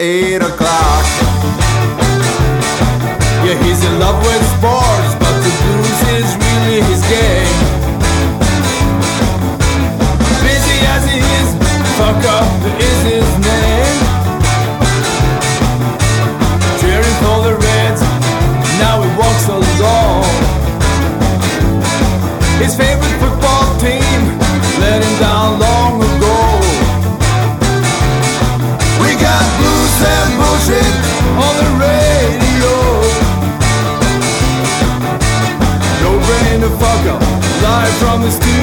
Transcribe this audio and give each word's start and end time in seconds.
eight 0.00 0.42
o'clock. 0.42 1.27
Live 38.20 38.32
from 38.42 38.57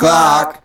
o'clock. 0.00 0.56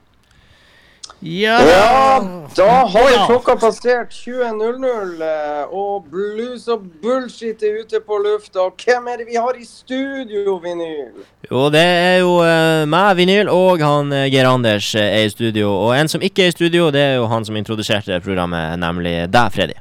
Ja, 1.22 1.59
Ja, 1.66 2.19
da 2.56 2.66
har 2.85 3.09
Ja. 3.12 3.25
klokka 3.25 3.56
passert 3.56 4.12
20.00, 4.12 5.22
eh, 5.22 5.63
og 5.73 6.03
blues 6.12 6.68
og 6.68 6.84
bullshit 7.01 7.63
er 7.63 7.79
ute 7.81 8.00
på 8.00 8.18
lufta. 8.22 8.59
Og 8.59 8.73
hvem 8.85 9.07
er 9.07 9.18
det 9.18 9.25
vi 9.28 9.35
har 9.35 9.56
i 9.57 9.66
studio, 9.66 10.57
Vinyl? 10.62 11.23
Jo, 11.51 11.69
det 11.69 11.81
er 11.81 12.18
jo 12.19 12.35
uh, 12.44 12.85
meg, 12.85 13.16
Vinyl, 13.18 13.50
og 13.50 13.79
han 13.81 14.12
eh, 14.13 14.28
Geir 14.29 14.46
Anders 14.51 14.91
er 14.96 15.23
i 15.25 15.29
studio. 15.29 15.72
Og 15.88 15.96
en 15.97 16.07
som 16.07 16.22
ikke 16.22 16.44
er 16.46 16.47
i 16.47 16.57
studio, 16.57 16.91
det 16.91 17.02
er 17.02 17.16
jo 17.16 17.25
han 17.31 17.46
som 17.46 17.56
introduserte 17.57 18.19
programmet, 18.22 18.78
nemlig 18.79 19.16
deg, 19.34 19.52
Freddy. 19.56 19.79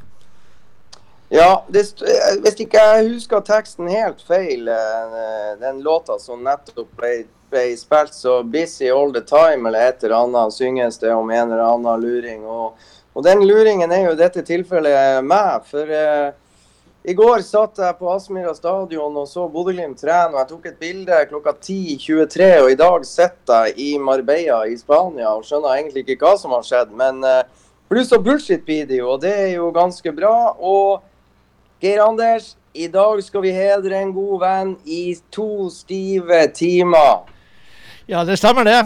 Ja, 1.34 1.56
det, 1.69 1.82
st- 1.91 2.06
hvis 2.44 2.60
ikke 2.62 2.78
jeg 2.78 3.09
husker 3.10 3.41
teksten 3.44 3.88
helt 3.91 4.22
feil, 4.28 4.69
den 5.60 5.81
låta 5.82 6.16
som 6.22 6.44
nettopp 6.47 6.88
ble, 6.97 7.25
ble 7.54 7.65
spilt 7.78 8.15
så 8.15 8.42
'Busy 8.42 8.91
All 8.91 9.15
The 9.15 9.22
Time' 9.22 9.69
eller 9.69 9.88
et 9.88 10.04
eller 10.04 10.16
annet, 10.25 10.54
synges 10.54 10.98
det 10.98 11.15
om 11.15 11.31
en 11.31 11.53
eller 11.53 11.65
annen 11.65 12.00
luring. 12.03 12.44
Og, 12.47 12.75
og 13.15 13.25
den 13.25 13.47
luringen 13.47 13.92
er 13.92 14.09
jo 14.09 14.16
i 14.16 14.20
dette 14.20 14.42
tilfellet 14.42 15.22
meg. 15.25 15.62
For 15.70 15.91
eh, 15.91 16.32
i 17.04 17.12
går 17.12 17.42
satt 17.44 17.78
jeg 17.78 17.98
på 17.98 18.09
Aspmyra 18.09 18.54
stadion 18.56 19.16
og 19.20 19.26
så 19.28 19.42
Bodø-Glimt 19.53 19.98
trene, 20.00 20.32
og 20.32 20.38
jeg 20.41 20.48
tok 20.48 20.69
et 20.70 20.78
bilde 20.81 21.19
klokka 21.28 21.53
10.23. 21.53 22.47
Og 22.62 22.70
i 22.72 22.78
dag 22.81 23.04
sitter 23.04 23.69
jeg 23.69 23.75
i 23.76 23.91
Marbella 24.00 24.62
i 24.65 24.78
Spania 24.81 25.34
og 25.34 25.44
skjønner 25.44 25.76
egentlig 25.76 26.06
ikke 26.06 26.25
hva 26.25 26.38
som 26.41 26.54
har 26.56 26.65
skjedd. 26.65 26.94
Men 26.97 27.21
eh, 27.28 27.42
pluss 27.92 28.15
og 28.16 28.25
bullshit 28.25 28.65
blir 28.65 28.88
det 28.88 29.03
jo, 29.03 29.10
og 29.15 29.21
det 29.21 29.34
er 29.34 29.50
jo 29.59 29.69
ganske 29.76 30.16
bra. 30.16 30.56
og 30.56 31.04
Geir 31.84 32.00
Anders, 32.00 32.54
i 32.72 32.88
dag 32.88 33.21
skal 33.22 33.44
vi 33.44 33.53
hedre 33.53 34.00
en 34.00 34.15
god 34.16 34.41
venn 34.41 34.71
i 34.88 35.15
to 35.31 35.69
stive 35.69 36.41
timer. 36.56 37.34
Ja, 38.06 38.25
det 38.25 38.37
stemmer 38.41 38.65
det. 38.69 38.81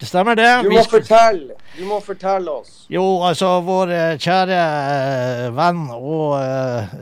Det 0.00 0.08
stemmer 0.08 0.38
det. 0.38 0.50
Du 0.64 0.70
må 0.72 0.84
fortelle, 0.88 1.56
du 1.76 1.82
må 1.88 2.00
fortelle 2.04 2.50
oss. 2.62 2.84
Jo, 2.88 3.04
altså 3.28 3.58
vår 3.64 3.92
eh, 3.92 4.14
kjære 4.20 4.60
eh, 4.60 5.48
venn 5.56 5.82
og 5.92 6.38
uh, 6.40 6.94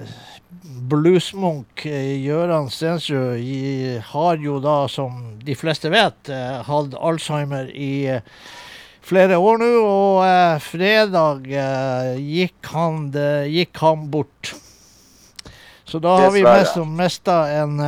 bluesmunk 0.88 1.84
Gøran 1.84 2.70
Stensrud 2.72 4.02
har 4.10 4.40
jo 4.42 4.58
da, 4.64 4.78
som 4.90 5.36
de 5.44 5.54
fleste 5.58 5.90
vet, 5.92 6.30
hatt 6.66 6.96
Alzheimer 6.98 7.68
i 7.70 8.08
flere 9.08 9.38
år 9.40 9.60
nå. 9.62 9.68
Og 9.82 10.22
eh, 10.26 10.56
fredag 10.62 11.48
eh, 11.48 12.14
gikk, 12.20 12.72
han, 12.74 13.08
det, 13.14 13.48
gikk 13.52 13.82
han 13.84 14.08
bort. 14.12 14.54
Så 15.88 16.00
da 16.04 16.18
har 16.20 16.34
vi 16.34 16.44
mest 16.44 16.76
mista 16.84 17.38
en 17.62 17.78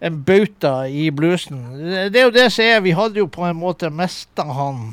en 0.00 0.22
bauta 0.24 0.88
i 0.88 1.10
bluesen. 1.10 1.60
Det 2.12 2.20
er 2.20 2.28
jo 2.28 2.32
det 2.32 2.48
som 2.52 2.64
er, 2.64 2.80
vi 2.80 2.96
hadde 2.96 3.20
jo 3.20 3.28
på 3.28 3.44
en 3.44 3.58
måte 3.60 3.90
mista 3.92 4.46
han 4.48 4.90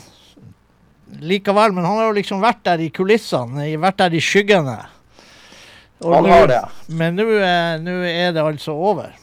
likevel, 1.24 1.72
men 1.72 1.86
han 1.88 2.02
har 2.02 2.10
jo 2.10 2.18
liksom 2.18 2.44
vært 2.44 2.66
der 2.68 2.84
i 2.84 2.90
kulissene, 2.92 3.70
vært 3.80 4.02
der 4.02 4.18
i 4.18 4.22
skyggene. 4.22 4.76
Og 6.04 6.14
Han 6.14 6.28
har 6.30 6.52
det. 6.52 6.60
Men 6.88 7.16
nå 7.18 7.26
er, 7.40 7.80
er 8.12 8.36
det 8.36 8.44
altså 8.44 8.76
over. 8.76 9.16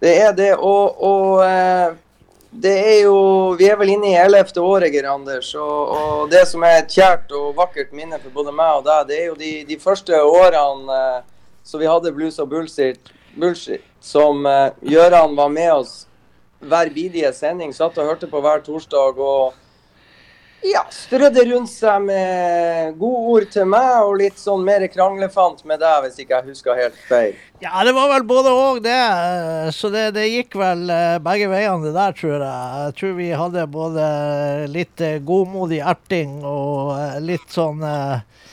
Det 0.00 0.14
er 0.22 0.32
det, 0.36 0.52
og, 0.54 1.02
og 1.02 1.42
eh, 1.44 1.96
det 2.50 2.72
er 2.78 2.98
jo 3.02 3.16
Vi 3.58 3.66
er 3.66 3.76
vel 3.80 3.94
inne 3.94 4.12
i 4.12 4.18
ellevte 4.20 4.62
året, 4.62 4.92
Geir 4.92 5.08
Anders. 5.10 5.50
Og, 5.58 5.90
og 5.98 6.30
det 6.30 6.44
som 6.48 6.62
er 6.62 6.78
et 6.78 6.94
kjært 6.94 7.32
og 7.34 7.56
vakkert 7.58 7.92
minne 7.96 8.20
for 8.22 8.30
både 8.36 8.54
meg 8.54 8.78
og 8.78 8.86
deg, 8.86 9.08
det 9.10 9.18
er 9.18 9.26
jo 9.32 9.36
de, 9.40 9.52
de 9.68 9.80
første 9.80 10.22
årene 10.22 11.00
eh, 11.00 11.18
så 11.64 11.80
vi 11.80 11.88
hadde 11.88 12.12
blues 12.14 12.38
og 12.38 12.50
bullshit, 12.52 13.12
bullshit 13.40 13.82
som 14.04 14.46
eh, 14.46 14.70
Gjøran 14.84 15.36
var 15.36 15.52
med 15.52 15.72
oss 15.72 15.92
hver 16.64 16.90
bidige 16.92 17.32
sending. 17.36 17.72
Satt 17.72 17.96
og 17.98 18.10
hørte 18.12 18.28
på 18.28 18.40
hver 18.44 18.60
torsdag. 18.64 19.20
og 19.20 19.54
ja, 20.64 20.80
strødde 20.88 21.42
rundt 21.50 21.68
seg 21.68 22.06
med 22.06 22.94
godord 22.96 23.44
til 23.52 23.66
meg 23.68 24.06
og 24.06 24.14
litt 24.16 24.38
sånn 24.40 24.62
mer 24.64 24.86
kranglefant 24.88 25.60
med 25.68 25.82
deg, 25.82 26.06
hvis 26.06 26.22
ikke 26.22 26.38
jeg 26.38 26.54
husker 26.54 26.78
helt 26.78 27.02
feil. 27.04 27.34
Ja, 27.60 27.82
det 27.84 27.92
var 27.92 28.08
vel 28.14 28.24
både 28.28 28.52
og, 28.56 28.80
det. 28.84 28.96
Så 29.76 29.90
det, 29.92 30.06
det 30.16 30.24
gikk 30.30 30.56
vel 30.56 30.88
eh, 30.88 31.18
begge 31.24 31.50
veiene, 31.52 31.84
det 31.84 31.92
der, 31.92 32.16
tror 32.16 32.32
jeg. 32.38 32.46
Jeg 32.48 32.96
tror 33.00 33.12
vi 33.20 33.28
hadde 33.42 33.66
både 33.76 34.06
litt 34.72 35.04
eh, 35.04 35.20
godmodig 35.20 35.82
erting 35.84 36.38
og 36.40 36.94
eh, 36.96 37.20
litt 37.28 37.52
sånn 37.52 37.84
eh, 37.84 38.43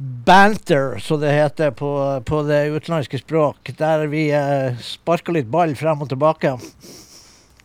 banter, 0.00 0.98
som 0.98 1.20
det 1.20 1.32
heter 1.32 1.70
på, 1.76 1.92
på 2.24 2.42
det 2.48 2.62
utenlandske 2.72 3.20
språk. 3.20 3.72
Der 3.76 4.06
vi 4.08 4.30
eh, 4.32 4.72
sparker 4.80 5.36
litt 5.36 5.50
ball 5.52 5.76
frem 5.76 6.00
og 6.00 6.08
tilbake. 6.08 6.56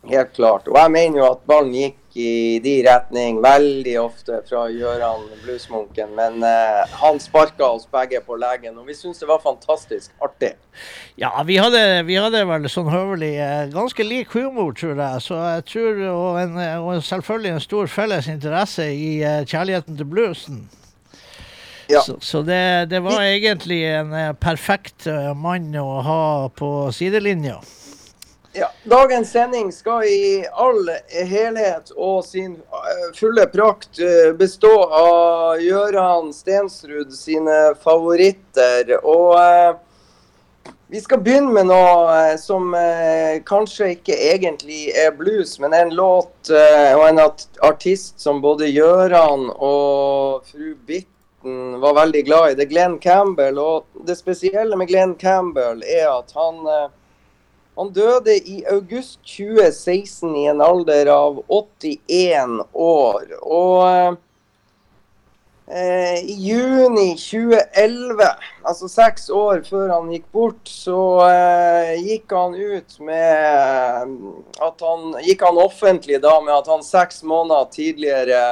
Helt 0.06 0.34
klart. 0.36 0.68
Og 0.70 0.76
jeg 0.78 0.92
mener 0.94 1.22
jo 1.22 1.30
at 1.32 1.46
ballen 1.50 1.72
gikk 1.74 2.20
i 2.20 2.60
de 2.64 2.76
retning 2.86 3.42
veldig 3.44 3.96
ofte 4.00 4.38
fra 4.48 4.66
Gøran 4.72 5.26
Bluesmunken. 5.44 6.14
Men 6.16 6.44
eh, 6.46 6.84
han 7.02 7.20
sparka 7.24 7.72
oss 7.72 7.88
begge 7.92 8.22
på 8.28 8.38
legen, 8.40 8.78
og 8.78 8.88
vi 8.88 8.96
syntes 8.96 9.24
det 9.24 9.32
var 9.32 9.42
fantastisk 9.44 10.14
artig. 10.24 10.54
Ja, 11.20 11.32
vi 11.48 11.58
hadde, 11.60 11.82
vi 12.08 12.20
hadde 12.20 12.46
vel 12.52 12.70
sånn 12.72 12.92
høvelig 12.92 13.34
eh, 13.40 13.66
ganske 13.74 14.06
lik 14.06 14.36
humor, 14.36 14.76
tror 14.78 15.00
jeg. 15.00 15.26
Så 15.26 15.40
jeg 15.40 15.68
tror, 15.74 16.02
og, 16.14 16.40
en, 16.44 16.58
og 16.84 17.04
selvfølgelig 17.04 17.56
en 17.56 17.68
stor 17.72 17.92
felles 17.92 18.32
interesse 18.32 18.92
i 18.92 19.14
eh, 19.24 19.44
kjærligheten 19.48 19.98
til 20.00 20.12
bluesen. 20.12 20.66
Ja. 21.88 22.02
Så, 22.02 22.18
så 22.22 22.42
det, 22.42 22.86
det 22.90 23.00
var 23.00 23.22
egentlig 23.22 23.84
en 23.90 24.14
eh, 24.14 24.34
perfekt 24.34 25.08
eh, 25.08 25.34
mann 25.38 25.76
å 25.78 26.02
ha 26.02 26.50
på 26.50 26.92
sidelinja. 26.96 27.60
Ja, 28.56 28.70
dagens 28.88 29.34
sending 29.36 29.72
skal 29.76 30.06
i 30.08 30.46
all 30.48 30.88
helhet 31.12 31.92
og 31.96 32.24
sin 32.26 32.54
eh, 32.56 33.08
fulle 33.18 33.46
prakt 33.52 34.00
bestå 34.40 34.72
av 34.88 35.60
Gøran 35.60 36.32
Stensrud 36.34 37.12
sine 37.14 37.76
favoritter. 37.84 38.96
Og 39.04 39.36
eh, 39.42 39.76
vi 40.88 41.02
skal 41.02 41.18
begynne 41.26 41.50
med 41.50 41.66
noe 41.68 42.36
som 42.38 42.70
eh, 42.78 43.42
kanskje 43.44 43.96
ikke 43.96 44.16
egentlig 44.30 44.92
er 44.94 45.16
blues, 45.18 45.56
men 45.60 45.74
en 45.74 45.90
låt 45.98 46.52
eh, 46.54 46.94
og 46.94 47.08
en 47.08 47.22
artist 47.66 48.22
som 48.22 48.38
både 48.44 48.70
Gøran 48.70 49.50
og 49.50 50.46
fru 50.46 50.76
Bitten 51.46 51.80
var 51.80 51.94
veldig 51.94 52.26
glad 52.26 52.52
i. 52.52 52.56
Det 52.56 52.64
er 52.64 52.70
Glenn 52.70 53.00
Campbell. 53.00 53.60
Og 53.60 53.86
det 54.06 54.18
spesielle 54.18 54.76
med 54.78 54.88
Glenn 54.88 55.16
Campbell 55.16 55.84
er 55.84 56.10
at 56.10 56.32
han 56.34 56.66
eh, 56.66 56.90
han 57.76 57.90
døde 57.92 58.32
i 58.32 58.64
august 58.72 59.20
2016 59.28 60.36
i 60.36 60.46
en 60.48 60.62
alder 60.62 61.10
av 61.12 61.42
81 61.52 62.62
år. 62.72 63.34
Og 63.44 64.16
eh, 65.68 66.24
i 66.24 66.38
juni 66.40 67.18
2011, 67.20 68.24
altså 68.64 68.88
seks 68.90 69.30
år 69.30 69.62
før 69.68 69.92
han 69.98 70.10
gikk 70.16 70.26
bort, 70.32 70.64
så 70.72 71.02
eh, 71.28 71.94
gikk 72.00 72.32
han 72.32 72.56
ut 72.56 72.98
med 73.04 74.18
at 74.64 74.88
han 74.88 75.14
Gikk 75.28 75.44
han 75.46 75.62
offentlig 75.62 76.24
da 76.24 76.40
med 76.40 76.56
at 76.56 76.72
han 76.72 76.84
seks 76.84 77.22
måneder 77.28 77.70
tidligere 77.76 78.44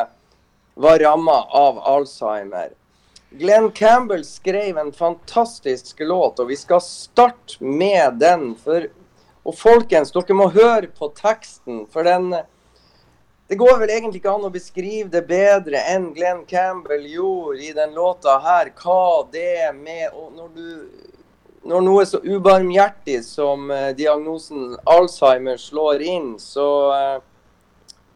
var 0.76 1.00
ramma 1.00 1.42
av 1.48 1.80
Alzheimer. 1.80 2.74
Glenn 3.40 3.72
Campbell 3.72 4.26
skrev 4.26 4.78
en 4.78 4.92
fantastisk 4.94 6.00
låt, 6.00 6.40
og 6.40 6.52
vi 6.52 6.58
skal 6.58 6.82
starte 6.86 7.64
med 7.64 8.20
den. 8.22 8.52
For 8.62 8.90
og 9.44 9.56
folkens, 9.60 10.14
dere 10.16 10.36
må 10.38 10.48
høre 10.54 10.88
på 10.88 11.10
teksten, 11.18 11.86
for 11.92 12.08
den 12.08 12.36
Det 13.48 13.58
går 13.60 13.76
vel 13.78 13.92
egentlig 13.92 14.22
ikke 14.22 14.32
an 14.32 14.46
å 14.48 14.54
beskrive 14.54 15.10
det 15.12 15.26
bedre 15.28 15.82
enn 15.92 16.14
Glenn 16.16 16.46
Campbell 16.48 17.04
gjorde 17.12 17.60
i 17.62 17.74
den 17.76 17.92
låta 17.94 18.38
her, 18.42 18.72
hva 18.80 19.28
det 19.34 19.50
er 19.68 19.74
med 19.76 20.16
når 20.38 20.54
du 20.56 20.70
når 21.64 21.84
noe 21.84 22.06
så 22.08 22.20
ubarmhjertig 22.24 23.22
som 23.24 23.70
eh, 23.72 23.92
diagnosen 23.96 24.74
Alzheimer 24.90 25.60
slår 25.60 26.02
inn, 26.04 26.34
så, 26.40 26.70
eh, 26.92 27.20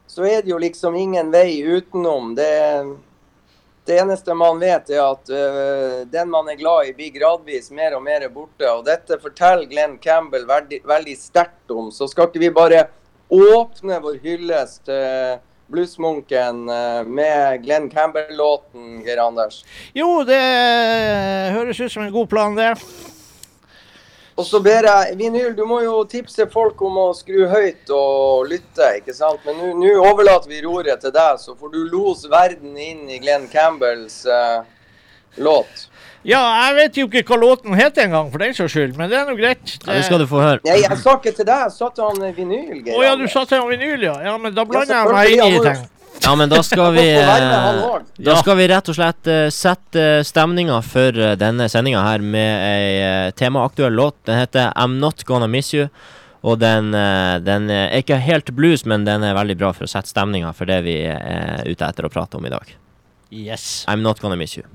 så 0.07 0.25
er 0.27 0.41
det 0.43 0.51
jo 0.51 0.59
liksom 0.59 0.95
ingen 0.99 1.31
vei 1.31 1.61
utenom. 1.63 2.33
Det, 2.35 2.49
det 3.87 3.97
eneste 4.01 4.35
man 4.37 4.59
vet, 4.59 4.89
er 4.91 5.03
at 5.03 5.31
uh, 5.31 6.03
den 6.11 6.29
man 6.31 6.49
er 6.51 6.59
glad 6.59 6.89
i, 6.89 6.93
blir 6.97 7.13
gradvis 7.15 7.71
mer 7.71 7.95
og 7.97 8.03
mer 8.05 8.27
borte. 8.33 8.67
Og 8.69 8.85
dette 8.87 9.19
forteller 9.23 9.67
Glenn 9.71 9.97
Campbell 10.03 10.47
veldig, 10.49 10.81
veldig 10.87 11.17
sterkt 11.19 11.73
om. 11.73 11.91
Så 11.95 12.09
skal 12.11 12.29
ikke 12.29 12.43
vi 12.43 12.53
bare 12.53 12.87
åpne 13.33 13.99
vår 14.03 14.21
hyllest 14.23 14.85
til 14.87 15.39
bluesmunken 15.71 16.63
uh, 16.71 17.03
med 17.03 17.63
Glenn 17.65 17.89
Campbell-låten, 17.91 19.01
Geir 19.07 19.23
Anders? 19.23 19.63
Jo, 19.95 20.21
det 20.27 20.41
høres 21.55 21.79
ut 21.81 21.91
som 21.91 22.05
en 22.05 22.13
god 22.15 22.29
plan, 22.31 22.55
det. 22.55 22.73
Og 24.37 24.45
så 24.45 24.59
ber 24.61 24.85
jeg 24.85 25.15
Vinyl, 25.17 25.53
du 25.57 25.63
må 25.65 25.79
jo 25.81 26.03
tipse 26.09 26.45
folk 26.53 26.81
om 26.85 26.99
å 27.01 27.05
skru 27.17 27.47
høyt 27.49 27.89
og 27.89 28.45
lytte, 28.51 28.91
ikke 28.99 29.15
sant. 29.17 29.41
Men 29.47 29.79
nå 29.81 29.95
overlater 29.97 30.51
vi 30.51 30.61
roret 30.61 31.01
til 31.01 31.13
deg, 31.15 31.39
så 31.41 31.55
får 31.57 31.73
du 31.73 31.79
lose 31.89 32.29
verden 32.29 32.77
inn 32.77 33.07
i 33.09 33.17
Glenn 33.23 33.47
Campbells 33.49 34.19
uh, 34.29 34.61
låt. 35.41 35.87
Ja, 36.27 36.43
jeg 36.67 36.77
vet 36.77 37.01
jo 37.01 37.07
ikke 37.09 37.23
hva 37.31 37.41
låten 37.41 37.73
heter 37.77 38.05
engang, 38.05 38.29
for 38.29 38.45
den 38.45 38.53
saks 38.53 38.75
skyld, 38.75 38.93
men 38.99 39.09
det 39.09 39.17
er 39.17 39.25
nå 39.25 39.33
greit. 39.39 39.77
Ja, 39.79 39.95
det 39.95 40.05
skal 40.05 40.21
du 40.21 40.29
få 40.29 40.41
høre. 40.43 40.61
Nei, 40.67 40.83
jeg 40.83 41.01
sa 41.01 41.17
ikke 41.17 41.33
til 41.33 41.47
deg, 41.47 41.65
jeg 41.65 41.75
sa 41.79 41.89
til 41.97 42.05
han 42.05 42.37
Vinyl. 42.37 42.81
Å 42.93 43.03
ja, 43.07 43.17
du 43.17 43.25
sa 43.31 43.45
til 43.49 43.61
han 43.63 43.69
Vinyl, 43.73 44.05
ja. 44.05 44.17
Ja, 44.27 44.37
men 44.41 44.53
da 44.53 44.69
blander 44.69 44.99
jeg 45.01 45.13
meg 45.17 45.33
inn 45.33 45.57
i 45.57 45.61
ting. 45.65 45.85
Ja, 46.23 46.35
men 46.35 46.49
da 46.49 46.63
skal 46.63 46.93
vi 46.93 47.05
eh, 47.19 47.83
Da 48.17 48.35
skal 48.41 48.57
vi 48.59 48.67
rett 48.67 48.89
og 48.91 48.97
slett 48.97 49.29
eh, 49.31 49.47
sette 49.53 50.05
stemninga 50.27 50.81
for 50.85 51.15
eh, 51.15 51.35
denne 51.39 51.69
sendinga 51.71 52.03
her 52.03 52.23
med 52.23 52.51
ei 52.67 52.93
eh, 53.01 53.31
temaaktuell 53.37 53.95
låt. 53.95 54.17
Den 54.27 54.39
heter 54.41 54.71
I'm 54.75 54.97
Not 55.03 55.23
Gonna 55.27 55.47
Miss 55.47 55.73
You. 55.73 55.87
Og 56.47 56.59
den, 56.61 56.93
eh, 56.95 57.37
den 57.43 57.69
er 57.73 57.95
ikke 57.97 58.19
helt 58.23 58.51
blues, 58.55 58.85
men 58.85 59.05
den 59.07 59.23
er 59.25 59.37
veldig 59.37 59.57
bra 59.59 59.71
for 59.75 59.87
å 59.87 59.91
sette 59.91 60.11
stemninga 60.11 60.53
for 60.55 60.69
det 60.69 60.81
vi 60.85 60.99
er 61.09 61.63
ute 61.67 61.87
etter 61.87 62.07
å 62.07 62.11
prate 62.13 62.39
om 62.39 62.45
i 62.45 62.53
dag. 62.53 62.75
Yes. 63.31 63.85
I'm 63.87 64.03
Not 64.05 64.21
Gonna 64.23 64.39
Miss 64.39 64.57
You. 64.59 64.67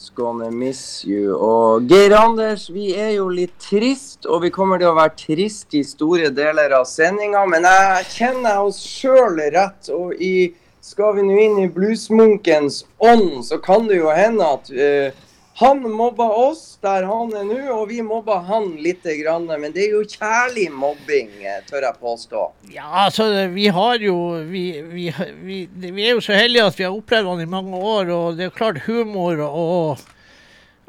Not 0.00 0.14
Gonna 0.14 0.50
Miss 0.50 1.04
You'. 1.04 1.36
Og 1.36 1.88
Geir 1.88 2.16
Anders, 2.16 2.70
vi 2.72 2.94
er 2.96 3.10
jo 3.18 3.28
litt 3.28 3.52
trist, 3.60 4.24
og 4.24 4.42
vi 4.46 4.50
kommer 4.50 4.80
til 4.80 4.88
å 4.88 4.96
være 4.96 5.12
trist 5.18 5.74
i 5.76 5.82
store 5.84 6.30
deler 6.32 6.72
av 6.72 6.86
sendinga. 6.88 7.42
Men 7.44 7.68
jeg 7.68 8.06
kjenner 8.14 8.62
oss 8.64 8.78
sjøl 8.80 9.36
rett, 9.52 9.90
og 9.92 10.14
i, 10.16 10.54
skal 10.80 11.18
vi 11.18 11.26
nå 11.26 11.36
inn 11.44 11.58
i 11.60 11.68
bluesmunkens 11.68 12.86
ånd, 12.96 13.42
så 13.44 13.60
kan 13.60 13.90
det 13.90 14.00
jo 14.00 14.08
hende 14.08 14.48
at 14.48 14.72
uh, 14.72 15.20
han 15.60 15.82
mobba 15.92 16.24
oss 16.24 16.78
der 16.80 17.04
han 17.04 17.34
er 17.36 17.44
nå, 17.44 17.58
og 17.74 17.88
vi 17.90 18.00
mobba 18.04 18.38
han 18.48 18.70
litt. 18.80 19.04
Grann, 19.20 19.48
men 19.48 19.72
det 19.74 19.86
er 19.86 19.96
jo 19.96 20.04
kjærlig 20.08 20.66
mobbing, 20.72 21.32
tør 21.68 21.86
jeg 21.86 22.00
påstå. 22.00 22.44
Ja, 22.72 22.86
altså 23.06 23.26
vi 23.52 23.66
har 23.72 24.00
jo 24.00 24.16
vi, 24.48 24.64
vi, 24.84 25.08
vi, 25.40 25.58
vi 25.80 26.06
er 26.06 26.16
jo 26.16 26.24
så 26.24 26.36
heldige 26.36 26.68
at 26.68 26.80
vi 26.80 26.86
har 26.86 26.96
opplevd 26.96 27.28
han 27.32 27.44
i 27.44 27.50
mange 27.50 27.76
år, 27.76 28.12
og 28.14 28.40
det 28.40 28.48
er 28.48 28.56
klart 28.56 28.82
humor 28.86 29.44
og 29.50 30.00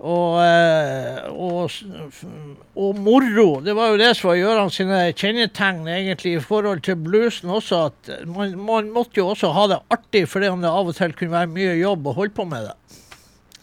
og, 0.01 0.39
eh, 0.41 1.27
og, 1.29 1.69
og, 2.73 2.95
moro. 2.97 3.59
Det 3.61 3.75
var 3.77 3.91
jo 3.91 3.99
det 4.01 4.09
som 4.17 4.31
var 4.31 4.39
Gjøran 4.39 4.73
sine 4.73 5.01
kjennetegn 5.13 5.85
egentlig 5.85 6.33
i 6.39 6.41
forhold 6.41 6.81
til 6.87 6.97
bluesen 6.97 7.53
også. 7.53 7.83
At 7.91 8.25
man, 8.25 8.55
man 8.57 8.89
måtte 8.95 9.21
jo 9.21 9.27
også 9.35 9.51
ha 9.53 9.67
det 9.69 9.81
artig, 9.93 10.25
fordi 10.31 10.49
om 10.49 10.63
det 10.63 10.73
av 10.73 10.89
og 10.89 10.97
til 10.97 11.13
kunne 11.13 11.35
være 11.35 11.53
mye 11.53 11.77
jobb 11.77 12.09
å 12.09 12.15
holde 12.17 12.33
på 12.33 12.47
med 12.49 12.71
det. 12.71 12.75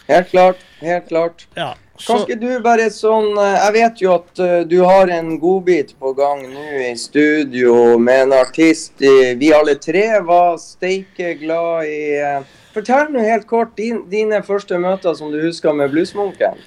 Helt 0.09 0.31
klart. 0.33 0.65
Helt 0.81 1.09
klart. 1.09 1.47
Ja, 1.59 1.75
så... 1.97 2.15
Kan 2.15 2.23
ikke 2.25 2.39
du 2.41 2.63
bare 2.65 2.87
sånn 2.95 3.33
eh, 3.35 3.57
Jeg 3.59 3.75
vet 3.75 4.03
jo 4.03 4.13
at 4.15 4.41
uh, 4.41 4.61
du 4.69 4.79
har 4.87 5.11
en 5.13 5.35
godbit 5.43 5.93
på 6.01 6.13
gang 6.17 6.45
nå 6.49 6.67
i 6.87 6.93
studio 6.97 7.99
med 7.99 8.29
en 8.29 8.37
artist 8.39 9.03
vi 9.03 9.53
alle 9.53 9.75
tre 9.83 10.07
var 10.25 10.57
steike 10.63 11.35
glad 11.43 11.91
i. 11.91 12.01
Uh, 12.23 12.59
fortell 12.75 13.13
nå 13.13 13.25
helt 13.27 13.49
kort 13.51 13.77
din, 13.77 14.05
dine 14.11 14.41
første 14.47 14.79
møter 14.81 15.17
som 15.19 15.33
du 15.35 15.41
husker 15.43 15.75
med 15.77 15.91
Bluesmunken. 15.93 16.61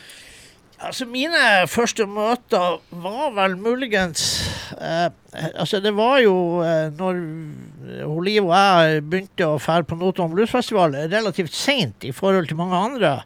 Altså, 0.81 1.05
mine 1.05 1.67
første 1.69 2.07
møter 2.09 2.79
var 3.03 3.33
vel 3.35 3.53
muligens 3.57 4.23
eh, 4.81 5.11
Altså, 5.53 5.79
det 5.79 5.93
var 5.93 6.17
jo 6.23 6.33
eh, 6.65 6.89
når 6.97 7.19
Liv 8.21 8.45
og 8.45 8.53
jeg 8.53 9.03
begynte 9.09 9.47
å 9.47 9.59
fære 9.61 9.87
på 9.89 9.97
Notodden 9.99 10.35
Bluesfestival 10.35 10.95
relativt 11.11 11.55
seint 11.55 12.05
i 12.07 12.13
forhold 12.15 12.47
til 12.49 12.59
mange 12.59 12.79
andre. 12.79 13.17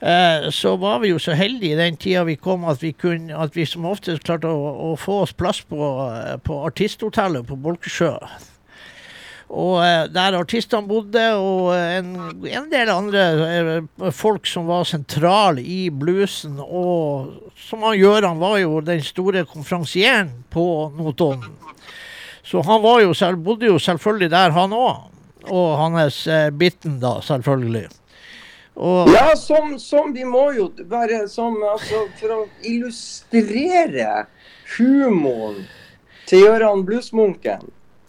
Eh, 0.00 0.50
så 0.50 0.76
var 0.76 1.00
vi 1.02 1.10
jo 1.10 1.18
så 1.18 1.34
heldige 1.34 1.74
i 1.74 1.78
den 1.78 1.96
tida 1.98 2.22
vi 2.24 2.36
kom 2.38 2.66
at 2.70 2.82
vi, 2.82 2.92
kunne, 2.94 3.34
at 3.34 3.56
vi 3.56 3.64
som 3.66 3.88
oftest 3.90 4.22
klarte 4.26 4.50
å, 4.50 4.92
å 4.92 4.94
få 4.98 5.24
oss 5.24 5.34
plass 5.34 5.64
på, 5.66 5.88
eh, 6.14 6.36
på 6.38 6.60
Artisthotellet 6.68 7.48
på 7.48 7.58
Bolkesjø. 7.58 8.12
Og 9.48 9.78
eh, 9.82 10.04
der 10.12 10.36
artistene 10.38 10.86
bodde, 10.86 11.24
og 11.40 11.72
en, 11.74 12.12
en, 12.46 12.68
del 12.70 12.92
andre 12.92 14.12
folk 14.14 14.46
som 14.46 14.68
var 14.70 14.86
sentrale 14.86 15.64
i 15.64 15.88
bluesen. 15.90 16.60
Og 16.62 17.50
som 17.58 17.82
han 17.88 17.98
Gjøran 17.98 18.38
var 18.38 18.60
jo 18.62 18.78
den 18.84 19.02
store 19.02 19.42
konferansieren 19.50 20.30
på 20.54 20.68
Notodden. 20.94 21.56
Så 22.48 22.62
han 22.64 22.82
var 22.82 23.02
jo 23.04 23.14
selv, 23.14 23.36
bodde 23.44 23.68
jo 23.68 23.78
selvfølgelig 23.78 24.30
der, 24.32 24.52
han 24.56 24.72
òg. 24.72 25.08
Og 25.48 25.70
hans 25.78 26.26
eh, 26.26 26.48
Bitten, 26.50 26.96
da, 27.02 27.18
selvfølgelig. 27.24 27.88
Og 28.78 29.10
ja, 29.12 29.34
som, 29.36 29.74
som, 29.82 30.12
de 30.14 30.24
må 30.24 30.48
jo 30.54 30.68
være 30.86 31.24
som 31.28 31.56
altså, 31.66 32.04
For 32.20 32.30
å 32.30 32.38
illustrere 32.62 34.28
humoren 34.76 35.64
til 36.30 36.44
Gøran 36.46 36.84
Bluesmunken 36.86 37.66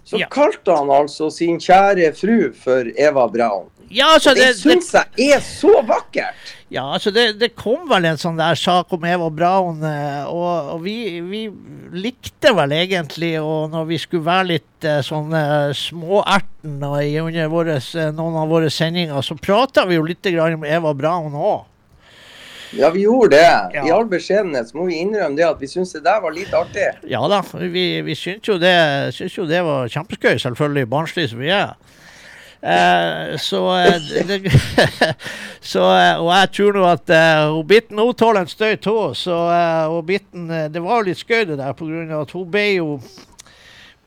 så 0.09 0.17
ja. 0.17 0.27
kalte 0.31 0.73
han 0.73 0.89
altså 0.89 1.27
sin 1.33 1.59
kjære 1.61 2.07
fru 2.17 2.49
for 2.57 2.87
Eva 2.97 3.27
Braun. 3.29 3.67
Ja, 3.89 4.13
altså, 4.13 4.35
det 4.37 4.51
det 4.51 4.57
syns 4.59 4.91
jeg 4.93 5.33
er 5.33 5.43
så 5.43 5.81
vakkert! 5.85 6.55
Ja, 6.69 6.83
altså 6.93 7.09
det, 7.09 7.39
det, 7.41 7.55
kom 7.57 7.87
vel 7.89 8.05
en 8.05 8.19
sånn 8.21 8.37
der 8.37 8.57
sak 8.59 8.91
om 8.93 9.05
Eva 9.09 9.31
Braun, 9.33 9.81
eh, 9.81 10.27
og, 10.29 10.75
og 10.75 10.83
vi, 10.83 11.17
vi, 11.25 11.47
likte 11.97 12.51
vel 12.53 12.75
egentlig 12.77 13.31
og 13.41 13.71
når 13.73 13.87
vi 13.89 13.97
skulle 13.97 14.27
være 14.27 14.49
litt 14.51 14.85
uh, 14.85 14.99
sånn 15.01 15.33
uh, 15.33 15.73
småerten 15.73 16.77
under 16.85 17.49
våres, 17.49 17.89
noen 18.13 18.37
av 18.43 18.53
våre 18.53 18.69
sendinger, 18.69 19.17
så 19.25 19.33
prata 19.41 19.87
vi 19.89 19.97
jo 19.97 20.05
litt 20.05 20.29
om 20.29 20.67
Eva 20.69 20.93
Braun 20.93 21.33
òg. 21.33 21.65
Ja, 22.77 22.91
vi 22.93 23.01
gjorde 23.01 23.33
det. 23.33 23.49
Ja. 23.73 23.87
I 23.87 23.91
all 23.91 24.05
beskjedenhet 24.05 24.69
så 24.69 24.77
må 24.77 24.85
vi 24.91 24.99
innrømme 25.01 25.33
det 25.37 25.45
at 25.47 25.61
vi 25.61 25.69
syntes 25.71 25.95
det 25.97 26.03
der 26.05 26.19
var 26.21 26.35
litt 26.35 26.53
artig. 26.53 26.85
Ja 27.09 27.23
da, 27.31 27.41
vi, 27.57 27.85
vi 28.05 28.17
syntes 28.17 28.51
jo, 28.51 28.59
jo, 28.61 29.47
det 29.49 29.63
var 29.65 29.89
kjempeskøy, 29.89 30.35
selvfølgelig, 30.37 30.89
barnslig 30.91 31.31
som 31.31 31.41
vi 31.41 31.49
er. 31.55 31.73
Eh, 32.61 33.37
så, 33.37 33.77
eh, 33.77 34.01
det, 34.27 34.51
så 35.61 35.79
eh, 35.79 36.17
Og 36.19 36.27
jeg 36.33 36.49
tror 36.57 36.73
nå 36.75 36.81
at 36.89 37.11
uh, 37.15 37.61
Bitten 37.63 38.01
hun 38.01 38.11
tåler 38.19 38.43
en 38.43 38.51
støy 38.51 38.75
tå. 38.83 39.13
Så 39.15 39.37
og 39.87 40.03
Bitten 40.05 40.49
Det 40.49 40.83
var 40.83 40.99
jo 40.99 41.07
litt 41.07 41.21
skøy 41.21 41.45
det 41.47 41.59
der, 41.61 41.73
pga. 41.73 42.19
at 42.19 42.35
hun 42.35 42.51
ble 42.51 42.67
jo 42.75 42.99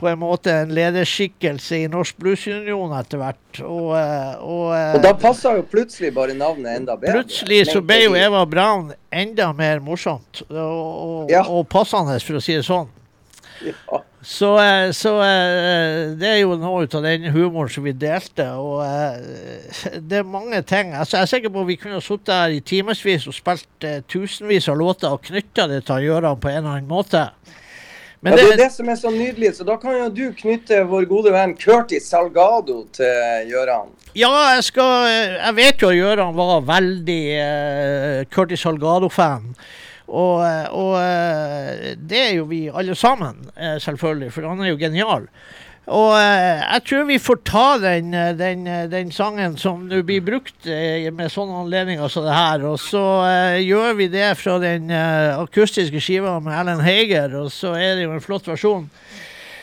på 0.02 0.08
en 0.10 0.18
måte 0.18 0.50
en 0.64 0.72
lederskikkelse 0.74 1.84
i 1.84 1.88
Norsk 1.88 2.16
Bluesunion 2.18 2.90
etter 2.98 3.20
hvert. 3.20 3.60
Og, 3.62 3.92
og, 3.94 4.64
og 4.74 4.96
da 5.04 5.12
passa 5.14 5.52
jo 5.54 5.62
plutselig 5.62 6.10
bare 6.16 6.34
navnet 6.34 6.80
enda 6.80 6.96
bedre. 6.98 7.20
Plutselig 7.20 7.68
så 7.70 7.78
ble 7.86 8.00
jo 8.08 8.16
Eva 8.18 8.42
Braun 8.50 8.90
enda 9.14 9.52
mer 9.54 9.78
morsomt 9.84 10.42
og, 10.48 10.58
og, 10.58 11.30
ja. 11.30 11.44
og 11.46 11.68
passende, 11.70 12.18
for 12.18 12.40
å 12.40 12.42
si 12.42 12.58
det 12.58 12.66
sånn. 12.66 12.90
Ja. 13.62 14.02
Så, 14.22 14.52
eh, 14.62 14.92
så, 14.94 15.16
det 16.18 16.28
er 16.28 16.36
jo 16.44 16.54
noe 16.54 16.84
av 16.86 17.02
den 17.02 17.24
humoren 17.34 17.72
som 17.74 17.86
vi 17.86 17.92
delte. 17.92 18.46
Og 18.54 18.84
det 20.10 20.20
er 20.20 20.28
mange 20.28 20.62
ting. 20.62 20.94
Altså, 20.94 21.16
jeg 21.18 21.26
er 21.26 21.32
sikker 21.32 21.54
på 21.54 21.64
at 21.64 21.70
vi 21.72 21.78
kunne 21.80 22.02
sittet 22.04 22.34
her 22.34 22.54
i 22.54 22.60
timevis 22.62 23.26
og 23.26 23.34
spilt 23.34 23.88
tusenvis 24.08 24.70
av 24.70 24.78
låter 24.78 25.10
og 25.10 25.26
knytta 25.26 25.66
det 25.70 25.82
til 25.88 26.06
Gjøran 26.06 26.38
på 26.38 26.52
en 26.52 26.62
eller 26.62 26.76
annen 26.76 26.90
måte. 26.90 27.26
Men 28.22 28.36
ja, 28.36 28.38
det 28.38 28.52
er 28.54 28.60
det 28.60 28.70
som 28.70 28.86
er 28.86 28.98
så 29.00 29.10
nydelig. 29.10 29.56
Så 29.56 29.64
da 29.66 29.74
kan 29.82 29.96
jo 29.98 30.06
du 30.14 30.26
knytte 30.38 30.84
vår 30.86 31.08
gode 31.10 31.32
venn 31.34 31.56
Curtis 31.58 32.06
Salgado 32.06 32.84
til 32.94 33.48
Gjøran. 33.50 33.90
Ja, 34.14 34.30
jeg 34.54 34.66
skal 34.68 35.08
Jeg 35.08 35.54
vet 35.56 35.82
jo 35.82 35.90
at 35.90 35.96
Gjøran 35.96 36.36
var 36.36 36.60
veldig 36.68 37.22
uh, 37.34 38.20
Curtis 38.30 38.62
Salgado-fan. 38.62 39.56
Og, 40.12 40.42
eh, 40.44 40.66
og, 40.76 40.94
uh, 41.00 41.92
det 41.96 42.18
er 42.20 42.32
jo 42.36 42.44
vi 42.50 42.66
alle 42.68 42.94
sammen, 42.94 43.46
uh, 43.56 43.78
selvfølgelig, 43.80 44.32
for 44.34 44.48
han 44.48 44.60
er 44.60 44.74
jo 44.74 44.80
genial. 44.80 45.28
Og 45.90 46.12
eh, 46.14 46.60
jeg 46.62 46.82
tror 46.86 47.06
vi 47.08 47.16
får 47.18 47.38
ta 47.48 47.64
den, 47.82 48.12
eh, 48.14 48.30
den, 48.38 48.66
eh, 48.70 48.84
den 48.90 49.10
sangen 49.10 49.56
som 49.58 49.88
nå 49.90 50.04
blir 50.06 50.22
brukt 50.22 50.68
med 50.68 51.32
sånne 51.32 51.64
anledninger 51.64 52.12
som 52.12 52.26
det 52.28 52.36
her. 52.36 52.62
Og 52.70 52.78
så 52.78 53.02
gjør 53.58 53.98
vi 53.98 54.06
det 54.12 54.30
fra 54.38 54.60
den 54.62 54.92
akustiske 54.92 56.00
skiva 56.00 56.38
med 56.40 56.54
Alan 56.54 56.84
Hager, 56.84 57.34
og 57.42 57.50
så 57.50 57.74
er 57.74 57.98
det 57.98 58.06
jo 58.06 58.14
en 58.14 58.22
flott 58.22 58.46
versjon. 58.46 58.86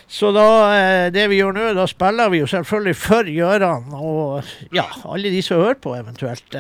Så 0.10 0.32
da, 0.34 1.10
det 1.14 1.28
vi 1.30 1.38
gjør 1.38 1.54
nå, 1.54 1.68
da 1.78 1.86
spiller 1.88 2.32
vi 2.34 2.42
jo 2.42 2.50
selvfølgelig 2.50 2.98
for 2.98 3.30
Gjøran 3.30 3.94
og 3.94 4.50
ja, 4.74 4.88
alle 5.06 5.30
de 5.30 5.44
som 5.46 5.62
hører 5.62 5.78
på, 5.78 5.94
eventuelt. 5.94 6.58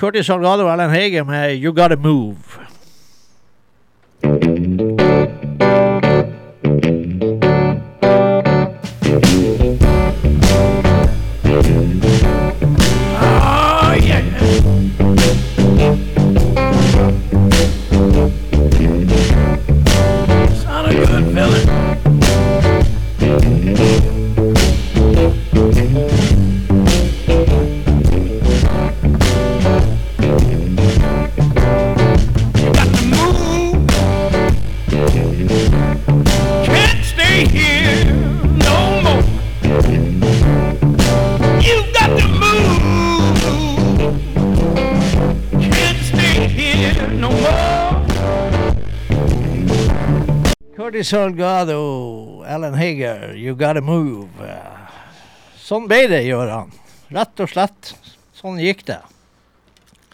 Curtis 0.00 0.32
Salgado 0.32 0.64
og 0.64 0.72
Alan 0.72 0.90
Hager 0.90 1.28
med 1.28 1.60
'You 1.60 1.76
Gotta 1.76 2.00
Move'. 2.00 2.71
Thank 4.22 4.80
you. 4.80 5.01
Curtis 51.02 51.10
Salgado, 51.10 52.44
Alan 52.46 52.74
Hager, 52.74 53.34
You 53.34 53.56
Gotta 53.56 53.80
Move. 53.80 54.28
sånn 55.58 55.88
ble 55.90 56.06
det, 56.06 56.20
Gøran. 56.28 56.70
Rett 57.10 57.40
og 57.42 57.48
slett. 57.50 57.94
Sånn 58.38 58.60
gikk 58.62 58.84
det. 58.86 59.00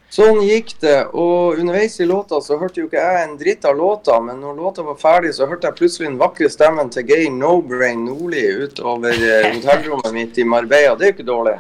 Sånn 0.09 0.41
gikk 0.41 0.73
det. 0.81 1.11
Og 1.13 1.61
underveis 1.61 1.99
i 2.01 2.07
låta 2.09 2.41
så 2.41 2.57
hørte 2.57 2.81
jo 2.81 2.87
ikke 2.89 3.03
jeg 3.05 3.25
en 3.27 3.37
dritt 3.37 3.69
av 3.69 3.77
låta, 3.77 4.17
men 4.21 4.41
når 4.41 4.57
låta 4.57 4.87
var 4.87 4.97
ferdig, 4.97 5.35
så 5.37 5.45
hørte 5.51 5.69
jeg 5.69 5.77
plutselig 5.77 6.09
den 6.09 6.19
vakre 6.23 6.49
stemmen 6.49 6.89
til 6.89 7.05
Geir 7.05 7.29
No-Brain 7.37 8.07
Nordli 8.09 8.47
utover 8.65 9.13
eh, 9.13 9.53
hotellrommet 9.59 10.17
mitt 10.17 10.41
i 10.41 10.49
Marbella. 10.49 10.97
Det 10.97 11.05
er 11.05 11.13
jo 11.13 11.19
ikke 11.19 11.29
dårlig. 11.29 11.59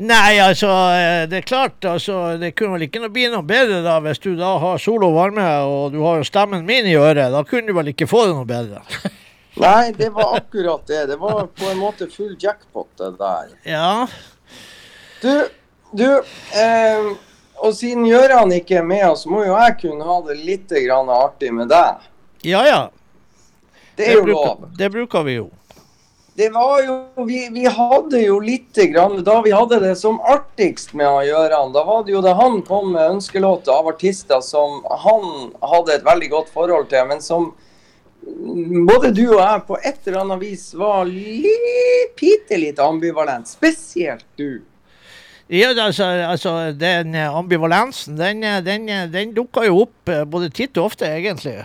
Nei, 0.00 0.38
altså, 0.40 0.68
eh, 0.96 1.26
det 1.28 1.42
er 1.42 1.44
klart, 1.44 1.84
altså, 1.84 2.38
det 2.40 2.54
kunne 2.56 2.78
vel 2.78 2.86
ikke 2.86 3.08
bli 3.12 3.26
noe 3.28 3.44
bedre 3.44 3.82
da 3.84 3.98
hvis 4.00 4.22
du 4.22 4.30
da 4.38 4.54
har 4.62 4.80
sol 4.80 5.02
og 5.04 5.12
varme 5.18 5.44
og 5.68 5.92
du 5.92 5.98
har 6.06 6.24
stemmen 6.24 6.64
min 6.64 6.88
i 6.88 6.96
øret. 6.96 7.28
Da 7.34 7.42
kunne 7.44 7.68
du 7.68 7.76
vel 7.76 7.92
ikke 7.92 8.08
få 8.08 8.24
det 8.30 8.36
noe 8.38 8.48
bedre. 8.48 8.80
Nei, 9.60 9.92
det 9.92 10.08
var 10.16 10.38
akkurat 10.38 10.86
det. 10.88 11.02
Det 11.10 11.18
var 11.20 11.50
på 11.52 11.68
en 11.68 11.82
måte 11.82 12.08
full 12.08 12.32
jackpot, 12.40 12.88
det 12.96 13.12
der. 13.20 13.52
Ja. 13.68 14.06
Du, 15.20 15.34
du 15.92 16.06
eh, 16.56 17.10
Og 17.60 17.76
siden 17.76 18.06
Gjøran 18.08 18.56
ikke 18.56 18.78
er 18.80 18.86
med 18.88 19.04
oss, 19.10 19.26
må 19.28 19.44
jo 19.44 19.52
jeg 19.52 19.76
kunne 19.82 20.08
ha 20.08 20.20
det 20.30 20.38
litt 20.40 20.72
grann 20.86 21.12
artig 21.12 21.52
med 21.52 21.68
deg. 21.68 22.08
Ja 22.48 22.64
ja. 22.64 22.82
Det 24.00 24.06
er 24.08 24.16
jo 24.16 24.24
bruker, 24.24 24.46
lov. 24.48 24.68
det 24.80 24.88
bruker 24.94 25.28
vi 25.28 25.34
jo. 25.42 25.50
Det 26.40 26.48
var 26.50 26.78
jo 26.82 27.24
vi, 27.26 27.48
vi 27.52 27.66
hadde 27.68 28.20
jo 28.22 28.38
lite 28.40 28.86
grann 28.86 29.18
Da 29.24 29.34
vi 29.44 29.50
hadde 29.52 29.76
det 29.82 29.96
som 30.00 30.20
artigst 30.24 30.94
med 30.96 31.04
han 31.04 31.26
Gøran, 31.26 31.72
da 31.74 31.82
var 31.84 32.06
det 32.06 32.14
jo 32.14 32.22
da 32.24 32.32
han 32.38 32.62
kom 32.64 32.94
med 32.94 33.16
ønskelåter 33.16 33.74
av 33.74 33.90
artister 33.90 34.40
som 34.40 34.78
han 35.02 35.50
hadde 35.60 35.98
et 35.98 36.06
veldig 36.06 36.30
godt 36.32 36.48
forhold 36.54 36.88
til, 36.88 37.04
men 37.10 37.20
som 37.20 37.50
både 38.88 39.10
du 39.12 39.26
og 39.26 39.42
jeg 39.42 39.66
på 39.68 39.78
et 39.82 40.08
eller 40.08 40.22
annet 40.22 40.40
vis 40.46 40.64
var 40.80 41.04
litt, 41.10 42.16
bitte 42.16 42.56
litt 42.64 42.80
ambivalent. 42.80 43.52
Spesielt 43.52 44.24
du. 44.40 44.62
Ja, 45.52 45.74
altså, 45.76 46.08
altså 46.24 46.72
Den 46.72 47.14
eh, 47.14 47.36
ambivalensen, 47.36 48.16
den, 48.16 48.44
eh, 48.44 48.62
den, 48.64 48.88
eh, 48.88 49.08
den 49.12 49.36
dukker 49.36 49.68
jo 49.68 49.84
opp 49.84 50.12
både 50.30 50.48
titt 50.48 50.78
og 50.80 50.92
ofte, 50.94 51.10
egentlig. 51.10 51.58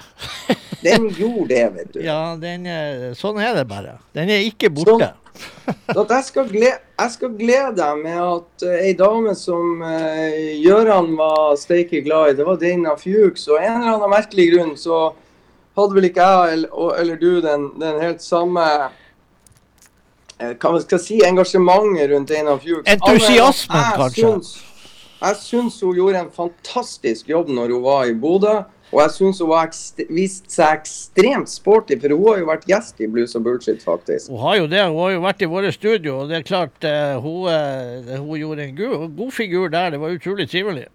Den 0.86 1.10
gjorde 1.18 1.48
det, 1.52 1.62
vet 1.76 1.92
du. 1.94 2.00
Ja, 2.06 2.20
den, 2.40 2.66
eh, 2.70 3.12
sånn 3.18 3.40
er 3.42 3.54
det 3.58 3.66
bare. 3.70 3.98
Den 4.16 4.30
er 4.34 4.44
ikke 4.48 4.70
borte. 4.74 5.12
Sånn, 5.36 6.08
jeg, 6.08 6.24
skal 6.30 6.46
glede, 6.48 6.80
jeg 7.02 7.12
skal 7.12 7.32
glede 7.36 7.74
deg 7.82 7.98
med 8.06 8.20
at 8.24 8.64
uh, 8.70 8.76
ei 8.80 8.94
dame 8.96 9.34
som 9.36 9.82
uh, 9.84 10.36
Gjøran 10.64 11.10
var 11.20 11.56
steike 11.60 12.00
glad 12.06 12.30
i, 12.32 12.36
det 12.38 12.46
var 12.48 12.60
Dana 12.62 12.94
Fuchs. 13.02 13.48
Og 13.52 13.58
en 13.60 13.82
eller 13.82 13.98
annen 13.98 14.14
merkelig 14.14 14.46
grunn 14.54 14.76
så 14.80 15.00
hadde 15.76 15.98
vel 15.98 16.08
ikke 16.08 16.24
jeg 16.30 16.54
eller, 16.60 16.94
eller 17.02 17.18
du 17.20 17.42
den, 17.44 17.66
den 17.82 17.98
helt 18.00 18.24
samme 18.24 18.64
eh, 20.40 20.54
hva 20.56 20.80
skal 20.84 20.98
jeg 20.98 21.04
si, 21.04 21.18
engasjementet 21.28 22.10
rundt 22.14 22.32
Dana 22.32 22.56
Fuchs. 22.62 22.88
Entusiasmen, 22.96 23.92
kanskje. 24.00 24.30
syns- 24.30 24.56
Jeg 25.26 25.36
syns 25.42 25.78
hun 25.82 25.96
gjorde 25.96 26.20
en 26.26 26.32
fantastisk 26.36 27.30
jobb 27.32 27.50
når 27.50 27.72
hun 27.76 27.84
var 27.86 28.06
i 28.10 28.14
Bodø. 28.14 28.56
Og 28.96 29.02
jeg 29.02 29.12
syns 29.12 29.42
hun 29.44 29.50
har 29.52 29.74
vist 30.16 30.46
seg 30.54 30.78
ekstremt 30.80 31.52
sporty, 31.52 31.98
for 32.00 32.16
hun 32.16 32.30
har 32.30 32.38
jo 32.40 32.46
vært 32.48 32.68
gjest 32.70 33.02
i 33.04 33.10
Blues 33.12 33.36
and 33.36 33.44
Bullshit, 33.44 33.82
faktisk. 33.84 34.30
Hun 34.32 34.40
har 34.40 34.62
jo 34.62 34.70
det. 34.72 34.84
Hun 34.88 35.02
har 35.02 35.10
jo 35.18 35.24
vært 35.26 35.44
i 35.44 35.50
våre 35.52 35.72
studio, 35.76 36.22
og 36.22 36.32
det 36.32 36.38
er 36.38 36.46
klart 36.48 36.88
eh, 36.88 37.18
hun, 37.20 37.50
eh, 37.52 38.14
hun 38.16 38.40
gjorde 38.40 38.70
en 38.70 38.78
god, 38.78 39.10
god 39.18 39.34
figur 39.36 39.68
der. 39.74 39.90
Det 39.92 40.00
var 40.00 40.16
utrolig 40.16 40.48
trivelig. 40.50 40.86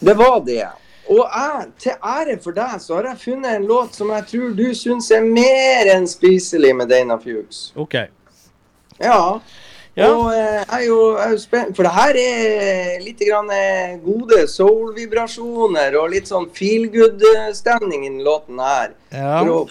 Det 0.00 0.14
var 0.16 0.40
det. 0.46 0.64
Og 1.12 1.20
jeg, 1.20 1.66
til 1.84 1.92
ære 2.14 2.38
for 2.40 2.56
deg, 2.56 2.80
så 2.80 2.96
har 2.96 3.10
jeg 3.10 3.20
funnet 3.26 3.58
en 3.58 3.68
låt 3.68 3.98
som 3.98 4.10
jeg 4.14 4.26
tror 4.32 4.56
du 4.56 4.64
syns 4.78 5.10
er 5.12 5.28
mer 5.28 5.92
enn 5.92 6.08
spiselig 6.08 6.72
med 6.78 6.88
Dana 6.94 7.20
Fuchs. 7.20 7.66
OK. 7.76 7.98
Ja. 9.02 9.20
Ja. 9.94 10.08
Og 10.08 10.30
eh, 10.32 10.62
jeg 10.62 10.78
er 10.78 10.84
jo, 10.86 10.98
jeg 11.18 11.24
er 11.26 11.32
jo 11.34 11.40
spent, 11.42 11.72
for 11.76 11.84
det 11.84 11.92
her 11.92 12.18
er 12.22 13.02
litt 13.04 13.20
grann 13.20 13.50
eh, 13.52 13.98
gode 14.00 14.46
soul-vibrasjoner 14.48 15.98
og 16.00 16.12
litt 16.14 16.30
sånn 16.30 16.48
feel 16.56 16.86
good-stemning 16.92 18.06
i 18.06 18.12
den 18.14 18.22
låten 18.24 18.62
her. 18.62 18.94
Ja. 19.12 19.42
Å, 19.44 19.66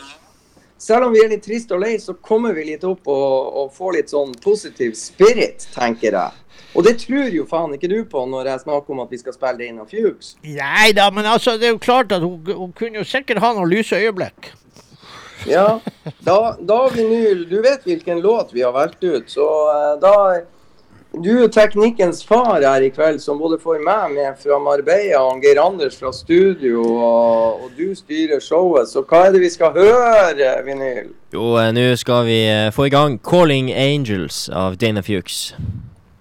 selv 0.81 1.07
om 1.07 1.15
vi 1.15 1.23
er 1.23 1.33
litt 1.33 1.43
triste 1.45 1.73
og 1.77 1.81
lei, 1.83 1.95
så 2.01 2.13
kommer 2.21 2.53
vi 2.57 2.67
litt 2.69 2.85
opp 2.85 3.09
og, 3.09 3.33
og 3.63 3.73
får 3.73 3.97
litt 3.97 4.13
sånn 4.13 4.35
positiv 4.43 4.93
spirit, 4.97 5.65
tenker 5.73 6.17
jeg. 6.17 6.37
Og 6.71 6.85
det 6.87 6.95
tror 7.01 7.33
jo 7.33 7.43
faen 7.49 7.73
ikke 7.75 7.89
du 7.91 7.99
på 8.07 8.21
når 8.29 8.53
jeg 8.53 8.63
snakker 8.63 8.93
om 8.93 9.01
at 9.03 9.11
vi 9.11 9.19
skal 9.19 9.35
spille 9.35 9.59
det 9.59 9.67
inn 9.71 9.81
av 9.81 9.89
Fugues. 9.91 10.35
Nei 10.45 10.93
da, 10.95 11.09
men 11.11 11.27
altså, 11.27 11.57
det 11.59 11.67
er 11.67 11.73
jo 11.75 11.81
klart 11.83 12.13
at 12.15 12.23
hun, 12.23 12.37
hun 12.47 12.71
kunne 12.77 13.01
jo 13.01 13.07
sikkert 13.07 13.41
ha 13.43 13.51
noen 13.57 13.69
lyse 13.73 13.97
øyeblikk. 13.97 14.53
Ja, 15.49 15.79
da, 16.19 16.55
da 16.59 16.79
vinyl 16.93 17.45
Du 17.49 17.61
vet 17.61 17.85
hvilken 17.85 18.21
låt 18.21 18.53
vi 18.53 18.61
har 18.61 18.71
valgt 18.71 19.03
ut, 19.03 19.29
så 19.31 19.47
eh, 19.73 19.93
da 20.01 20.15
Du 21.11 21.43
er 21.43 21.49
teknikkens 21.51 22.21
far 22.23 22.61
her 22.61 22.81
i 22.85 22.89
kveld, 22.93 23.19
som 23.19 23.39
både 23.41 23.57
får 23.59 23.81
meg 23.83 24.13
med 24.13 24.37
fra 24.39 24.59
Marbella 24.63 25.19
og 25.19 25.43
Geir 25.43 25.59
Anders 25.59 25.97
fra 25.99 26.13
studio, 26.15 26.85
og, 26.87 27.65
og 27.65 27.73
du 27.75 27.91
styrer 27.95 28.39
showet. 28.39 28.87
Så 28.87 29.03
hva 29.03 29.25
er 29.27 29.35
det 29.35 29.41
vi 29.43 29.49
skal 29.51 29.75
høre, 29.75 30.53
vinyl? 30.63 31.11
Jo, 31.35 31.57
eh, 31.59 31.73
nå 31.75 31.89
skal 31.99 32.23
vi 32.29 32.39
eh, 32.47 32.71
få 32.71 32.87
i 32.87 32.93
gang 32.95 33.19
'Calling 33.19 33.73
Angels' 33.75 34.47
av 34.55 34.79
Dana 34.79 35.03
Fuchs. 35.03 35.51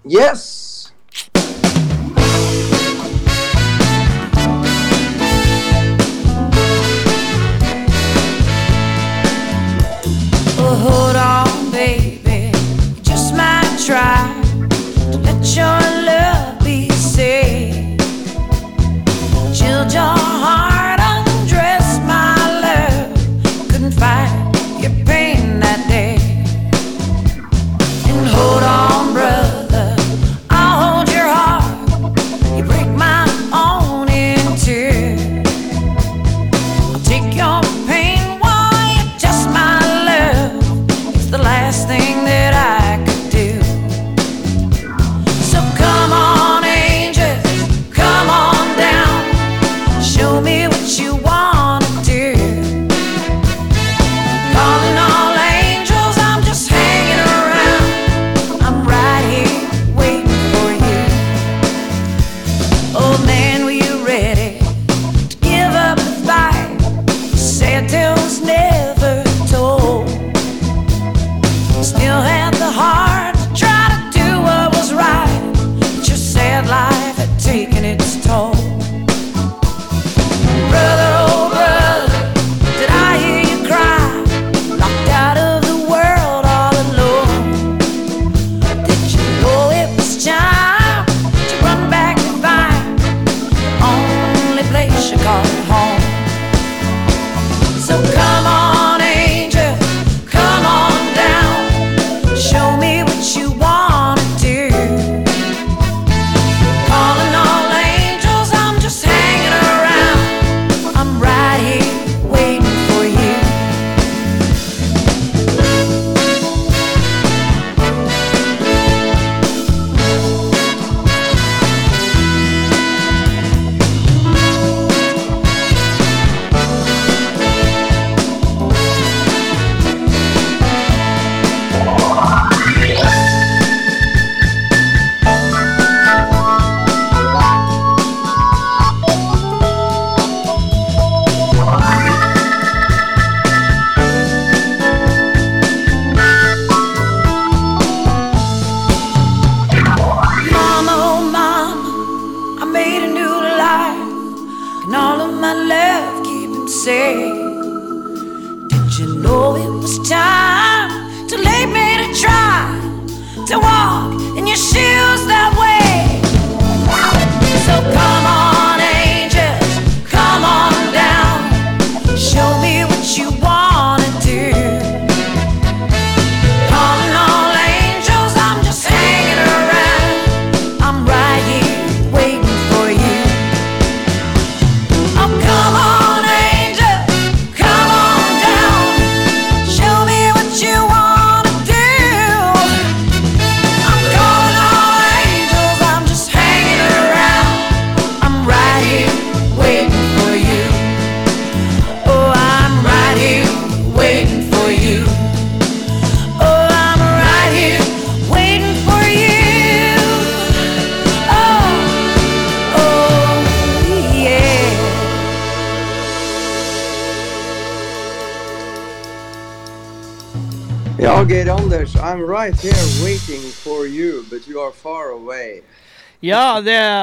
Yes! 0.03 0.91
Hold 10.73 11.17
on, 11.17 11.71
baby. 11.71 12.51
Just 13.03 13.35
might 13.35 13.77
try 13.85 14.41
to 15.11 15.17
let 15.17 15.55
your 15.55 15.79
love 16.05 16.63
be 16.63 16.89
your 19.93 20.01
heart, 20.01 20.70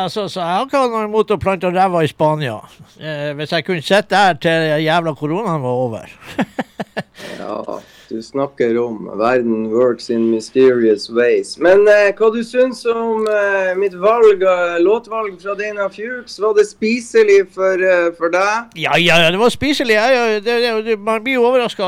altså, 0.08 0.26
så 0.32 0.40
jeg 0.40 0.56
har 0.56 0.66
ikke 0.66 0.80
hatt 0.82 0.92
noe 0.94 1.06
imot 1.08 1.32
å 1.34 1.40
plante 1.40 1.70
ræva 1.72 2.02
i 2.04 2.10
Spania. 2.10 2.56
Eh, 2.96 3.30
hvis 3.36 3.52
jeg 3.52 3.66
kunne 3.66 3.84
sitte 3.84 4.16
der 4.16 4.38
til 4.40 4.68
jævla 4.84 5.14
koronaen 5.18 5.64
var 5.64 5.82
over. 5.84 6.14
Ja, 8.18 8.22
du 8.22 8.22
snakker 8.22 8.78
om 8.78 9.18
verden 9.18 9.70
works 9.70 10.10
in 10.10 10.30
mysterious 10.30 11.08
ways. 11.10 11.58
Men 11.58 11.86
eh, 11.88 12.10
hva 12.18 12.30
du 12.34 12.40
syns 12.42 12.80
om 12.90 13.28
eh, 13.30 13.76
mitt 13.78 13.94
valg, 13.94 14.42
eh, 14.42 14.78
låtvalg 14.82 15.36
fra 15.42 15.54
Dana 15.54 15.86
Fuchs? 15.88 16.38
Var 16.42 16.54
det 16.56 16.64
spiselig 16.66 17.44
for, 17.54 17.78
uh, 17.78 18.08
for 18.18 18.32
deg? 18.34 18.74
Ja, 18.74 18.96
ja, 18.98 19.20
ja, 19.22 19.30
det 19.30 19.38
var 19.38 19.54
spiselig. 19.54 19.94
Jeg- 19.94 20.42
det, 20.44 20.58
det, 20.86 20.98
man 20.98 21.22
blir 21.22 21.38
jo 21.38 21.46
overraska 21.46 21.84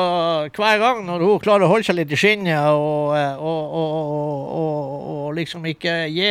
hver 0.55 0.79
gang 0.79 1.03
når 1.09 1.27
hun 1.27 1.43
klarer 1.43 1.67
å 1.67 1.73
holde 1.73 1.89
seg 1.89 1.99
litt 1.99 2.15
i 2.15 2.19
skinnet 2.21 2.71
og, 2.71 3.17
eh, 3.19 3.35
og, 3.43 3.79
og, 3.83 4.51
og, 4.61 5.35
liksom 5.35 5.67
ikke 5.67 6.05
gi 6.11 6.31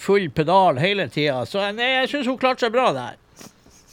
full 0.00 0.30
pedal 0.34 0.78
hele 0.82 1.06
tida. 1.06 1.44
Så 1.46 1.62
nei, 1.74 2.00
jeg 2.00 2.10
syns 2.10 2.30
hun 2.30 2.38
klarte 2.40 2.66
seg 2.66 2.74
bra 2.74 2.90
der. 2.94 3.18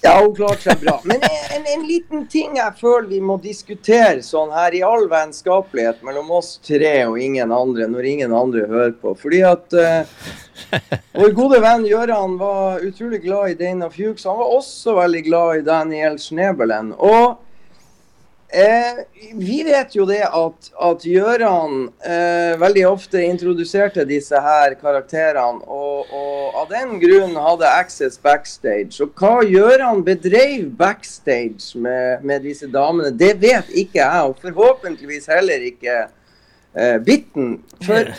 Ja, 0.01 0.15
hun 0.23 0.33
klarte 0.35 0.65
seg 0.65 0.79
bra. 0.81 0.95
Men 1.05 1.21
en, 1.21 1.65
en 1.73 1.83
liten 1.85 2.23
ting 2.29 2.55
jeg 2.57 2.73
føler 2.79 3.05
vi 3.11 3.19
må 3.21 3.35
diskutere 3.41 4.23
sånn 4.25 4.49
her 4.53 4.73
i 4.73 4.81
all 4.85 5.05
vennskapelighet 5.11 6.01
mellom 6.05 6.31
oss 6.39 6.55
tre 6.65 6.95
og 7.05 7.19
ingen 7.21 7.53
andre, 7.53 7.85
når 7.91 8.07
ingen 8.09 8.33
andre 8.33 8.65
hører 8.71 8.95
på. 8.97 9.13
Fordi 9.21 9.43
at 9.45 9.77
uh, 9.77 10.25
vår 11.21 11.35
gode 11.37 11.61
venn 11.61 11.85
Gøran 11.85 12.33
var 12.41 12.81
utrolig 12.87 13.21
glad 13.27 13.53
i 13.53 13.59
Dana 13.61 13.91
Fuchs. 13.93 14.25
Han 14.25 14.41
var 14.41 14.57
også 14.57 14.97
veldig 14.97 15.23
glad 15.29 15.61
i 15.61 15.65
Daniel 15.69 16.17
Schnebelen. 16.21 16.95
Og 16.97 17.37
eh, 18.53 19.01
vi 19.33 19.61
vet 19.63 19.95
jo 19.95 20.05
det 20.09 20.21
at, 20.27 20.69
at 20.87 21.05
Gjøran 21.07 21.87
eh, 22.05 22.57
veldig 22.61 22.83
ofte 22.89 23.21
introduserte 23.23 24.05
disse 24.09 24.39
her 24.41 24.75
karakterene, 24.79 25.63
og, 25.65 26.11
og 26.11 26.59
av 26.61 26.71
den 26.71 26.97
grunn 27.01 27.37
hadde 27.39 27.69
access 27.69 28.19
backstage. 28.21 28.99
Og 29.03 29.15
hva 29.17 29.41
Gjøran 29.47 30.03
bedrev 30.07 30.67
backstage 30.79 31.79
med, 31.79 32.25
med 32.27 32.45
disse 32.47 32.69
damene, 32.71 33.13
det 33.15 33.35
vet 33.41 33.71
ikke 33.71 34.01
jeg, 34.03 34.27
og 34.27 34.43
forhåpentligvis 34.43 35.31
heller 35.31 35.67
ikke 35.71 35.97
eh, 36.03 36.97
Bitten. 37.05 37.59
For 37.85 38.11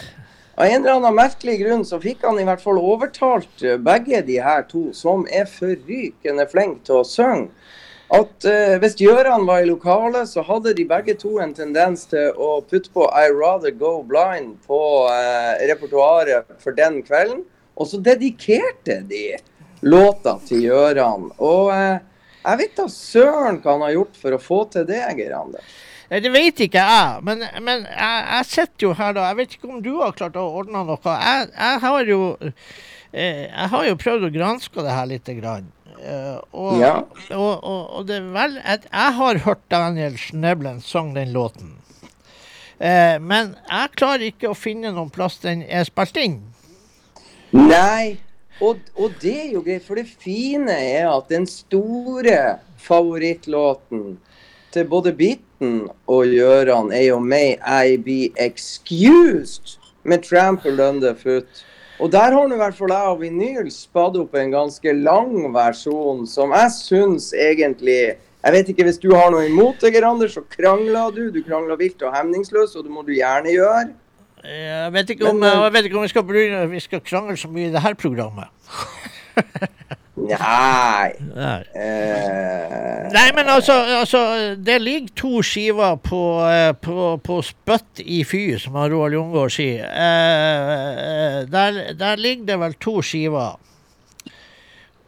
av 0.55 0.67
en 0.69 0.83
eller 0.83 0.99
annen 0.99 1.17
merkelig 1.17 1.57
grunn 1.63 1.85
så 1.89 1.99
fikk 2.01 2.27
han 2.27 2.37
i 2.41 2.45
hvert 2.45 2.61
fall 2.63 2.81
overtalt 2.81 3.65
eh, 3.65 3.79
begge 3.81 4.21
de 4.27 4.37
her 4.45 4.67
to, 4.69 4.91
som 4.97 5.25
er 5.33 5.49
forrykende 5.49 6.45
flinke 6.51 6.85
til 6.89 7.01
å 7.01 7.07
synge, 7.09 7.49
at 8.13 8.45
eh, 8.45 8.75
hvis 8.83 8.99
Gjøran 9.01 9.47
var 9.49 9.63
i 9.63 9.69
lokalet, 9.71 10.29
så 10.29 10.45
hadde 10.45 10.75
de 10.77 10.85
begge 10.89 11.15
to 11.17 11.39
en 11.41 11.55
tendens 11.57 12.05
til 12.11 12.37
å 12.37 12.59
putte 12.69 12.93
på 12.93 13.07
I 13.09 13.31
Rather 13.33 13.73
Go 13.73 14.03
Blind 14.05 14.59
på 14.69 14.81
eh, 15.09 15.65
repertoaret 15.71 16.51
for 16.61 16.77
den 16.77 17.01
kvelden. 17.07 17.41
Og 17.73 17.89
så 17.89 18.03
dedikerte 18.05 19.01
de 19.09 19.39
låta 19.81 20.37
til 20.45 20.67
Gjøran. 20.67 21.31
Og 21.41 21.73
eh, 21.73 22.03
jeg 22.43 22.61
vet 22.61 22.77
da 22.77 22.87
søren 22.91 23.63
hva 23.63 23.79
han 23.79 23.87
har 23.87 23.97
gjort 23.97 24.21
for 24.21 24.37
å 24.37 24.43
få 24.43 24.61
til 24.75 24.87
det, 24.89 25.01
Geir 25.17 25.35
Anders. 25.39 25.81
Det 26.13 26.29
vet 26.29 26.59
ikke 26.67 26.83
jeg, 26.85 27.21
men, 27.25 27.47
men 27.65 27.87
jeg, 27.89 28.25
jeg 28.29 28.49
sitter 28.51 28.85
jo 28.85 28.97
her 28.99 29.15
da. 29.17 29.31
Jeg 29.31 29.39
vet 29.39 29.55
ikke 29.57 29.71
om 29.73 29.79
du 29.81 29.95
har 30.03 30.13
klart 30.19 30.37
å 30.37 30.45
ordne 30.61 30.83
noe. 30.85 30.99
Jeg, 31.01 31.47
jeg 31.57 31.79
har 31.87 32.11
jo 32.11 32.19
eh, 32.43 33.47
Jeg 33.47 33.69
har 33.73 33.87
jo 33.89 34.01
prøvd 34.03 34.29
å 34.29 34.35
granske 34.35 34.85
det 34.85 34.99
her 34.99 35.09
lite 35.09 35.39
grann. 35.39 35.73
Eh, 36.03 36.39
og, 36.53 36.81
Ja. 36.81 36.95
og, 37.31 37.65
og, 37.65 37.83
og 37.99 38.07
det 38.09 38.17
er 38.17 38.27
vel 38.35 38.59
at 38.65 38.89
Jeg 38.91 39.15
har 39.19 39.39
hørt 39.45 39.63
Daniel 39.71 40.17
Schneblen 40.19 40.81
sang 40.83 41.15
den 41.15 41.33
låten. 41.33 41.77
Eh, 42.83 43.19
men 43.23 43.55
jeg 43.71 43.93
klarer 43.95 44.25
ikke 44.33 44.51
å 44.51 44.59
finne 44.59 44.91
noen 44.91 45.11
plass 45.15 45.39
den 45.45 45.63
er 45.63 45.85
spilt 45.87 46.17
inn. 46.19 46.41
Nei, 47.55 48.19
og, 48.61 48.81
og 48.99 49.15
det 49.23 49.37
er 49.45 49.51
jo 49.55 49.63
greit, 49.63 49.85
for 49.87 50.01
det 50.01 50.09
fine 50.09 50.73
er 50.75 51.07
at 51.13 51.29
den 51.31 51.47
store 51.47 52.59
favorittlåten 52.83 54.17
til 54.73 54.87
både 54.89 55.13
Bitten 55.13 55.85
og 56.11 56.27
Gjøran 56.33 56.91
er 56.97 57.11
jo 57.11 57.19
May 57.21 57.55
I 57.61 57.97
Be 58.01 58.31
Excused 58.41 59.77
med 60.03 60.25
Trampled 60.27 60.81
Underfoot. 60.81 61.63
Og 62.03 62.11
der 62.11 62.35
har 62.35 62.49
nå 62.51 62.57
i 62.57 62.59
hvert 62.59 62.75
fall 62.75 62.91
jeg 62.91 63.11
og 63.13 63.21
Vinyl 63.23 63.69
spadd 63.71 64.17
opp 64.19 64.35
en 64.35 64.51
ganske 64.51 64.95
lang 64.99 65.37
versjon 65.55 66.25
som 66.27 66.51
jeg 66.57 66.73
syns 66.75 67.29
egentlig 67.39 67.99
Jeg 68.43 68.55
vet 68.57 68.71
ikke 68.73 68.87
hvis 68.89 68.99
du 68.99 69.13
har 69.15 69.31
noe 69.31 69.45
imot 69.47 69.79
det, 69.85 69.93
Gerander, 69.95 70.27
så 70.27 70.43
krangler 70.51 71.13
du. 71.15 71.29
Du 71.31 71.45
krangler 71.47 71.79
vilt 71.79 72.03
og 72.03 72.11
hemningsløst, 72.17 72.75
og 72.75 72.89
det 72.89 72.91
må 72.91 73.05
du 73.07 73.13
gjerne 73.15 73.53
gjøre. 73.55 73.93
Eh, 74.43 74.65
Jeg 74.83 74.93
vet 74.97 75.13
ikke 75.15 75.29
om, 75.31 75.39
Men, 75.39 75.47
eh, 75.53 75.63
jeg 75.63 75.73
vet 75.77 75.87
ikke 75.87 76.01
om 76.01 76.03
vi, 76.03 76.11
skal 76.11 76.71
vi 76.73 76.81
skal 76.83 77.05
krangle 77.07 77.37
så 77.39 77.47
mye 77.53 77.69
i 77.69 77.73
det 77.77 77.85
her 77.85 77.95
programmet. 77.95 78.51
Nei. 80.17 81.13
Nei. 81.35 81.61
uh, 81.73 83.09
Nei, 83.15 83.29
men 83.33 83.49
altså, 83.49 83.73
altså 83.97 84.21
Det 84.61 84.77
ligger 84.83 85.09
to 85.17 85.41
skiver 85.43 85.97
på, 86.05 86.21
eh, 86.45 86.73
på, 86.77 87.17
på 87.25 87.39
Spøtt 87.47 88.03
i 88.05 88.19
fy, 88.29 88.43
som 88.61 88.77
Roald 88.77 89.17
Jungård 89.17 89.55
sier. 89.55 89.87
Eh, 89.89 91.39
der, 91.49 91.81
der 91.97 92.21
ligger 92.21 92.45
det 92.53 92.59
vel 92.61 92.77
to 92.81 92.99
skiver. 93.03 93.57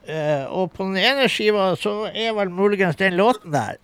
Uh, 0.04 0.44
og 0.52 0.72
på 0.76 0.84
den 0.84 0.98
ene 1.00 1.28
skiva 1.32 1.70
så 1.80 2.06
er 2.12 2.34
vel 2.36 2.50
muligens 2.52 2.96
den 3.00 3.16
låten 3.16 3.52
der. 3.54 3.78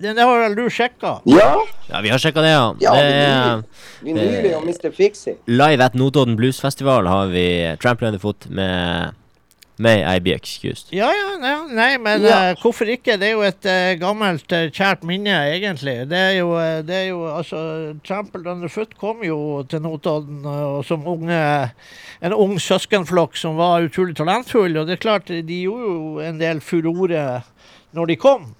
Den 0.00 0.16
har 0.16 0.42
vel 0.46 0.56
du 0.56 0.66
sjekka? 0.72 1.18
Ja, 1.28 1.54
Ja, 1.90 2.00
vi 2.00 2.08
har 2.08 2.20
sjekka 2.20 2.40
det, 2.44 2.50
ja. 2.54 2.66
Ja, 2.80 2.92
det 2.96 3.64
vinyl. 4.04 4.28
er, 4.48 4.54
og 4.56 4.64
Mr. 4.64 4.88
Fixie. 4.96 5.36
live 5.46 5.84
at 5.84 5.94
Notodden 5.94 6.36
Blues 6.40 6.60
Festival 6.60 7.08
har 7.08 7.26
vi 7.32 7.44
Trample 7.82 8.18
Foot 8.18 8.46
med 8.48 9.12
May 9.80 10.16
I 10.16 10.20
Be 10.20 10.34
Excused. 10.34 10.90
Ja, 10.92 11.08
ja, 11.08 11.28
nei, 11.40 11.54
nei 11.72 11.92
men 11.96 12.24
Ja. 12.26 12.50
Uh, 12.50 12.60
hvorfor 12.60 12.88
ikke? 12.92 13.16
Det 13.16 13.30
er 13.30 13.32
jo 13.32 13.44
et 13.46 13.64
uh, 13.64 13.96
gammelt, 14.00 14.52
uh, 14.52 14.68
kjært 14.68 15.06
minne, 15.08 15.32
egentlig. 15.54 15.94
Det 16.10 16.18
er 16.20 16.34
jo, 16.36 16.50
det 16.84 16.96
er 16.98 17.06
jo 17.08 17.22
altså 17.30 17.60
Trampled 18.04 18.44
Underfoot 18.50 18.92
kom 19.00 19.24
jo 19.24 19.62
til 19.70 19.80
Notodden 19.80 20.44
som 20.84 21.06
unge, 21.08 21.40
en 22.20 22.36
ung 22.36 22.58
søskenflokk 22.60 23.38
som 23.40 23.56
var 23.56 23.86
utrolig 23.88 24.18
talentfull. 24.18 24.76
Og 24.76 24.88
det 24.88 24.98
er 24.98 25.04
klart, 25.06 25.32
de 25.32 25.60
gjorde 25.62 25.86
jo 25.88 26.26
en 26.28 26.42
del 26.42 26.60
furore 26.60 27.24
når 27.96 28.12
de 28.12 28.18
kom. 28.20 28.50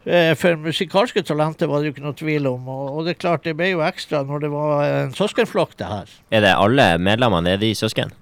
For 0.00 0.56
musikalske 0.56 1.22
talenter 1.28 1.68
var 1.68 1.82
det 1.82 1.90
jo 1.90 1.94
ikke 1.94 2.06
noe 2.06 2.16
tvil 2.16 2.48
om. 2.50 2.66
Og 2.72 3.04
det 3.06 3.14
er 3.14 3.20
klart, 3.20 3.44
det 3.46 3.54
ble 3.58 3.70
jo 3.74 3.84
ekstra 3.84 4.24
når 4.26 4.46
det 4.46 4.50
var 4.50 4.82
en 4.88 5.14
søskenflokk, 5.14 5.76
det 5.78 5.92
her. 5.92 6.16
Er 6.32 6.46
det 6.46 6.56
alle 6.56 6.88
medlemmene? 6.98 7.54
Er 7.54 7.62
de 7.62 7.70
søsken? 7.76 8.16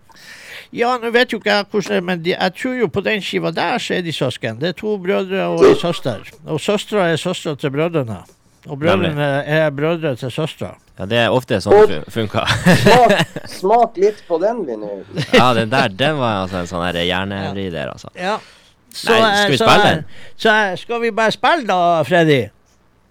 Ja, 0.72 0.98
nå 1.00 1.10
vet 1.14 1.32
jo 1.32 1.38
ikke 1.40 1.50
jeg 1.54 1.64
hvordan 1.70 1.88
det 1.88 1.96
er, 1.96 2.00
men 2.04 2.22
de, 2.24 2.30
jeg 2.34 2.54
tror 2.60 2.74
jo 2.76 2.88
på 2.92 3.00
den 3.06 3.22
skiva 3.24 3.50
der 3.56 3.78
så 3.80 3.94
er 3.96 4.02
de 4.04 4.12
søsken. 4.12 4.58
Det 4.60 4.68
er 4.68 4.76
to 4.76 4.96
brødre 5.00 5.46
og 5.54 5.62
ei 5.64 5.74
søster. 5.80 6.26
Og 6.46 6.60
søstera 6.60 7.06
er 7.12 7.16
søstera 7.16 7.56
til 7.56 7.70
brødrene. 7.72 8.18
Og 8.68 8.76
brødrene 8.78 9.28
er 9.48 9.70
brødre 9.70 10.12
til 10.20 10.30
søstera. 10.34 10.74
Ja, 10.98 11.06
det 11.06 11.18
er 11.22 11.30
ofte 11.30 11.60
sånn 11.62 11.86
det 11.88 12.00
fun- 12.10 12.28
funker. 12.28 12.52
Smak, 12.82 13.12
smak 13.48 13.96
litt 14.02 14.20
på 14.28 14.36
den 14.42 14.64
vinyl. 14.66 15.04
ja, 15.32 15.52
den 15.54 15.70
der, 15.72 15.88
den 15.94 16.18
var 16.18 16.42
altså 16.42 16.58
en 16.64 16.66
sånn 16.70 16.82
her 16.88 16.98
hjernevri 17.06 17.68
der, 17.72 17.92
altså. 17.94 18.10
Ja. 18.18 18.36
Så, 18.92 19.12
Nei, 19.14 19.34
skal 19.36 19.50
vi 19.52 19.58
spille 19.60 19.84
den? 19.88 20.04
Så 20.36 20.54
skal 20.82 21.00
vi 21.04 21.10
bare 21.14 21.32
spille 21.32 21.64
da, 21.68 21.78
Freddy? 22.08 22.40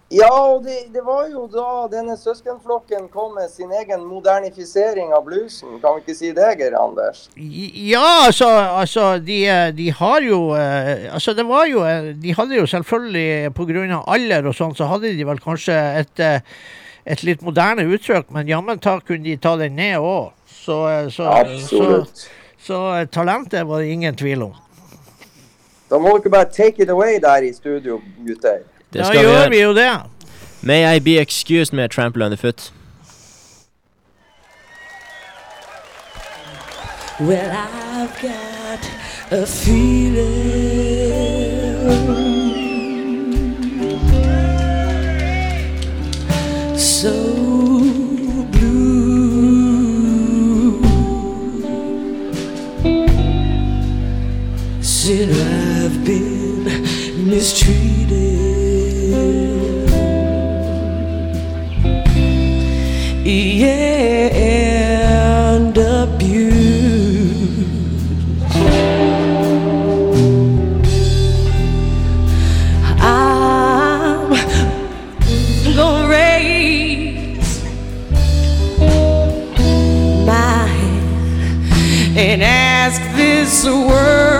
Ja, 0.10 0.30
og 0.54 0.64
det, 0.64 0.76
det 0.96 1.02
var 1.04 1.26
jo 1.28 1.50
da 1.52 1.88
denne 1.92 2.14
søskenflokken 2.16 3.10
kom 3.12 3.34
med 3.36 3.50
sin 3.52 3.74
egen 3.76 4.06
modernifisering 4.08 5.12
av 5.12 5.26
bluesen. 5.26 5.82
Kan 5.84 5.98
vi 5.98 6.06
ikke 6.06 6.16
si 6.16 6.30
det, 6.36 6.54
Geir 6.62 6.78
Anders? 6.80 7.26
Ja, 7.36 8.06
altså, 8.30 8.48
altså 8.48 9.18
de, 9.20 9.42
de, 9.76 9.90
har 9.92 10.24
jo 10.24 10.54
eh, 10.56 11.12
Altså, 11.12 11.34
det 11.36 11.44
var 11.48 11.66
jo 11.68 11.84
eh, 11.84 12.14
De 12.16 12.36
hadde 12.38 12.56
jo 12.56 12.66
selvfølgelig, 12.66 13.52
pga. 13.58 14.00
alder 14.08 14.48
og 14.48 14.56
sånn, 14.56 14.78
så 14.80 14.88
hadde 14.88 15.12
de 15.12 15.28
vel 15.28 15.44
kanskje 15.44 15.76
et, 15.76 16.24
eh, 16.24 16.40
et 17.04 17.26
litt 17.28 17.44
moderne 17.44 17.84
uttrykk, 17.84 18.32
men 18.32 18.48
jammen 18.48 18.80
ta 18.80 19.02
kunne 19.04 19.28
de 19.28 19.36
ta 19.36 19.58
den 19.60 19.76
ned 19.76 20.00
òg. 20.00 20.32
Så, 20.48 20.80
så, 21.12 21.36
så, 21.68 21.84
så, 22.64 22.80
talentet 23.12 23.68
var 23.68 23.84
det 23.84 23.92
ingen 23.92 24.16
tvil 24.16 24.48
om. 24.48 24.56
Da 25.92 26.00
må 26.00 26.16
dere 26.16 26.32
bare 26.32 26.52
take 26.52 26.84
it 26.84 26.90
away 26.90 27.20
der 27.20 27.44
i 27.44 27.52
studio, 27.52 28.00
gutter. 28.24 28.64
Det 28.94 29.02
da 29.02 29.12
gjør 29.14 29.50
vi 29.50 29.62
jo 29.62 29.74
det. 29.76 30.02
May 30.62 30.96
I 30.96 31.00
be 31.00 31.20
excused 31.20 31.74
med 31.74 31.90
Trample 31.90 32.26
Underfoot. 32.26 32.74
Well, 37.20 37.52
I've 37.52 38.22
got 38.22 38.92
a 39.32 39.46
feeling 39.46 40.28
so 46.78 47.14
blue. 48.52 49.62
Said 54.82 55.30
I've 55.30 56.06
been 56.06 56.64
mistreated. 57.28 57.97
And 63.30 65.78
abused. 65.78 66.48
I'm 73.02 74.30
gonna 75.76 76.08
raise 76.08 77.64
my 80.26 80.68
hand 80.68 82.18
and 82.18 82.42
ask 82.42 83.02
this 83.18 83.66
world 83.66 84.37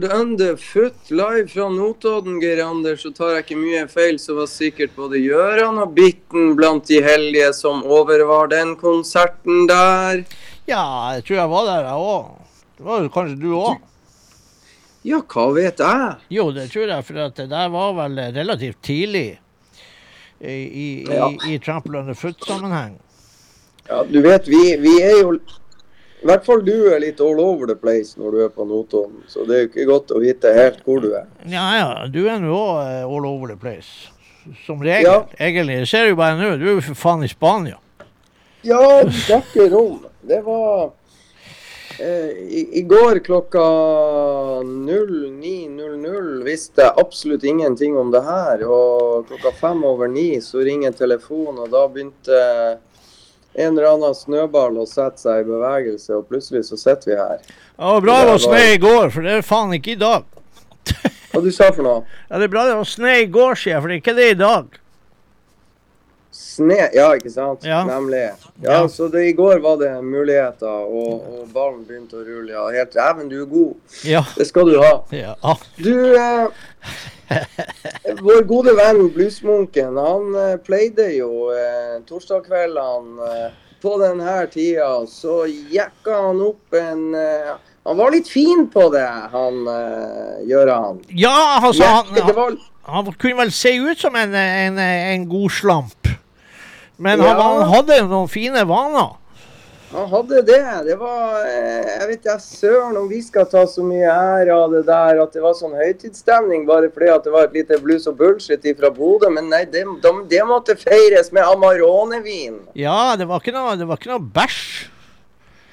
Trampled 0.00 0.20
underfoot 0.20 1.10
live 1.10 1.48
fra 1.48 1.68
Notodden, 1.68 2.40
Geir 2.40 2.62
Anders. 2.64 3.00
Så 3.02 3.10
tar 3.14 3.30
jeg 3.36 3.44
ikke 3.44 3.56
mye 3.56 3.86
feil, 3.88 4.18
så 4.20 4.34
var 4.36 4.46
sikkert 4.50 4.92
både 4.96 5.16
Gjøran 5.22 5.78
og 5.80 5.94
Bitten 5.96 6.54
blant 6.56 6.84
de 6.88 7.00
heldige 7.02 7.52
som 7.56 7.82
overvar 7.84 8.48
den 8.52 8.74
konserten 8.76 9.66
der. 9.70 10.24
Ja, 10.68 11.14
jeg 11.16 11.24
tror 11.24 11.36
jeg 11.40 11.48
var 11.54 11.66
der, 11.70 11.88
jeg 11.88 12.04
òg. 12.10 12.28
Det 12.76 12.84
var 12.84 13.08
kanskje 13.14 13.40
du 13.40 13.48
òg? 13.56 13.78
Ja, 15.06 15.20
hva 15.22 15.46
vet 15.54 15.78
jeg? 15.80 16.12
Jo, 16.34 16.50
det 16.52 16.68
tror 16.72 16.88
jeg, 16.92 17.04
for 17.06 17.14
det 17.38 17.48
der 17.54 17.68
var 17.72 17.92
vel 17.96 18.20
relativt 18.36 18.82
tidlig 18.84 19.26
i, 20.40 20.52
i, 20.52 20.88
Ja. 21.08 21.30
i, 21.30 21.54
i 21.54 21.58
Trample 21.58 22.02
Underfoot-sammenheng. 22.02 22.98
Ja, 23.88 24.02
du 24.04 24.20
vet, 24.20 24.48
vi, 24.50 24.76
vi 24.82 24.98
er 25.00 25.20
jo 25.22 25.38
I 26.26 26.28
hvert 26.32 26.42
fall 26.42 26.64
du 26.66 26.88
er 26.90 26.98
litt 26.98 27.20
all 27.22 27.38
over 27.38 27.68
the 27.70 27.76
place 27.78 28.18
når 28.18 28.32
du 28.34 28.38
er 28.42 28.48
på 28.50 28.64
Notodden. 28.66 29.20
Så 29.30 29.44
det 29.46 29.54
er 29.54 29.60
jo 29.60 29.68
ikke 29.68 29.84
godt 29.86 30.10
å 30.10 30.18
vite 30.18 30.50
helt 30.56 30.80
hvor 30.82 30.98
du 31.04 31.12
er. 31.14 31.28
Ja 31.46 31.66
ja, 31.78 31.90
du 32.10 32.24
er 32.26 32.40
nå 32.42 32.50
òg 32.50 33.06
all 33.06 33.28
over 33.28 33.52
the 33.52 33.58
place. 33.60 34.10
Som 34.64 34.82
regel. 34.82 35.06
Ja. 35.06 35.20
Egentlig. 35.38 35.76
Det 35.84 35.88
ser 35.92 36.10
jo 36.10 36.16
bare 36.18 36.34
nå. 36.40 36.48
Du 36.58 36.64
er 36.66 36.72
jo 36.80 36.82
for 36.88 36.98
faen 36.98 37.22
i 37.22 37.30
Spania. 37.30 37.78
Ja, 38.66 38.80
dekker 39.06 39.70
rom. 39.70 40.00
om. 40.00 40.10
Det 40.26 40.40
var 40.42 40.90
eh, 42.02 42.34
i, 42.42 42.64
I 42.80 42.82
går 42.90 43.22
klokka 43.28 43.62
09.00 44.66 46.42
visste 46.42 46.88
jeg 46.88 46.98
absolutt 47.06 47.46
ingenting 47.46 47.94
om 48.02 48.10
det 48.10 48.24
her. 48.26 48.66
Og 48.66 49.30
klokka 49.30 49.54
fem 49.62 49.86
over 49.86 50.10
ni 50.10 50.40
så 50.42 50.66
ringer 50.66 50.98
telefonen, 50.98 51.62
og 51.68 51.70
da 51.70 51.86
begynte 51.86 52.42
en 53.56 53.72
eller 53.72 53.88
annen 53.94 54.14
snøball 54.16 54.76
og 54.82 54.88
setter 54.90 55.18
seg 55.22 55.42
i 55.42 55.48
bevegelse, 55.48 56.12
og 56.18 56.26
plutselig 56.30 56.64
så 56.68 56.76
sitter 56.80 57.10
vi 57.12 57.18
her. 57.20 57.44
Ja, 57.76 57.92
bra 58.04 58.16
det 58.22 58.30
var 58.34 58.42
snø 58.46 58.62
i 58.74 58.80
går, 58.82 59.10
for 59.14 59.24
det 59.26 59.36
er 59.38 59.46
faen 59.46 59.72
ikke 59.76 59.94
i 59.94 60.00
dag. 60.00 60.24
Hva 61.32 61.40
du 61.44 61.50
sa 61.52 61.70
for 61.74 61.84
noe? 61.84 62.02
Ja, 62.30 62.38
det 62.40 62.46
er 62.48 62.52
bra 62.52 62.66
det 62.68 62.76
var 62.78 62.88
snø 62.88 63.14
i 63.22 63.30
går, 63.32 63.56
sier 63.60 63.74
jeg, 63.76 63.82
for 63.84 63.92
det 63.92 63.96
er 63.96 64.02
ikke 64.04 64.16
det 64.20 64.28
i 64.34 64.40
dag. 64.42 64.82
Sne, 66.36 66.76
ja, 66.92 67.06
ikke 67.16 67.30
sant? 67.32 67.64
Ja. 67.64 67.80
Nemlig. 67.88 68.22
Ja, 68.26 68.36
Ja. 68.64 68.78
Så 68.92 69.08
det, 69.12 69.22
i 69.30 69.32
går 69.36 69.58
var 69.64 69.78
det 69.80 69.90
muligheter, 70.04 70.84
og, 70.84 71.24
og 71.24 71.48
ballen 71.52 71.82
begynte 71.88 72.18
å 72.20 72.24
rulle. 72.24 72.52
Ja, 72.52 72.64
helt 72.76 72.92
Dæven, 72.96 73.28
du 73.32 73.38
er 73.42 73.48
god. 73.48 73.74
Ja. 74.04 74.22
Det 74.36 74.46
skal 74.48 74.68
du 74.68 74.76
ha. 74.82 74.92
ja. 75.16 75.34
Du, 75.80 75.92
eh, 76.16 76.92
vår 78.22 78.42
gode 78.48 78.74
venn 78.78 79.08
Bluesmunken, 79.14 79.96
han 79.98 80.34
eh, 80.40 80.56
pleide 80.66 81.08
jo 81.16 81.48
eh, 81.54 81.96
torsdagskveldene 82.08 83.30
eh, 83.30 83.48
på 83.82 83.96
denne 84.00 84.36
tida, 84.52 84.90
så 85.10 85.42
jekka 85.48 86.20
han 86.28 86.40
opp 86.46 86.74
en 86.78 87.02
eh, 87.14 87.54
Han 87.86 87.98
var 88.00 88.10
litt 88.10 88.26
fin 88.26 88.64
på 88.72 88.88
det, 88.90 89.04
han 89.32 89.60
eh, 89.70 90.40
Gøran. 90.48 91.02
ja, 91.14 91.60
altså, 91.62 91.84
han, 91.84 92.16
han, 92.34 92.56
han 92.82 93.12
kunne 93.14 93.42
vel 93.44 93.52
se 93.54 93.76
ut 93.78 93.98
som 94.00 94.16
en, 94.18 94.34
en, 94.34 94.78
en 94.82 95.28
god 95.30 95.50
slamp. 95.54 96.08
Men 96.96 97.20
han, 97.20 97.28
Ja. 97.36 97.42
han 97.42 97.70
hadde 97.74 98.00
noen 98.08 98.28
fine 98.32 98.64
vaner. 98.66 99.14
Han 99.96 100.08
hadde 100.10 100.42
det. 100.44 100.62
Det 100.84 100.96
var 101.00 101.38
eh, 101.48 101.86
Jeg 101.88 102.08
vet 102.10 102.18
ikke 102.20 102.34
søren 102.44 102.98
om 103.00 103.06
vi 103.08 103.22
skal 103.24 103.46
ta 103.48 103.62
så 103.70 103.84
mye 103.86 104.10
ære 104.12 104.52
av 104.52 104.74
det 104.74 104.82
der 104.88 105.22
at 105.22 105.32
det 105.32 105.44
var 105.44 105.54
sånn 105.56 105.76
høytidsstemning 105.78 106.66
bare 106.68 106.90
fordi 106.92 107.08
at 107.14 107.24
det 107.24 107.32
var 107.32 107.48
et 107.48 107.56
lite 107.56 107.78
blues 107.80 108.04
og 108.10 108.18
bullshit 108.20 108.66
fra 108.76 108.90
Bodø. 108.92 109.30
Men 109.32 109.48
nei, 109.52 109.62
det, 109.72 109.86
de, 110.04 110.12
det 110.28 110.42
måtte 110.44 110.76
feires 110.76 111.32
med 111.32 111.48
Amarone-vin. 111.48 112.60
Ja, 112.76 113.16
det 113.16 113.30
var 113.30 113.40
ikke 113.40 113.56
noe, 113.56 113.78
det 113.80 113.88
var 113.88 114.02
ikke 114.02 114.12
noe 114.12 114.28
bæsj. 114.36 114.60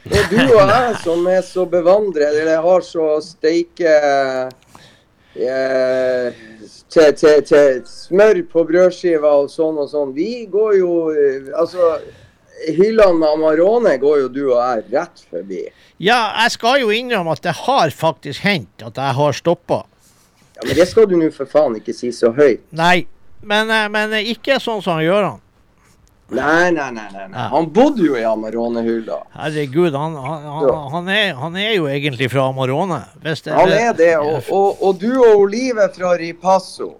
Det 0.04 0.20
er 0.20 0.32
du 0.32 0.40
og 0.56 0.68
jeg 0.68 0.96
som 1.00 1.28
er 1.32 1.44
så 1.48 1.64
bevandret, 1.72 2.36
eller 2.42 2.64
har 2.64 2.84
så 2.84 3.06
steike 3.24 3.94
eh, 5.36 6.42
til, 6.92 7.14
til, 7.16 7.38
til 7.48 7.80
smør 7.88 8.42
på 8.52 8.66
brødskiva 8.68 9.32
og 9.44 9.48
sånn 9.52 9.80
og 9.80 9.88
sånn. 9.92 10.12
Vi 10.16 10.46
går 10.52 10.76
jo 10.80 10.92
eh, 11.12 11.52
Altså, 11.60 11.96
hyllene 12.78 13.20
med 13.20 13.30
Amarone 13.30 13.96
går 14.02 14.20
jo 14.24 14.28
du 14.32 14.44
og 14.52 14.60
jeg 14.60 14.86
rett 14.94 15.24
forbi. 15.30 15.64
Ja, 16.04 16.34
jeg 16.44 16.56
skal 16.56 16.82
jo 16.84 16.92
innrømme 16.94 17.36
at 17.36 17.44
det 17.46 17.56
har 17.64 17.94
faktisk 17.96 18.46
hendt 18.46 18.86
at 18.86 19.00
jeg 19.00 19.18
har 19.20 19.38
stoppa. 19.38 19.84
Ja, 20.56 20.68
Men 20.68 20.76
det 20.78 20.88
skal 20.90 21.08
du 21.10 21.18
nå 21.18 21.32
for 21.34 21.50
faen 21.50 21.78
ikke 21.80 21.96
si 21.96 22.12
så 22.16 22.32
høyt. 22.36 22.64
Nei, 22.72 23.06
men, 23.42 23.72
eh, 23.72 23.90
men 23.92 24.14
ikke 24.22 24.60
sånn 24.62 24.84
som 24.84 25.00
han 25.00 25.06
gjør 25.08 25.30
han. 25.32 25.42
Nei, 26.34 26.72
nei, 26.72 26.90
nei. 26.96 27.08
nei, 27.14 27.28
nei. 27.30 27.46
Han 27.52 27.68
bodde 27.74 28.06
jo 28.06 28.16
i 28.18 28.24
Amarone-hylla. 28.26 29.20
Herregud, 29.36 29.94
han, 29.94 30.16
han, 30.18 30.48
han, 30.94 31.10
er, 31.12 31.34
han 31.38 31.58
er 31.60 31.76
jo 31.76 31.88
egentlig 31.92 32.30
fra 32.32 32.48
Amarone. 32.50 33.04
Det, 33.22 33.36
Han 33.52 33.74
er 33.76 33.94
det. 33.98 34.14
Og, 34.18 34.50
og, 34.50 34.82
og 34.82 35.00
du 35.02 35.12
og 35.20 35.44
Olive 35.44 35.90
fra 35.94 36.16
Ripasso. 36.18 36.94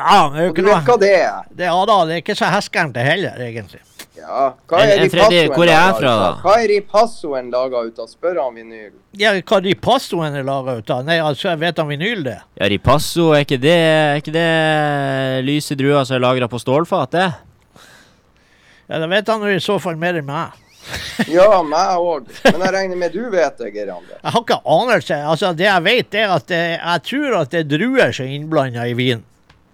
Ja, 0.00 0.30
det 0.32 0.40
er 0.40 0.46
jo 0.46 0.52
ikke 0.54 0.64
noe 0.64 0.96
det 1.00 1.08
det, 1.50 1.66
ja, 1.66 1.80
da, 1.88 1.96
det 2.08 2.14
er 2.14 2.22
ikke 2.22 2.36
så 2.38 2.48
heskernt 2.48 2.94
det 2.96 3.04
heller, 3.04 3.40
egentlig. 3.44 3.82
Ja, 4.20 4.52
hva 4.68 4.78
er 4.84 4.90
en 5.00 5.08
tredje- 5.10 5.42
Ripassoen 5.48 5.54
hvor 5.56 5.64
er 5.64 5.72
jeg 5.72 5.94
fra, 5.96 6.12
da? 6.20 6.30
Hva 6.44 6.54
er 6.60 6.68
Ripassoen 6.74 7.50
laga 7.50 7.82
ut 7.88 7.98
av? 8.02 8.08
Spør 8.10 8.40
han 8.44 8.54
vinyl. 8.58 8.90
Ja, 9.18 9.32
hva 9.40 9.60
ripassoen 9.64 10.36
er 10.36 10.44
laga 10.46 10.76
ut 10.78 10.90
av? 10.92 11.04
Nei, 11.08 11.16
altså, 11.24 11.48
jeg 11.50 11.58
vet 11.62 11.78
han 11.80 11.88
vinyl 11.88 12.24
det. 12.26 12.36
Ja, 12.60 12.68
ripasso, 12.70 13.30
er 13.34 13.46
ikke 13.46 13.58
det, 13.62 13.76
er 13.80 14.20
ikke 14.20 14.34
det 14.36 15.44
lyse 15.48 15.74
druer 15.78 16.04
som 16.04 16.18
er 16.18 16.24
lagra 16.26 16.48
på 16.52 16.60
stålfat, 16.60 17.10
det? 17.16 17.28
Ja, 18.90 18.98
Da 18.98 19.06
vet 19.06 19.28
han 19.30 19.40
jo 19.40 19.54
i 19.54 19.62
så 19.62 19.78
fall 19.80 19.96
mer 19.96 20.18
enn 20.20 20.26
meg. 20.28 20.52
Ja, 21.28 21.60
meg 21.62 21.98
òg. 22.00 22.28
Men 22.46 22.62
jeg 22.64 22.72
regner 22.74 22.96
med 22.96 23.12
du 23.12 23.26
vet 23.30 23.58
det, 23.60 23.68
Geir 23.74 23.90
Ander. 23.92 24.16
Jeg 24.22 24.32
har 24.32 24.40
ikke 24.40 24.56
anelse. 24.64 25.18
Altså, 25.32 25.50
det 25.56 25.66
jeg 25.68 25.82
vet, 25.84 26.14
er 26.16 26.32
at 26.34 26.46
det, 26.48 26.60
jeg 26.80 27.02
tror 27.10 27.36
at 27.42 27.50
det 27.52 27.60
er 27.60 27.68
druer 27.76 28.12
som 28.16 28.24
er 28.26 28.32
innblanda 28.38 28.86
i 28.88 28.94
vin. 28.98 29.20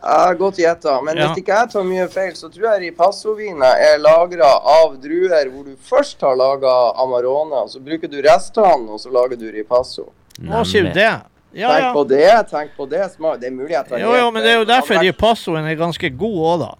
Ja, 0.03 0.32
Godt 0.34 0.59
gjetta. 0.61 1.01
Men 1.03 1.16
Ja. 1.16 1.28
hvis 1.28 1.38
ikke 1.42 1.55
jeg 1.57 1.70
tar 1.72 1.84
mye 1.84 2.09
feil, 2.09 2.32
så 2.36 2.51
tror 2.53 2.66
jeg 2.74 2.82
Ripasso-vina 2.92 3.72
er 3.80 3.99
lagra 3.99 4.51
av 4.62 4.97
druer 5.03 5.49
hvor 5.51 5.64
du 5.64 5.74
først 5.76 6.20
har 6.20 6.36
laga 6.36 6.92
Amarone, 7.03 7.62
og 7.64 7.70
så 7.70 7.80
bruker 7.80 8.09
du 8.11 8.20
restene, 8.22 8.90
og 8.92 9.01
så 9.01 9.11
lager 9.11 9.36
du 9.40 9.51
Ripasso. 9.51 10.11
Hva 10.40 10.64
sier 10.68 10.92
det? 10.92 11.22
Ja, 11.57 11.68
Tenk 11.72 11.82
ja. 11.82 11.92
på 11.94 12.05
det. 12.09 12.51
tenk 12.51 12.70
på 12.76 12.88
det. 12.88 12.99
Det 13.40 13.47
er 13.49 13.51
mulig 13.51 13.70
jeg 13.70 13.88
tar 13.88 13.99
Jo, 13.99 14.12
jo, 14.14 14.30
men 14.30 14.42
det 14.42 14.53
er 14.53 14.59
jo 14.59 14.64
derfor 14.68 15.01
ripassoen 15.01 15.64
er 15.64 15.74
ganske 15.74 16.11
god 16.18 16.36
òg, 16.36 16.59
da. 16.61 16.74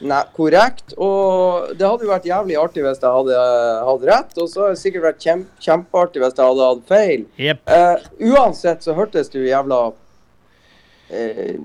Nei, 0.00 0.22
korrekt. 0.36 0.94
Og 0.96 1.72
det 1.76 1.86
hadde 1.86 2.06
jo 2.06 2.10
vært 2.12 2.24
jævlig 2.28 2.56
artig 2.56 2.84
hvis 2.86 3.00
jeg 3.02 3.10
hadde 3.10 3.38
hatt 3.88 4.04
rett. 4.06 4.36
Og 4.38 4.48
så 4.48 4.62
hadde 4.62 4.76
det 4.76 4.82
sikkert 4.82 5.06
vært 5.08 5.24
kjempe, 5.24 5.48
kjempeartig 5.64 6.22
hvis 6.22 6.36
jeg 6.38 6.46
hadde 6.46 6.68
hatt 6.70 6.84
feil. 6.88 7.24
Yep. 7.36 7.64
Uh, 7.66 7.96
uansett 8.32 8.86
så 8.86 8.94
hørtes 8.94 9.28
du 9.34 9.40
jævla 9.42 9.80
eh, 9.88 9.96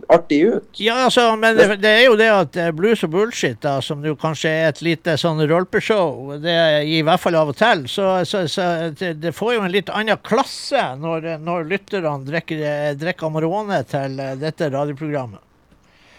artig 0.07 0.41
ut. 0.47 0.79
Ja, 0.79 1.05
altså, 1.05 1.35
men 1.35 1.57
det, 1.57 1.67
det 1.83 1.89
er 1.89 2.05
jo 2.05 2.15
det 2.19 2.29
at 2.31 2.57
eh, 2.59 2.71
blues 2.75 3.03
og 3.03 3.11
bullshit, 3.11 3.59
da, 3.63 3.77
som 3.83 4.03
jo 4.05 4.15
kanskje 4.19 4.51
er 4.51 4.69
et 4.71 4.81
lite 4.85 5.17
sånn 5.19 5.43
rolpeshow, 5.49 6.37
det 6.43 6.55
i 6.87 7.01
hvert 7.03 7.21
fall 7.21 7.35
av 7.39 7.51
og 7.51 7.57
til, 7.59 7.85
så, 7.91 8.09
så, 8.27 8.45
så 8.47 8.67
det, 8.95 9.15
det 9.23 9.33
får 9.35 9.57
jo 9.57 9.65
en 9.65 9.73
litt 9.73 9.91
annen 9.91 10.21
klasse 10.23 10.83
når, 10.99 11.33
når 11.43 11.67
lytterne 11.71 12.19
drikker, 12.27 12.63
eh, 12.69 12.91
drikker 12.99 13.27
Amarone 13.27 13.83
til 13.89 14.19
eh, 14.23 14.37
dette 14.39 14.71
radioprogrammet. 14.71 15.43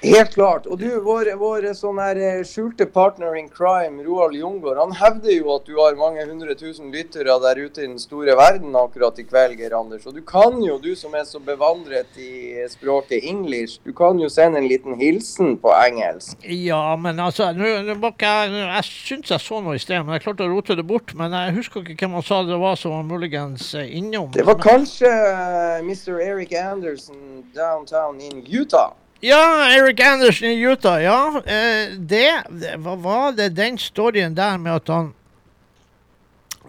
Helt 0.04 0.34
klart. 0.34 0.66
Og 0.66 0.78
du, 0.80 0.88
vår, 1.04 1.30
vår 1.40 1.66
sånn 1.76 1.98
her 2.02 2.18
eh, 2.20 2.42
skjulte 2.46 2.86
partner 2.92 3.36
in 3.40 3.48
crime, 3.52 4.02
Roald 4.04 4.36
Jungård, 4.36 4.78
han 4.80 4.94
hevder 4.98 5.32
jo 5.32 5.54
at 5.56 5.68
du 5.68 5.78
har 5.78 5.96
mange 5.98 6.24
hundre 6.28 6.56
tusen 6.58 6.92
lyttere 6.94 7.38
der 7.44 7.60
ute 7.64 7.84
i 7.84 7.88
den 7.88 7.98
store 8.02 8.36
verden 8.38 8.76
akkurat 8.78 9.18
i 9.20 9.26
kveld, 9.26 9.56
Geir 9.60 9.76
Anders. 9.78 10.06
Og 10.08 10.16
du 10.16 10.22
kan 10.26 10.60
jo, 10.62 10.76
du 10.82 10.92
som 10.98 11.14
er 11.16 11.24
så 11.28 11.40
bevandret 11.42 12.18
i 12.20 12.64
språket 12.70 13.24
english, 13.24 13.80
du 13.84 13.94
kan 13.96 14.20
jo 14.20 14.28
sende 14.32 14.60
en 14.60 14.68
liten 14.68 14.98
hilsen 15.00 15.56
på 15.62 15.72
engelsk. 15.74 16.36
Ja, 16.44 16.82
men 17.00 17.20
altså, 17.22 17.50
nå 17.56 17.96
må 18.00 18.12
jeg 18.20 18.52
Jeg 18.54 18.84
syns 18.84 19.30
jeg 19.30 19.40
så 19.42 19.60
noe 19.64 19.76
i 19.78 19.82
sted, 19.82 20.02
men 20.04 20.16
jeg 20.16 20.24
klarte 20.26 20.46
å 20.46 20.50
rote 20.52 20.76
det 20.76 20.86
bort. 20.86 21.14
Men 21.18 21.34
jeg 21.36 21.56
husker 21.58 21.84
ikke 21.84 22.04
hvem 22.04 22.18
han 22.18 22.26
sa 22.26 22.42
det 22.46 22.58
var 22.60 22.76
som 22.80 22.94
var 22.96 23.06
muligens 23.08 23.72
eh, 23.78 23.88
innom. 23.98 24.30
Det 24.34 24.44
var 24.46 24.58
kanskje 24.62 25.08
eh, 25.08 25.80
Mr. 25.84 26.20
Eric 26.20 26.52
Anderson 26.58 27.44
downtown 27.54 28.20
in 28.20 28.44
Utah. 28.46 28.92
Ja, 29.24 29.70
Eric 29.72 30.00
Anderson 30.00 30.48
i 30.48 30.60
Utah, 30.60 31.02
ja. 31.02 31.42
Eh, 31.46 31.94
det, 31.96 32.42
det 32.50 32.74
hva 32.84 32.92
var 33.00 33.30
det 33.32 33.54
den 33.56 33.78
storyen 33.80 34.34
der 34.36 34.58
med 34.60 34.82
at 34.82 34.90
han 34.92 35.14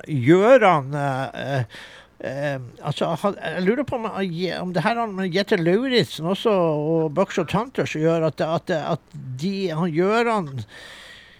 Gjøran 0.07 0.95
eh, 0.95 1.65
eh, 2.23 2.61
Altså, 2.79 3.09
jeg 3.35 3.65
lurer 3.65 3.83
på 3.83 3.99
om, 3.99 4.07
om 4.07 4.71
det 4.71 4.85
her 4.85 5.01
med 5.11 5.35
Jette 5.35 5.59
Lauritzen 5.59 6.31
også 6.31 6.53
og 6.55 7.11
Buckshot 7.17 7.51
Hunters 7.51 7.97
å 7.99 8.15
at, 8.29 8.39
at, 8.39 8.71
at 8.71 9.19
de, 9.41 9.55
han 9.75 9.91
Gjøran 9.91 10.53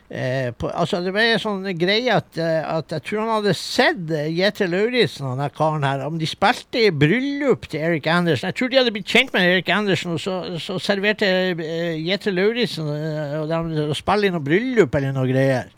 Eh, 0.06 0.52
på, 0.54 0.70
altså 0.70 1.00
Det 1.02 1.10
ble 1.16 1.24
en 1.34 1.40
sånn 1.42 1.64
greie 1.82 2.14
at, 2.14 2.38
eh, 2.38 2.60
at 2.62 2.94
jeg 2.94 3.02
tror 3.08 3.24
han 3.24 3.32
hadde 3.40 3.56
sett 3.58 4.12
eh, 4.14 4.28
Jette 4.38 4.68
Lauritzen 4.70 5.26
og 5.32 5.40
den 5.42 5.54
karen 5.58 5.86
her. 5.88 6.04
Om 6.06 6.20
de 6.22 6.30
spilte 6.30 6.84
i 6.84 6.92
bryllup 6.94 7.66
til 7.72 7.82
Erik 7.88 8.06
Andersen. 8.12 8.52
Jeg 8.52 8.60
tror 8.60 8.70
de 8.70 8.80
hadde 8.84 8.94
blitt 8.94 9.10
kjent 9.10 9.34
med 9.34 9.48
Erik 9.50 9.72
Andersen, 9.74 10.14
og 10.14 10.22
så, 10.22 10.60
så 10.62 10.78
serverte 10.84 11.26
eh, 11.26 11.98
Jette 12.06 12.34
Lauritzen 12.34 12.86
og 12.86 13.50
de 13.50 13.88
og 13.88 13.98
spille 13.98 14.30
i 14.30 14.34
noe 14.36 14.46
bryllup 14.46 14.94
eller 14.94 15.16
noe 15.16 15.30
greier. 15.32 15.74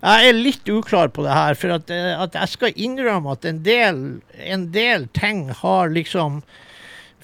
Jeg 0.00 0.30
er 0.30 0.36
litt 0.38 0.68
uklar 0.72 1.10
på 1.12 1.24
det 1.24 1.34
her, 1.36 1.56
for 1.58 1.76
at, 1.76 1.90
at 1.90 2.36
jeg 2.36 2.52
skal 2.52 2.80
innrømme 2.80 3.32
at 3.32 3.44
en 3.48 3.60
del, 3.64 4.00
en 4.44 4.66
del 4.72 5.08
ting 5.16 5.48
har 5.60 5.92
liksom 5.92 6.42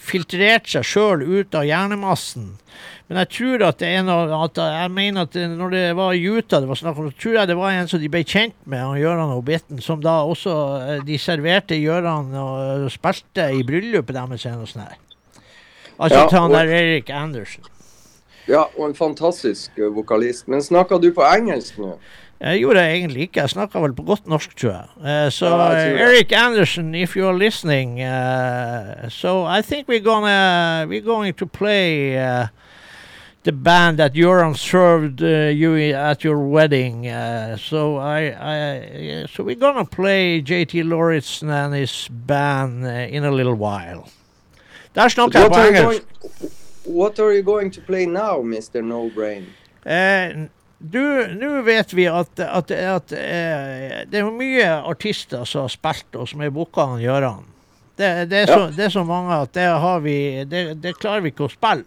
filtrert 0.02 0.68
seg 0.70 0.86
sjøl 0.86 1.22
ut 1.22 1.54
av 1.54 1.66
hjernemassen. 1.68 2.52
Men 3.08 3.20
jeg 3.22 3.30
tror 3.36 3.64
at 3.66 3.80
det 3.82 3.90
er 3.92 4.04
noe 4.06 4.38
at 4.46 4.58
jeg 4.58 4.92
mener 4.94 5.26
at 5.26 5.36
når 5.36 5.74
det 5.74 5.82
var 5.98 6.16
Utah 6.16 6.62
det 6.62 6.70
var 6.70 6.78
snakk 6.80 6.98
om, 6.98 7.10
så 7.10 7.22
tror 7.22 7.38
jeg 7.38 7.50
det 7.50 7.58
var 7.58 7.74
en 7.76 7.90
som 7.90 8.00
de 8.00 8.10
ble 8.12 8.22
kjent 8.24 8.56
med, 8.64 8.80
han 8.80 9.00
Gøran 9.02 9.34
Bitten 9.44 9.82
som 9.84 10.00
da 10.02 10.22
også 10.24 10.54
eh, 10.78 11.02
de 11.06 11.18
serverte 11.20 11.76
Gøran 11.76 12.32
og 12.40 12.88
spilte 12.94 13.50
i 13.52 13.60
bryllupet 13.68 14.16
deres 14.16 14.46
og 14.54 14.64
sånn 14.70 14.86
her. 14.86 14.96
Altså 15.98 16.22
Ja, 16.22 16.26
til 16.30 16.40
han 16.40 16.56
der 16.56 16.72
Erik 16.72 17.12
Andersen. 17.12 17.68
Ja, 18.48 18.64
og 18.74 18.88
en 18.88 18.96
fantastisk 18.98 19.78
eh, 19.78 19.92
vokalist. 19.94 20.48
Men 20.48 20.62
snakker 20.64 20.98
du 20.98 21.12
på 21.14 21.22
engelsk 21.26 21.78
nå? 21.78 21.94
Jeg 22.42 22.58
gjorde 22.58 22.78
det 22.80 22.88
egentlig 22.90 23.22
ikke. 23.22 23.40
Jeg 23.40 23.50
snakka 23.50 23.78
vel 23.78 23.92
på 23.94 24.02
godt 24.02 24.26
norsk, 24.26 24.56
tror 24.58 24.70
jeg. 24.70 24.86
Uh, 24.96 25.30
so, 25.30 25.46
uh. 25.46 26.00
Eric 26.06 26.32
Anderson, 26.32 26.94
if 26.94 27.16
you're 27.16 27.38
listening, 27.38 28.02
uh, 28.02 29.08
so 29.08 29.44
I 29.44 29.62
think 29.62 29.88
we're 29.88 30.00
gonna 30.00 30.86
we're 30.88 31.06
going 31.06 31.36
to 31.36 31.46
play 31.46 32.18
uh, 32.18 32.46
the 33.44 33.52
band 33.52 33.98
that 33.98 34.14
Joran 34.14 34.54
served 34.54 35.22
uh, 35.22 35.50
you 35.54 35.76
at 35.94 36.24
your 36.24 36.38
wedding. 36.38 37.06
Uh, 37.06 37.56
so 37.56 37.96
I, 37.98 38.20
I 38.40 39.26
so 39.26 39.44
we're 39.44 39.54
gonna 39.54 39.84
play 39.84 40.42
JT 40.42 40.84
Lauritsen 40.84 41.48
and 41.48 41.74
his 41.74 42.08
band 42.10 42.84
uh, 42.84 43.16
in 43.16 43.24
a 43.24 43.30
little 43.30 43.54
while. 43.54 44.04
Der 44.94 45.08
snakker 45.08 45.38
jeg 45.38 45.50
på 45.50 45.60
engelsk. 45.60 46.02
what 46.84 47.18
are 47.18 47.32
you 47.32 47.42
going 47.42 47.70
to 47.70 47.80
play 47.80 48.06
now, 48.06 48.42
Mr. 48.42 48.82
No 48.82 49.10
Brain? 49.14 49.46
Eh, 49.86 50.34
du, 50.34 50.48
Nå 50.82 51.62
vet 51.62 51.92
vi 51.94 52.08
at, 52.10 52.40
at, 52.42 52.70
at 52.70 53.12
eh, 53.14 54.02
det 54.10 54.18
er 54.18 54.30
mye 54.34 54.68
artister 54.82 55.44
som 55.46 55.68
har 55.68 55.72
spilt, 55.72 56.10
og 56.18 56.26
som 56.28 56.42
er 56.42 56.50
booka 56.50 56.88
av 56.96 57.00
Gjøran. 57.02 57.44
Det, 57.96 58.08
det, 58.32 58.44
er 58.44 58.46
så, 58.50 58.60
Ja. 58.64 58.70
det 58.76 58.84
er 58.88 58.94
så 58.94 59.04
mange 59.06 59.36
at 59.44 59.52
det, 59.54 59.68
har 59.68 60.00
vi, 60.02 60.44
det, 60.48 60.62
det 60.82 60.96
klarer 60.98 61.22
vi 61.22 61.30
ikke 61.30 61.46
å 61.46 61.52
spille. 61.52 61.84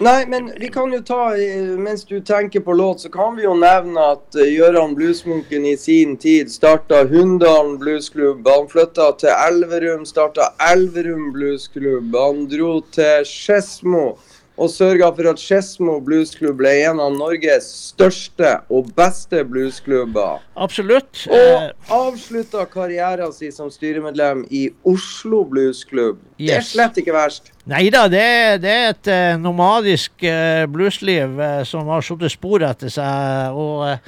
Nei, 0.00 0.24
men 0.32 0.46
vi 0.56 0.70
kan 0.72 0.92
jo 0.94 1.02
ta, 1.04 1.34
eh, 1.36 1.74
mens 1.76 2.06
du 2.08 2.20
tenker 2.24 2.62
på 2.64 2.72
låt, 2.72 3.02
så 3.02 3.10
kan 3.12 3.34
vi 3.36 3.42
jo 3.44 3.52
nevne 3.58 4.00
at 4.14 4.38
Gjøran 4.38 4.94
Bluesmunken 4.96 5.66
i 5.68 5.74
sin 5.76 6.14
tid 6.16 6.48
starta 6.52 7.02
Hunndalen 7.10 7.74
bluesklubb. 7.82 8.46
Han 8.48 8.70
flytta 8.70 9.10
til 9.20 9.34
Elverum, 9.34 10.06
starta 10.08 10.52
Elverum 10.70 11.32
bluesklubb. 11.34 12.16
Han 12.16 12.46
dro 12.48 12.78
til 12.96 13.26
Skedsmo 13.28 14.14
og 14.60 14.68
sørga 14.68 15.06
for 15.16 15.30
at 15.30 15.40
Skedsmo 15.40 15.94
bluesklubb 16.04 16.58
ble 16.60 16.72
en 16.84 16.98
av 17.00 17.14
Norges 17.16 17.64
største 17.94 18.50
og 18.68 18.90
beste 18.96 19.40
bluesklubber. 19.48 20.42
Absolutt. 20.60 21.22
Eh, 21.32 21.70
Og 21.88 21.94
avslutta 21.96 22.66
karrieren 22.68 23.32
sin 23.32 23.54
som 23.56 23.70
styremedlem 23.72 24.42
i 24.52 24.66
Oslo 24.84 25.46
bluesklubb. 25.48 26.18
Det 26.36 26.52
er 26.58 26.66
slett 26.66 27.00
ikke 27.00 27.14
verst. 27.16 27.48
nei 27.70 27.86
da, 27.92 28.04
det, 28.12 28.26
det 28.60 28.74
er 28.74 28.90
et 28.92 29.10
eh, 29.14 29.38
nomadisk 29.40 30.22
eh, 30.28 30.66
bluesliv 30.68 31.40
eh, 31.40 31.62
som 31.64 31.88
har 31.88 32.04
satt 32.04 32.28
spor 32.32 32.60
etter 32.68 32.92
seg. 32.92 33.56
Og, 33.56 33.86
eh, 33.88 33.98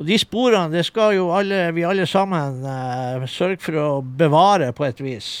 og 0.00 0.08
de 0.08 0.16
sporene 0.24 0.72
det 0.72 0.86
skal 0.88 1.18
jo 1.18 1.28
alle, 1.36 1.66
vi 1.76 1.84
alle 1.84 2.08
sammen 2.08 2.64
eh, 2.64 3.28
sørge 3.28 3.60
for 3.68 3.76
å 3.84 3.88
bevare 4.00 4.72
på 4.72 4.88
et 4.88 5.00
vis. 5.04 5.32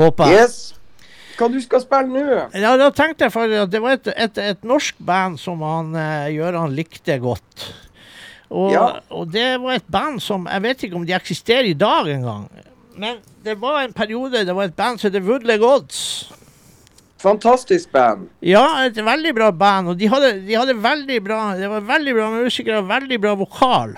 Håper 0.00 0.32
jeg. 0.32 0.46
Yes. 0.48 0.60
Hva 1.40 1.48
du 1.48 1.56
skal 1.64 1.80
spille 1.80 2.12
nå? 2.12 2.40
Ja, 2.60 2.74
da 2.76 2.90
tenkte 2.92 3.24
jeg 3.24 3.32
faktisk 3.32 3.62
at 3.64 3.70
det 3.72 3.80
var 3.80 3.94
et, 3.96 4.10
et, 4.12 4.40
et 4.52 4.66
norsk 4.68 4.98
band 5.08 5.38
som 5.40 5.62
han 5.64 5.94
uh, 5.96 6.26
Gøran 6.34 6.74
likte 6.76 7.16
godt. 7.22 7.70
Og, 8.50 8.72
Ja. 8.74 8.84
og 9.14 9.30
det 9.32 9.46
var 9.62 9.78
et 9.78 9.86
band 9.88 10.18
som 10.20 10.48
Jeg 10.50 10.62
vet 10.64 10.82
ikke 10.84 10.98
om 10.98 11.06
de 11.06 11.14
eksisterer 11.16 11.70
i 11.70 11.76
dag 11.78 12.10
engang. 12.12 12.48
Men 13.00 13.22
det 13.46 13.54
var 13.62 13.84
en 13.86 13.94
periode 13.96 14.44
det 14.44 14.52
var 14.56 14.68
et 14.68 14.76
band 14.76 15.00
som 15.00 15.08
heter 15.08 15.24
Woodley 15.24 15.56
Odds. 15.64 16.02
Fantastisk 17.20 17.92
band. 17.92 18.28
Ja, 18.44 18.64
et 18.86 18.96
veldig 18.96 19.32
bra 19.36 19.50
band. 19.52 19.92
Og 19.92 19.98
de 20.00 20.08
hadde, 20.08 20.32
de 20.46 20.56
hadde 20.56 20.76
veldig 20.80 21.18
bra 21.24 21.40
Det 21.56 21.68
var 21.68 21.80
veldig 21.88 22.14
bra 22.16 22.28
musikere 22.32 22.80
og 22.82 22.88
veldig 22.88 23.18
bra 23.20 23.34
vokal. 23.36 23.96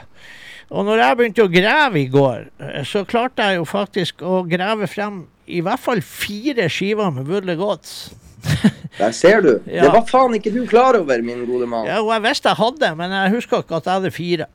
Og 0.72 0.86
når 0.88 1.02
jeg 1.02 1.16
begynte 1.18 1.44
å 1.44 1.52
grave 1.52 2.00
i 2.00 2.06
går, 2.08 2.46
eh, 2.64 2.82
så 2.88 3.02
klarte 3.04 3.44
jeg 3.44 3.58
jo 3.60 3.66
faktisk 3.68 4.22
å 4.24 4.40
grave 4.48 4.86
frem 4.88 5.26
i 5.46 5.60
hvert 5.64 5.80
fall 5.82 6.02
fire 6.02 6.68
skiver 6.70 7.10
med 7.14 7.28
Woodley 7.28 7.56
Goats. 7.58 8.12
Der 8.98 9.10
ser 9.16 9.40
du. 9.40 9.52
Ja. 9.66 9.86
Det 9.86 9.92
var 9.94 10.06
faen 10.10 10.34
ikke 10.38 10.52
du 10.54 10.64
klar 10.66 10.98
over, 10.98 11.22
min 11.22 11.44
gode 11.46 11.66
mann. 11.66 11.86
Ja, 11.86 12.00
og 12.02 12.12
jeg 12.14 12.24
visste 12.28 12.50
jeg 12.52 12.60
hadde, 12.60 12.92
men 12.98 13.14
jeg 13.16 13.34
husker 13.36 13.62
ikke 13.62 13.80
at 13.80 13.88
jeg 13.88 14.00
hadde 14.00 14.10
fire. 14.14 14.48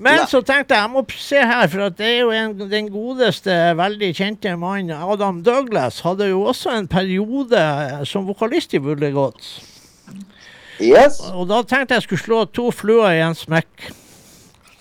Men 0.00 0.22
Nei. 0.22 0.28
så 0.30 0.40
tenkte 0.40 0.76
jeg 0.76 0.80
jeg 0.86 0.90
må 0.94 1.02
se 1.12 1.40
her, 1.44 1.66
for 1.68 1.92
det 1.92 2.06
er 2.06 2.20
jo 2.22 2.30
en, 2.32 2.54
den 2.70 2.86
godeste, 2.88 3.52
veldig 3.76 4.08
kjente 4.16 4.54
mannen 4.56 4.94
Adam 4.96 5.42
Douglas 5.44 5.98
hadde 6.06 6.30
jo 6.30 6.46
også 6.48 6.72
en 6.78 6.88
periode 6.88 7.60
som 8.08 8.24
vokalist 8.30 8.72
i 8.72 8.80
Woodley 8.80 9.12
Goats. 9.12 9.58
Yes. 10.80 11.18
Og 11.34 11.44
da 11.50 11.60
tenkte 11.68 11.98
jeg 11.98 12.06
skulle 12.06 12.22
slå 12.22 12.44
to 12.56 12.70
fluer 12.72 13.18
i 13.18 13.20
en 13.20 13.36
smekk. 13.36 13.90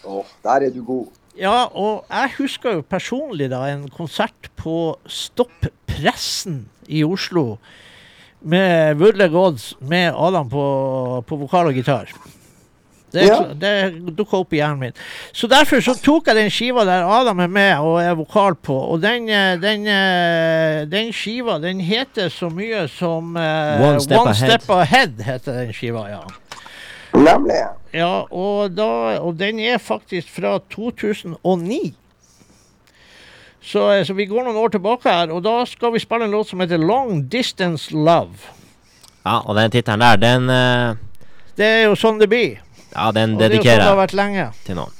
Åh, 0.07 0.29
der 0.47 0.69
er 0.69 0.71
du 0.71 0.79
god. 0.87 1.09
Ja, 1.39 1.69
og 1.71 2.03
jeg 2.11 2.33
husker 2.37 2.79
jo 2.79 2.81
personlig 2.83 3.47
da 3.51 3.61
en 3.71 3.85
konsert 3.95 4.49
på 4.59 4.97
Stopp 5.07 5.69
Pressen 5.87 6.65
i 6.91 7.03
Oslo 7.07 7.57
med 8.41 8.99
Woodley 8.99 9.29
Gods 9.31 9.73
med 9.79 10.11
Adam 10.15 10.49
på, 10.51 10.65
på 11.27 11.39
vokal 11.45 11.71
og 11.71 11.79
gitar. 11.79 12.11
Det, 13.11 13.23
Ja. 13.25 13.39
det 13.57 13.71
dukka 14.13 14.37
opp 14.37 14.53
i 14.53 14.59
hjernen 14.59 14.79
min. 14.83 14.97
Så 15.33 15.47
derfor 15.49 15.81
så 15.81 15.95
tok 15.97 16.27
jeg 16.29 16.37
den 16.37 16.51
skiva 16.53 16.83
der 16.85 17.07
Adam 17.09 17.39
er 17.41 17.47
med 17.49 17.79
og 17.81 17.97
er 18.03 18.13
vokal 18.19 18.53
på. 18.55 18.75
Og 18.93 19.01
den, 19.01 19.25
eh, 19.29 19.55
den, 19.57 19.87
eh, 19.87 20.83
den 20.85 21.09
skiva 21.15 21.57
den 21.59 21.79
heter 21.81 22.29
så 22.29 22.51
mye 22.53 22.83
som 22.87 23.33
uh, 23.35 23.81
One 23.81 23.99
Step 24.03 24.27
Ahead. 24.27 24.35
Step 24.59 24.69
Ahead 24.69 25.23
heter 25.25 25.57
den 25.63 25.73
skiva, 25.73 26.05
ja. 26.11 26.21
Nemlig. 27.13 27.63
Ja, 27.93 28.25
og, 28.29 28.75
da, 28.77 29.17
og 29.19 29.39
den 29.39 29.59
er 29.59 29.77
faktisk 29.81 30.29
fra 30.29 30.59
2009. 30.69 31.95
Så, 33.61 33.91
eh, 33.91 34.05
så 34.05 34.13
vi 34.13 34.25
går 34.29 34.43
noen 34.45 34.57
år 34.57 34.69
tilbake 34.75 35.09
her, 35.09 35.33
og 35.33 35.43
da 35.43 35.65
skal 35.67 35.93
vi 35.93 35.99
spille 35.99 36.25
en 36.25 36.31
låt 36.31 36.49
som 36.49 36.59
heter 36.63 36.77
Long 36.77 37.25
Distance 37.31 37.91
Love. 37.95 38.37
Ja, 39.25 39.39
og 39.39 39.55
den 39.57 39.71
tittelen 39.71 39.99
der, 40.05 40.15
den 40.15 40.49
uh... 40.49 40.95
Det 41.59 41.67
er 41.67 41.83
jo 41.89 41.95
sånn 41.99 42.21
det 42.21 42.29
blir. 42.31 42.61
Ja, 42.93 43.11
den 43.11 43.35
Og 43.35 43.41
sånn 43.41 43.43
dedikerer 43.43 43.83
jeg 43.83 44.09
sånn 44.15 44.51
til 44.65 44.75
noen. 44.79 44.93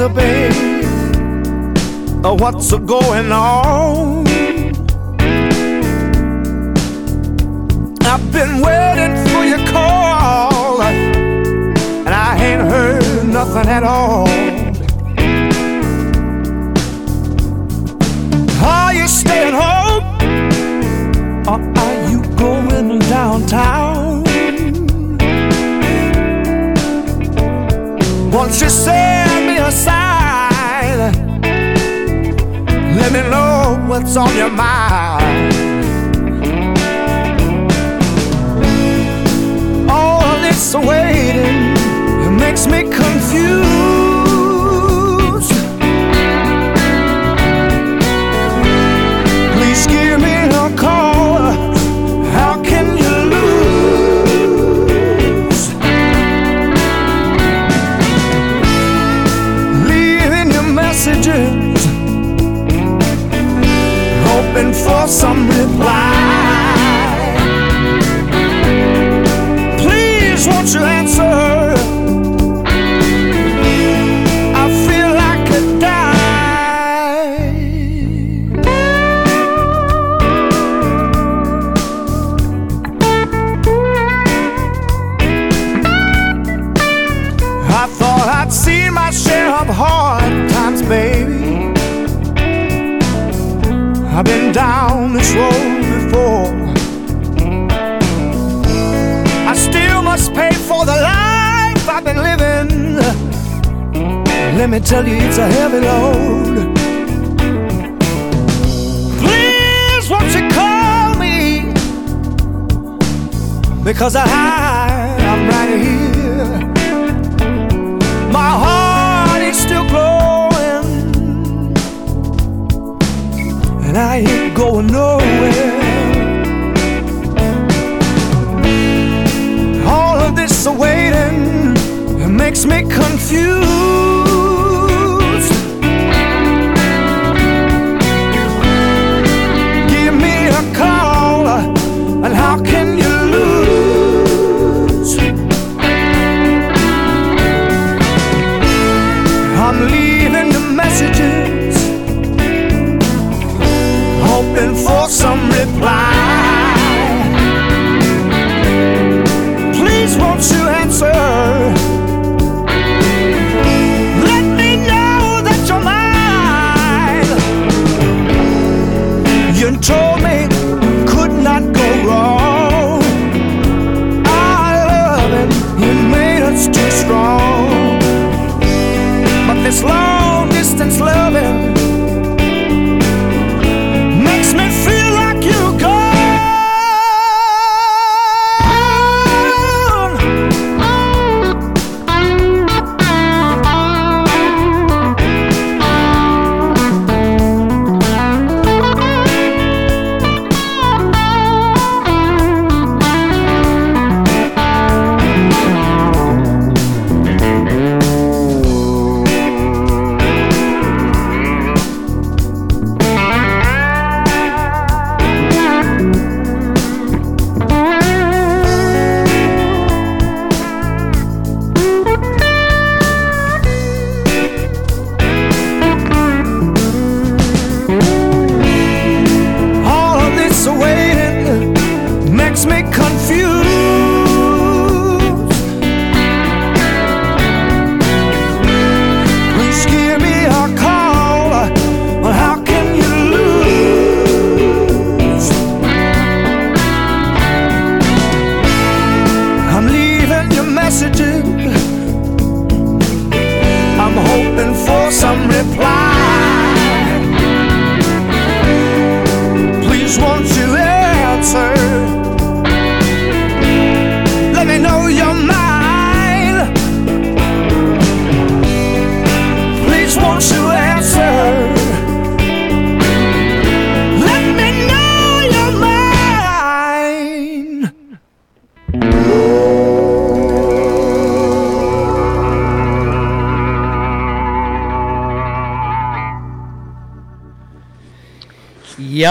Answer, 0.00 0.14
babe, 0.14 0.54
what's 2.40 2.72
going 2.72 3.32
on. 3.32 4.26
I've 8.02 8.32
been 8.32 8.60
waiting 8.60 9.16
for 9.28 9.44
your 9.44 9.66
call, 9.68 10.82
and 10.82 12.08
I 12.08 12.36
ain't 12.42 12.62
heard 12.62 13.28
nothing 13.28 13.68
at 13.68 13.82
all. 13.82 14.28
Are 18.64 18.94
you 18.94 19.06
staying 19.06 19.54
home, 19.54 20.04
or 21.46 21.60
are 21.78 22.10
you 22.10 22.22
going 22.36 22.98
downtown? 23.00 24.24
Once 28.32 28.62
you 28.62 28.68
set 28.68 29.29
let 33.12 33.24
me 33.24 33.30
know 33.30 33.84
what's 33.88 34.16
on 34.16 34.34
your 34.36 34.50
mind. 34.50 35.54
All 39.90 40.40
this 40.40 40.74
waiting 40.74 41.74
makes 42.38 42.66
me 42.66 42.82
confused. 42.82 43.89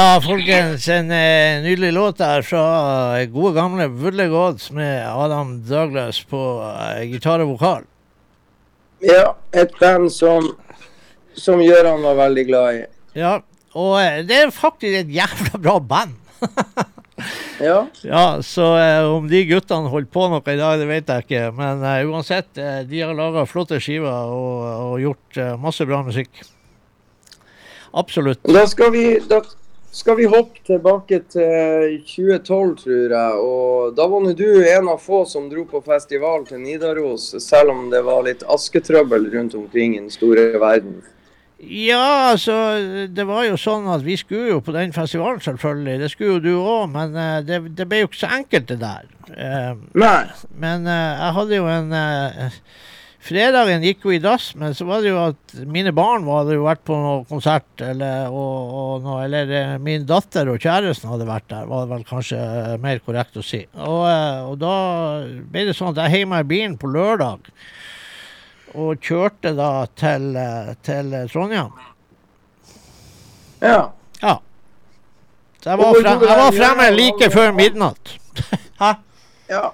Ja, 0.10 0.16
folkens. 0.22 0.88
En 0.90 1.12
eh, 1.12 1.62
nydelig 1.62 1.92
låt 1.94 2.18
der 2.18 2.42
fra 2.42 2.62
eh, 3.20 3.28
gode 3.30 3.52
gamle 3.54 3.86
Vulle 3.94 4.26
Gods 4.32 4.72
med 4.74 5.04
Adam 5.06 5.52
Douglas 5.68 6.24
på 6.26 6.40
eh, 6.66 7.04
gitar 7.12 7.44
og 7.44 7.52
vokal. 7.52 7.84
Ja, 9.06 9.36
et 9.54 9.76
band 9.78 10.10
som, 10.10 10.48
som 11.38 11.62
Gøran 11.62 12.02
var 12.08 12.18
veldig 12.24 12.46
glad 12.48 12.80
i. 12.80 12.82
Ja, 13.22 13.36
og 13.78 13.94
eh, 14.00 14.24
det 14.26 14.40
er 14.48 14.56
faktisk 14.56 14.98
et 15.04 15.14
jævla 15.20 15.62
bra 15.68 15.78
band. 15.92 16.18
Ja, 17.60 17.82
ja, 18.08 18.26
så 18.48 18.64
om 19.12 19.26
de 19.28 19.42
guttene 19.44 19.92
holdt 19.92 20.08
på 20.14 20.22
noe 20.32 20.40
i 20.40 20.56
dag, 20.56 20.78
det 20.80 20.86
vet 20.88 21.10
jeg 21.12 21.26
ikke. 21.26 21.42
Men 21.58 21.84
uansett, 22.08 22.48
de 22.56 23.02
har 23.04 23.12
laga 23.12 23.44
flotte 23.44 23.82
skiver 23.84 24.32
og, 24.32 24.62
og 24.86 24.94
gjort 25.04 25.42
masse 25.60 25.84
bra 25.84 26.00
musikk. 26.08 26.40
Absolutt. 27.92 28.40
Da 28.48 28.64
skal 28.72 28.94
vi, 28.96 29.04
da 29.28 29.42
skal 30.00 30.16
vi 30.16 30.28
hoppe 30.32 30.62
tilbake 30.68 31.20
til 31.34 32.00
2012, 32.08 32.74
tror 32.84 33.14
jeg. 33.16 33.44
Og 33.44 33.94
da 33.98 34.08
var 34.08 34.24
nå 34.24 34.34
du 34.38 34.48
en 34.64 34.90
av 34.94 35.02
få 35.04 35.26
som 35.28 35.50
dro 35.52 35.66
på 35.68 35.84
festival 35.86 36.48
til 36.48 36.64
Nidaros, 36.64 37.34
selv 37.44 37.74
om 37.76 37.88
det 37.92 38.02
var 38.08 38.24
litt 38.28 38.46
asketrøbbel 38.48 39.28
rundt 39.36 39.58
omkring 39.60 39.98
i 39.98 40.04
den 40.04 40.12
store 40.14 40.54
verden. 40.62 41.02
Ja, 41.60 42.32
altså, 42.32 42.56
det 43.12 43.26
var 43.28 43.44
jo 43.44 43.58
sånn 43.60 43.90
at 43.92 44.06
vi 44.06 44.16
skulle 44.20 44.54
jo 44.54 44.62
på 44.64 44.72
den 44.72 44.94
festivalen, 44.96 45.42
selvfølgelig. 45.44 45.98
Det 46.00 46.12
skulle 46.14 46.38
jo 46.38 46.44
du 46.46 46.54
òg, 46.62 46.86
men 46.94 47.18
uh, 47.18 47.42
det, 47.44 47.60
det 47.76 47.88
ble 47.90 48.06
jo 48.06 48.08
ikke 48.08 48.22
så 48.22 48.32
enkelt, 48.38 48.70
det 48.72 48.80
der. 48.80 49.10
Uh, 49.34 49.82
Nei. 50.00 50.22
men 50.62 50.88
uh, 50.88 50.96
jeg 50.96 51.36
hadde 51.36 51.60
jo 51.60 51.68
en 51.68 51.92
Fredagen 53.20 53.84
gikk 53.84 54.06
jo 54.08 54.14
i 54.16 54.22
dass, 54.24 54.54
men 54.56 54.72
så 54.76 54.86
var 54.88 55.02
det 55.04 55.10
jo 55.12 55.18
at 55.20 55.56
mine 55.68 55.92
barn 55.96 56.24
hadde 56.24 56.56
jo 56.56 56.64
vært 56.64 56.86
på 56.88 56.96
noe 56.96 57.26
konsert, 57.28 57.68
eller, 57.84 58.32
og, 58.32 58.70
og 58.80 59.04
noe, 59.04 59.18
eller 59.26 59.52
eh, 59.58 59.74
min 59.84 60.06
datter 60.08 60.48
og 60.48 60.62
kjæresten 60.64 61.12
hadde 61.12 61.28
vært 61.28 61.50
der, 61.52 61.68
var 61.68 61.84
det 61.84 61.92
vel 61.98 62.06
kanskje 62.08 62.40
eh, 62.40 62.78
mer 62.80 63.02
korrekt 63.04 63.36
å 63.36 63.44
si. 63.44 63.60
Og, 63.76 64.06
eh, 64.08 64.40
og 64.48 64.56
da 64.62 64.76
ble 65.52 65.66
det 65.68 65.76
sånn 65.76 65.92
at 65.92 66.00
jeg 66.06 66.16
heiv 66.16 66.32
meg 66.32 66.46
i 66.46 66.50
bilen 66.54 66.78
på 66.80 66.92
lørdag, 66.94 67.52
og 68.80 69.04
kjørte 69.04 69.52
da 69.58 69.72
til, 70.00 70.30
til 70.86 71.16
Trondheim. 71.34 71.76
Ja. 73.60 73.82
Ja. 74.22 74.38
Så 75.60 75.74
jeg 75.74 75.82
var, 75.82 76.00
frem, 76.00 76.24
jeg 76.24 76.40
var 76.40 76.56
fremme 76.56 76.88
like 76.96 77.32
før 77.34 77.52
midnatt. 77.58 78.16
Hæ? 78.82 78.94
ja. 79.52 79.66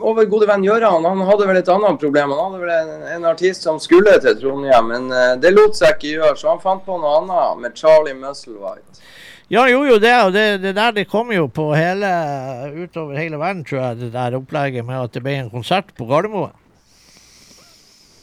Over 0.00 0.26
gode 0.28 0.48
venn 0.48 0.64
Gøran. 0.64 1.04
Han 1.04 1.22
hadde 1.28 1.46
vel 1.48 1.60
et 1.60 1.70
annet 1.72 2.00
problem. 2.00 2.34
Han 2.34 2.52
hadde 2.52 2.62
vel 2.64 2.72
en, 2.74 3.06
en 3.16 3.28
artist 3.32 3.66
som 3.66 3.80
skulle 3.82 4.16
til 4.22 4.36
Trondheim, 4.40 4.90
men 4.92 5.08
uh, 5.12 5.34
det 5.40 5.54
lot 5.54 5.78
seg 5.78 5.96
ikke 5.96 6.16
gjøre, 6.18 6.36
så 6.40 6.52
han 6.52 6.62
fant 6.64 6.84
på 6.86 6.98
noe 7.00 7.20
annet 7.22 7.62
med 7.64 7.78
Charlie 7.78 8.16
Musselwhite. 8.18 9.02
Ja, 9.46 9.62
han 9.62 9.70
gjorde 9.70 9.90
jo 9.92 9.98
det, 10.02 10.14
og 10.26 10.32
det, 10.34 10.44
det 10.64 10.74
der 10.74 10.94
det 10.96 11.08
kom 11.08 11.30
jo 11.30 11.46
på 11.46 11.68
hele 11.78 12.08
utover 12.74 13.18
hele 13.20 13.38
verden, 13.38 13.64
tror 13.64 13.82
jeg, 13.82 13.98
det 14.00 14.12
der 14.16 14.38
opplegget 14.40 14.86
med 14.86 15.04
at 15.04 15.14
det 15.14 15.22
ble 15.22 15.36
en 15.38 15.52
konsert 15.52 15.92
på 15.94 16.08
Gardermoen. 16.08 16.54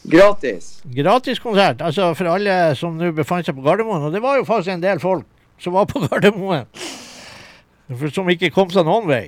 Gratis. 0.03 0.81
Gratiskonsert, 0.95 1.81
altså 1.81 2.09
for 2.13 2.27
alle 2.27 2.75
som 2.75 2.97
nå 2.99 3.13
befant 3.15 3.47
seg 3.47 3.55
på 3.55 3.63
Gardermoen. 3.63 4.09
Og 4.09 4.11
det 4.11 4.19
var 4.23 4.35
jo 4.35 4.43
faktisk 4.43 4.73
en 4.73 4.83
del 4.83 4.99
folk 4.99 5.23
som 5.63 5.77
var 5.77 5.87
på 5.87 6.03
Gardermoen. 6.09 6.67
Som 8.11 8.27
ikke 8.31 8.51
kom 8.51 8.71
seg 8.73 8.83
noen 8.87 9.07
vei. 9.07 9.23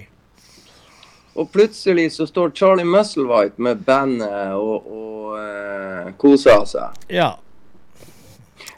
Og 1.36 1.50
plutselig 1.52 2.12
så 2.16 2.28
står 2.28 2.54
Charlie 2.56 2.88
Musselwhite 2.88 3.62
med 3.62 3.82
bandet 3.88 4.54
og, 4.56 4.86
og 4.88 5.34
uh, 5.36 6.14
koser 6.22 6.64
seg. 6.70 7.02
Ja. 7.12 7.34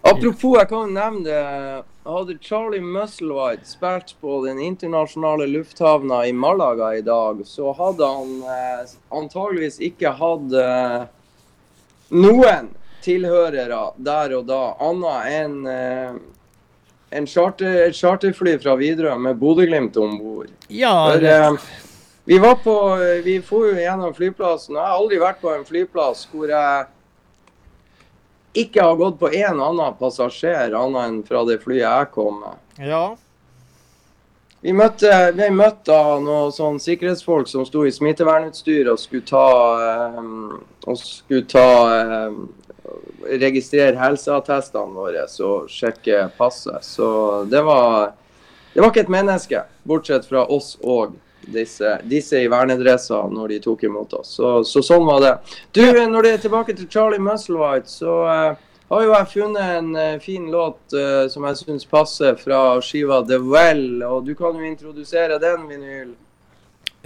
Apropos, 0.02 0.58
jeg 0.58 0.70
kan 0.70 0.88
jo 0.88 0.96
nevne 0.96 1.24
det. 1.26 1.84
Hadde 2.08 2.38
Charlie 2.42 2.82
Musselwhite 2.82 3.68
spilt 3.68 4.14
på 4.22 4.40
den 4.46 4.62
internasjonale 4.64 5.48
lufthavna 5.52 6.22
i 6.28 6.32
Malaga 6.34 6.94
i 6.96 7.02
dag, 7.04 7.42
så 7.46 7.74
hadde 7.76 8.08
han 8.08 8.30
eh, 8.48 8.94
antageligvis 9.12 9.82
ikke 9.84 10.14
hatt 10.16 10.56
eh, 10.56 11.02
noen 12.16 12.70
tilhørere 13.04 13.82
der 14.00 14.38
og 14.38 14.48
da, 14.48 14.62
annet 14.88 15.34
enn 15.42 15.58
eh, 15.68 16.16
en 17.20 17.28
charter, 17.28 17.76
et 17.90 18.00
charterfly 18.00 18.56
fra 18.64 18.78
Widerøe 18.80 19.20
med 19.28 19.44
Bodø-Glimt 19.44 20.00
om 20.00 20.16
bord. 20.22 20.56
Ja, 20.72 20.96
For, 21.12 21.28
eh, 21.28 21.60
vi 22.28 22.40
var 22.44 22.58
på 22.60 22.76
Vi 23.24 23.38
for 23.42 23.70
jo 23.70 23.78
gjennom 23.80 24.14
flyplassen. 24.14 24.76
og 24.76 24.82
Jeg 24.82 24.88
har 24.88 24.98
aldri 24.98 25.20
vært 25.22 25.40
på 25.42 25.54
en 25.54 25.64
flyplass 25.66 26.26
hvor 26.32 26.52
jeg 26.52 26.88
ikke 28.58 28.84
har 28.84 28.98
gått 29.00 29.20
på 29.22 29.30
én 29.32 29.62
annen 29.62 29.96
passasjer 30.00 30.76
annet 30.76 31.08
enn 31.08 31.22
fra 31.24 31.46
det 31.48 31.62
flyet 31.64 31.86
jeg 31.86 32.12
kom 32.12 32.42
med. 32.42 32.60
ja. 32.84 33.06
Vi 34.62 34.74
møtte, 34.74 35.12
vi 35.38 35.48
møtte 35.54 35.96
noen 36.26 36.50
sånn 36.52 36.80
sikkerhetsfolk 36.82 37.48
som 37.48 37.64
sto 37.64 37.84
i 37.86 37.92
smittevernutstyr 37.94 38.90
og 38.90 38.98
skulle 39.00 39.24
ta, 39.30 39.44
eh, 39.86 40.18
og 40.90 40.98
skulle 40.98 41.46
ta 41.48 41.68
eh, 41.94 42.40
registrere 43.38 44.00
helseattestene 44.02 44.98
våre 44.98 45.28
og 45.46 45.70
sjekke 45.70 46.26
passet. 46.40 46.82
Så 46.84 47.08
det 47.48 47.62
var, 47.70 48.16
det 48.74 48.82
var 48.82 48.92
ikke 48.92 49.06
et 49.06 49.14
menneske, 49.14 49.62
bortsett 49.88 50.26
fra 50.28 50.44
oss 50.50 50.74
og 50.82 51.14
disse, 51.54 51.98
disse 52.04 52.40
i 52.44 52.50
vernedresser 52.52 53.32
når 53.34 53.54
de 53.54 53.60
tok 53.64 53.84
imot 53.88 54.14
oss. 54.20 54.36
Så, 54.38 54.54
så 54.68 54.84
sånn 54.86 55.06
var 55.08 55.24
det. 55.24 55.34
Du, 55.76 55.84
når 55.84 56.28
det 56.28 56.32
er 56.36 56.46
tilbake 56.46 56.76
til 56.78 56.90
Charlie 56.92 57.24
Musselwhite, 57.24 57.92
så 57.92 58.18
uh, 58.28 58.68
har 58.92 59.04
jo 59.04 59.14
jeg 59.14 59.32
funnet 59.34 59.74
en 59.78 59.90
eh, 60.00 60.20
fin 60.24 60.46
låt 60.52 60.96
uh, 60.96 61.26
som 61.32 61.44
jeg 61.50 61.60
syns 61.60 61.88
passer 61.90 62.38
fra 62.40 62.78
skiva 62.84 63.20
The 63.28 63.40
Well. 63.44 64.04
Og 64.08 64.24
du 64.28 64.32
kan 64.36 64.56
jo 64.56 64.64
introdusere 64.64 65.40
den, 65.44 65.66
Vinyl. 65.68 66.14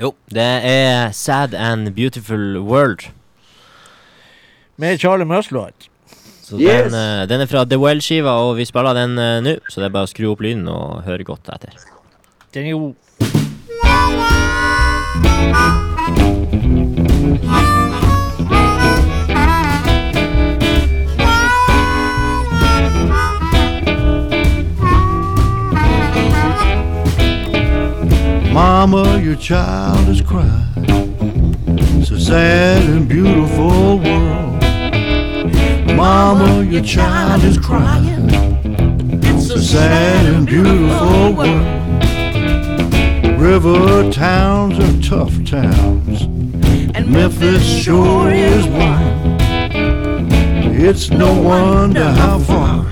Jo, 0.01 0.13
det 0.33 0.49
er 0.65 1.09
Sad 1.13 1.55
and 1.57 1.93
Beautiful 1.97 2.59
World. 2.61 3.09
Med 4.77 5.01
Charlie 5.01 5.25
Musselwhite. 5.25 5.89
Så 6.41 6.59
Yes. 6.59 6.91
den, 6.91 6.93
uh, 6.93 7.29
den 7.29 7.41
er 7.41 7.49
fra 7.49 7.65
The 7.65 7.79
Well-skiva, 7.79 8.37
og 8.45 8.57
vi 8.57 8.65
spiller 8.65 8.93
den 8.93 9.17
uh, 9.17 9.41
nå. 9.41 9.57
Så 9.69 9.81
det 9.81 9.89
er 9.89 9.97
bare 9.97 10.09
å 10.09 10.11
skru 10.11 10.29
opp 10.33 10.41
lyden 10.45 10.67
og 10.69 11.01
høre 11.07 11.25
godt 11.25 11.49
etter. 11.49 11.73
Den 12.53 12.67
er 12.67 12.75
jo 12.75 12.93
Mama, 28.53 29.21
your 29.21 29.35
child 29.37 30.09
is 30.09 30.21
crying. 30.21 30.73
It's 31.99 32.11
a 32.11 32.19
sad 32.19 32.83
and 32.89 33.07
beautiful 33.07 33.97
world. 33.99 34.61
Mama, 35.95 36.63
your 36.63 36.83
child 36.83 37.43
is 37.43 37.57
crying. 37.57 38.29
It's 39.23 39.49
a 39.51 39.61
sad 39.61 40.25
and 40.25 40.45
beautiful 40.45 41.33
world. 41.33 41.90
River 43.41 44.11
towns 44.11 44.77
are 44.77 45.01
tough 45.01 45.33
towns, 45.45 46.21
and 46.95 47.07
Memphis 47.07 47.63
sure 47.63 48.29
is 48.29 48.67
one. 48.67 49.41
It's 50.79 51.09
no 51.09 51.41
wonder 51.41 52.03
how 52.03 52.37
far 52.37 52.85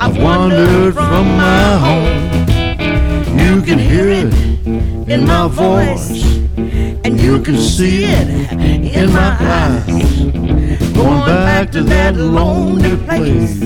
I've 0.00 0.16
wandered 0.16 0.94
from 0.94 1.26
my 1.36 1.76
home. 1.84 3.38
You 3.38 3.60
can 3.60 3.78
hear 3.78 4.08
it 4.08 4.32
in 5.10 5.26
my 5.26 5.46
voice, 5.46 6.24
and 7.04 7.20
you 7.20 7.42
can 7.42 7.58
see 7.58 8.04
it 8.04 8.28
in 8.96 9.12
my 9.12 9.36
eyes. 9.38 10.22
Going 10.94 11.20
back 11.26 11.70
to 11.72 11.82
that 11.82 12.16
lonely 12.16 12.96
place. 12.96 13.60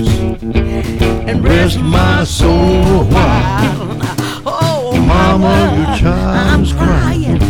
and 1.29 1.41
rest 1.41 1.79
my 1.79 2.25
soul 2.25 3.01
a 3.01 3.03
while. 3.05 4.06
Mama, 5.27 5.75
your 5.75 5.97
child 5.97 6.63
is 6.63 6.73
crying. 6.73 7.41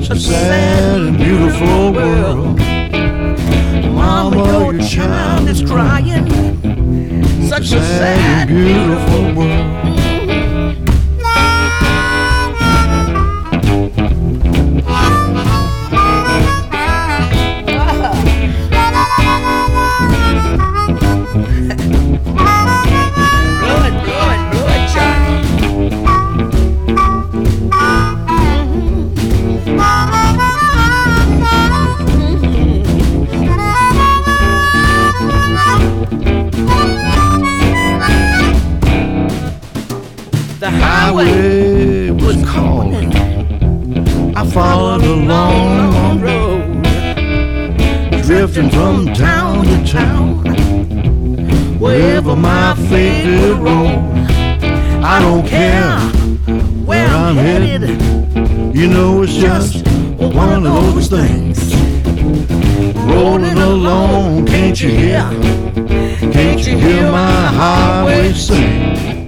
It's 0.00 0.08
a 0.08 0.16
sad 0.16 1.00
and 1.00 1.18
beautiful 1.18 1.92
world. 1.92 2.58
Mama, 3.94 4.72
your 4.72 4.78
child 4.80 5.48
is 5.48 5.60
crying. 5.62 6.26
Such 7.46 7.72
a 7.72 7.82
sad 7.82 8.48
and 8.48 8.64
beautiful 8.66 9.34
world. 9.34 10.01
Highway 41.22 42.10
was 42.10 42.44
calling. 42.44 43.12
I 44.34 44.46
followed 44.46 45.02
a 45.02 45.14
long, 45.14 45.92
long 45.92 46.20
road, 46.20 46.82
drifting 48.22 48.70
from 48.70 49.12
town 49.14 49.64
to 49.64 49.84
town. 49.86 50.42
Wherever 51.78 52.36
my 52.36 52.74
fate 52.88 53.24
did 53.24 53.56
roll, 53.58 53.98
I 55.04 55.18
don't 55.20 55.46
care 55.46 55.98
where 56.86 57.08
I'm 57.08 57.36
headed. 57.36 57.82
You 58.74 58.88
know 58.88 59.22
it's 59.22 59.34
just 59.34 59.86
one 60.18 60.50
of 60.52 60.62
those 60.62 61.08
things. 61.08 61.74
Rolling 63.06 63.58
along, 63.58 64.46
can't 64.46 64.80
you 64.80 64.90
hear? 64.90 65.28
Can't 66.32 66.66
you 66.66 66.78
hear 66.78 67.10
my 67.10 67.46
highway 67.46 68.32
sing? 68.32 69.21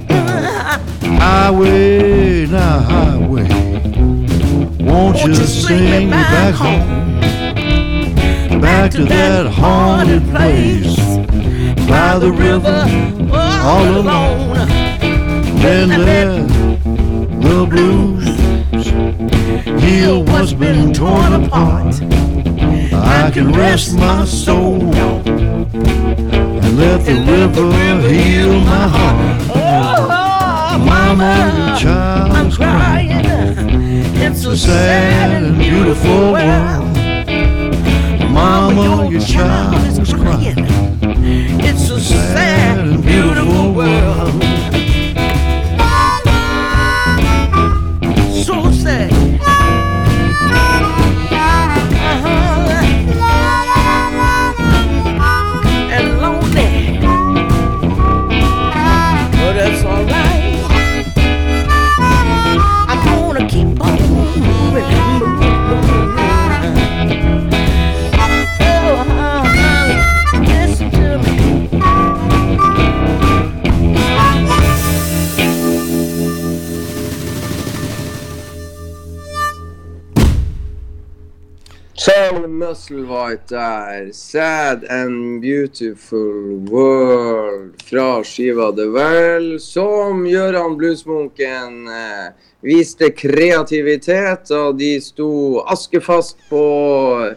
Highway, 1.24 2.44
now 2.44 2.80
highway. 2.80 3.48
Won't 4.78 5.24
you 5.24 5.34
sing 5.34 6.06
me 6.06 6.10
back 6.10 6.54
home? 6.54 7.20
Back 8.60 8.90
to 8.90 9.06
that 9.06 9.46
haunted 9.46 10.22
place 10.24 10.98
by 11.88 12.18
the 12.18 12.30
river, 12.30 12.84
all 13.32 13.88
alone. 14.02 14.68
Then 15.62 15.88
let 16.10 16.46
the 17.40 17.66
blues 17.70 18.26
heal 19.82 20.24
what's 20.24 20.52
been 20.52 20.92
torn 20.92 21.32
apart. 21.32 21.94
I 22.92 23.30
can 23.32 23.50
rest 23.50 23.96
my 23.96 24.26
soul 24.26 24.94
and 24.94 26.76
let 26.78 27.00
the 27.06 27.14
river 27.14 27.70
heal 28.10 28.60
my 28.60 28.88
heart. 28.88 29.40
Oh, 29.54 30.08
oh, 30.10 30.23
Mama, 30.78 31.76
child 31.78 32.32
I'm 32.32 32.50
crying. 32.50 33.10
It's 34.16 34.44
a 34.44 34.56
sad 34.56 35.42
and 35.42 35.56
beautiful 35.56 36.32
world. 36.32 36.96
Mama, 38.30 39.08
your 39.10 39.20
child 39.20 39.86
is 39.86 40.12
crying. 40.12 40.66
It's 41.60 41.88
a 41.90 42.00
sad 42.00 42.78
and 42.78 43.02
beautiful 43.02 43.72
world. 43.72 44.43
Musselwhite 82.49 83.49
der. 83.49 84.12
'Sad 84.12 84.84
and 84.84 85.40
Beautiful 85.40 86.66
World' 86.68 87.82
fra 87.82 88.24
skiva 88.24 88.72
The 88.72 88.86
Well, 88.86 89.61
som 89.61 90.24
Gøran 90.24 90.76
Bluesmunken 90.76 91.88
eh, 91.88 92.32
viste 92.61 93.11
kreativitet, 93.11 94.51
og 94.51 94.78
de 94.78 95.01
sto 95.01 95.61
askefast 95.61 96.36
på 96.51 97.30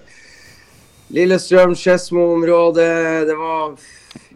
Lillestrøm-Skedsmo-området. 1.14 3.28
Det 3.28 3.36
var 3.36 3.78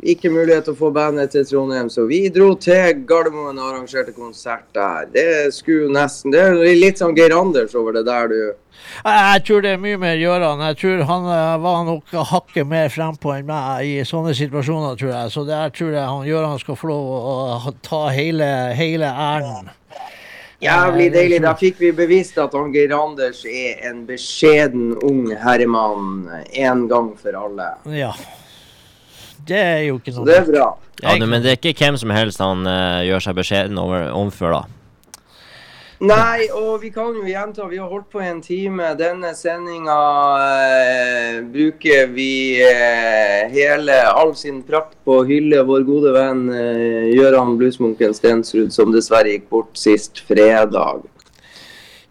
ikke 0.01 0.31
mulighet 0.33 0.65
til 0.65 0.73
å 0.73 0.79
få 0.79 0.89
bandet 0.95 1.33
til 1.33 1.45
Trondheim, 1.45 1.89
så 1.91 2.05
vi 2.09 2.23
dro 2.33 2.53
til 2.59 3.03
Gardermoen 3.07 3.59
og 3.59 3.67
arrangerte 3.69 4.13
konsert 4.15 4.65
der. 4.75 5.07
Det 5.13 5.53
skulle 5.55 5.91
nesten 5.93 6.33
Det 6.33 6.41
er 6.41 6.77
litt 6.77 7.01
sånn 7.01 7.15
Geir 7.17 7.35
Anders 7.37 7.75
over 7.77 7.97
det 7.97 8.05
der, 8.07 8.31
du. 8.31 8.53
Jeg 9.05 9.43
tror 9.45 9.61
det 9.61 9.75
er 9.75 9.81
mye 9.81 9.99
mer 10.01 10.15
Gøran. 10.17 10.63
Jeg 10.71 10.79
tror 10.81 11.03
han 11.09 11.27
eh, 11.29 11.57
var 11.63 11.83
nok 11.87 12.15
hakket 12.31 12.67
mer 12.67 12.89
frempå 12.93 13.35
enn 13.35 13.45
meg 13.49 13.85
i 13.85 13.93
sånne 14.07 14.33
situasjoner, 14.37 14.97
tror 14.99 15.13
jeg. 15.13 15.35
Så 15.35 15.45
der 15.47 15.69
tror 15.75 15.93
jeg 15.93 16.07
han 16.07 16.25
Gøran 16.27 16.59
skal 16.61 16.79
få 16.79 16.89
lov 16.89 17.13
å 17.13 17.75
ta 17.85 18.07
hele, 18.15 18.49
hele 18.77 19.11
æren. 19.11 19.71
Jævlig 20.61 21.07
deilig. 21.13 21.39
Da 21.41 21.55
fikk 21.57 21.79
vi 21.81 21.89
bevist 21.97 22.37
at 22.41 22.53
han 22.57 22.73
Geir 22.73 22.93
Anders 22.93 23.41
er 23.49 23.81
en 23.89 24.03
beskjeden 24.09 24.93
ung 25.01 25.31
herremann 25.41 26.27
en 26.53 26.85
gang 26.91 27.15
for 27.17 27.37
alle. 27.37 27.73
Ja. 27.97 28.13
Det 29.51 29.59
er 29.61 29.81
jo 29.89 29.97
ikke 29.99 30.15
sånn. 30.15 30.27
det 30.29 30.37
er 30.41 30.47
bra. 30.47 30.67
Ja, 31.01 31.15
du, 31.17 31.25
men 31.25 31.41
det 31.41 31.55
er 31.55 31.57
ikke 31.57 31.73
hvem 31.81 31.97
som 31.99 32.13
helst 32.13 32.43
han 32.43 32.67
uh, 32.67 33.01
gjør 33.05 33.25
seg 33.25 33.41
beskjeden 33.41 33.81
over 33.81 34.11
overfor, 34.13 34.55
da. 34.55 34.77
Nei, 36.01 36.47
og 36.57 36.79
vi 36.81 36.89
kan 36.89 37.13
jo 37.13 37.27
gjenta, 37.27 37.67
vi 37.69 37.77
har 37.77 37.89
holdt 37.91 38.07
på 38.09 38.23
i 38.23 38.29
en 38.31 38.39
time. 38.41 38.87
Denne 38.97 39.35
sendinga 39.37 39.97
uh, 40.41 41.41
bruker 41.53 42.09
vi 42.15 42.31
uh, 42.65 43.45
hele 43.53 43.99
all 44.09 44.33
sin 44.37 44.63
prakt 44.65 44.95
på 45.05 45.19
å 45.19 45.27
hylle 45.29 45.61
vår 45.67 45.85
gode 45.85 46.15
venn 46.15 46.47
Gøran 47.11 47.57
Bluesmunken 47.59 48.17
Stensrud, 48.17 48.73
som 48.73 48.93
dessverre 48.95 49.35
gikk 49.35 49.49
bort 49.53 49.77
sist 49.77 50.23
fredag. 50.25 51.05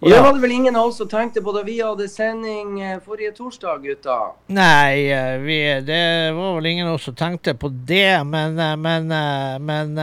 Og 0.00 0.08
Det 0.08 0.20
var 0.20 0.32
det 0.32 0.40
vel 0.40 0.52
ingen 0.52 0.76
av 0.76 0.86
oss 0.88 0.96
som 0.96 1.08
tenkte 1.08 1.42
på 1.44 1.52
da 1.52 1.60
vi 1.60 1.74
hadde 1.76 2.06
sending 2.08 2.78
eh, 2.80 3.00
forrige 3.04 3.34
torsdag, 3.36 3.82
gutta. 3.84 4.14
Nei, 4.48 5.10
eh, 5.12 5.34
vi, 5.44 5.58
det 5.84 6.04
var 6.32 6.54
vel 6.56 6.68
ingen 6.70 6.86
av 6.88 6.94
oss 6.96 7.04
som 7.10 7.16
tenkte 7.18 7.52
på 7.52 7.68
det, 7.68 8.22
men, 8.24 8.56
eh, 8.56 8.76
men, 8.80 9.12
men 9.60 9.98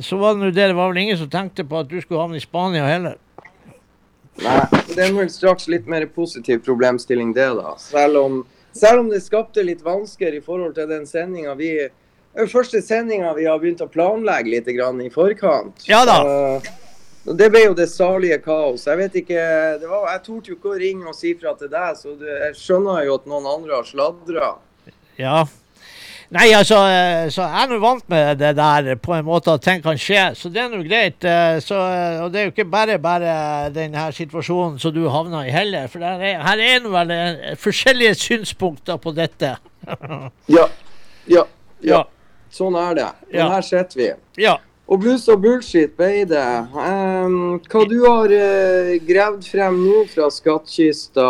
så 0.00 0.16
var 0.16 0.32
det 0.32 0.40
nå 0.40 0.48
det. 0.48 0.70
Det 0.70 0.78
var 0.78 0.88
vel 0.94 1.02
ingen 1.02 1.20
som 1.20 1.28
tenkte 1.28 1.66
på 1.68 1.82
at 1.82 1.90
du 1.90 1.98
skulle 2.00 2.22
havne 2.22 2.40
i 2.40 2.44
Spania 2.44 2.86
heller. 2.88 3.18
Nei, 4.40 4.62
det 4.94 5.10
er 5.10 5.12
vel 5.12 5.28
straks 5.30 5.68
litt 5.68 5.84
mer 5.86 6.06
positiv 6.14 6.62
problemstilling 6.64 7.34
det, 7.36 7.50
da. 7.58 7.74
Selv 7.82 8.22
om, 8.22 8.38
selv 8.72 9.02
om 9.02 9.10
det 9.12 9.20
skapte 9.26 9.62
litt 9.62 9.84
vansker 9.84 10.32
i 10.32 10.40
forhold 10.40 10.72
til 10.78 10.88
den 10.88 11.04
sendinga 11.10 11.52
vi 11.60 11.74
jo 11.84 12.48
første 12.50 12.80
sendinga 12.82 13.36
vi 13.36 13.44
har 13.44 13.60
begynt 13.60 13.84
å 13.84 13.90
planlegge 13.92 14.56
litt 14.56 14.72
grann 14.72 15.04
i 15.04 15.12
forkant. 15.12 15.84
Ja 15.86 16.00
da. 16.08 16.16
Og 16.24 16.72
det 17.24 17.50
ble 17.50 17.64
jo 17.64 17.74
det 17.74 17.88
salige 17.88 18.38
kaos. 18.44 18.84
Jeg 18.86 18.98
vet 19.00 19.14
ikke 19.22 19.42
det 19.80 19.88
var, 19.88 20.08
Jeg 20.12 20.22
torde 20.26 20.50
jo 20.52 20.56
ikke 20.58 20.72
å 20.74 20.78
ringe 20.80 21.08
og 21.08 21.14
si 21.16 21.34
fra 21.40 21.54
til 21.56 21.70
deg, 21.72 21.96
så 21.96 22.12
du, 22.20 22.24
jeg 22.28 22.54
skjønner 22.60 23.04
jo 23.06 23.14
at 23.20 23.26
noen 23.30 23.46
andre 23.48 23.78
har 23.78 23.86
sladra. 23.88 24.54
Ja. 25.16 25.44
Nei, 26.34 26.48
altså, 26.56 26.78
eh, 26.90 27.28
så 27.30 27.44
jeg 27.44 27.62
er 27.62 27.68
nå 27.70 27.76
vant 27.82 28.06
med 28.10 28.38
det 28.40 28.54
der 28.58 28.96
på 28.98 29.12
en 29.14 29.26
måte 29.28 29.52
at 29.54 29.62
ting 29.62 29.82
kan 29.84 29.96
skje, 30.00 30.22
så 30.34 30.48
det 30.50 30.62
er 30.64 30.70
nå 30.72 30.80
greit. 30.82 31.22
eh, 31.24 31.60
Så, 31.62 31.76
eh, 31.78 32.22
og 32.24 32.32
det 32.32 32.40
er 32.40 32.44
jo 32.48 32.52
ikke 32.54 32.64
bare 32.72 32.96
bare 32.98 33.70
denne 33.70 34.08
situasjonen 34.16 34.80
som 34.82 34.92
du 34.96 35.04
havna 35.08 35.44
i 35.46 35.52
heller, 35.54 35.86
for 35.92 36.02
er, 36.02 36.40
her 36.42 36.58
er 36.64 36.80
nå 36.82 36.90
vel 36.90 37.12
forskjellige 37.60 38.14
synspunkter 38.24 38.98
på 38.98 39.12
dette. 39.14 39.56
Ja. 40.48 40.66
Ja. 40.66 40.66
Ja. 41.28 41.44
Ja. 41.84 42.02
Sånn 42.50 42.74
er 42.80 42.94
det. 42.96 43.08
Men 43.30 43.40
Ja. 43.40 43.48
her 43.54 43.62
sitter 43.62 43.96
vi. 44.00 44.10
Ja. 44.42 44.56
Og 44.84 45.00
blues 45.00 45.22
og 45.32 45.40
bullshit 45.40 45.94
ble 45.96 46.26
det. 46.28 46.44
Um, 46.76 47.56
hva 47.72 47.84
du 47.88 47.96
har 48.04 48.28
uh, 48.28 48.90
gravd 49.08 49.46
frem 49.48 49.78
nå 49.80 50.02
fra 50.12 50.28
skattkista 50.32 51.28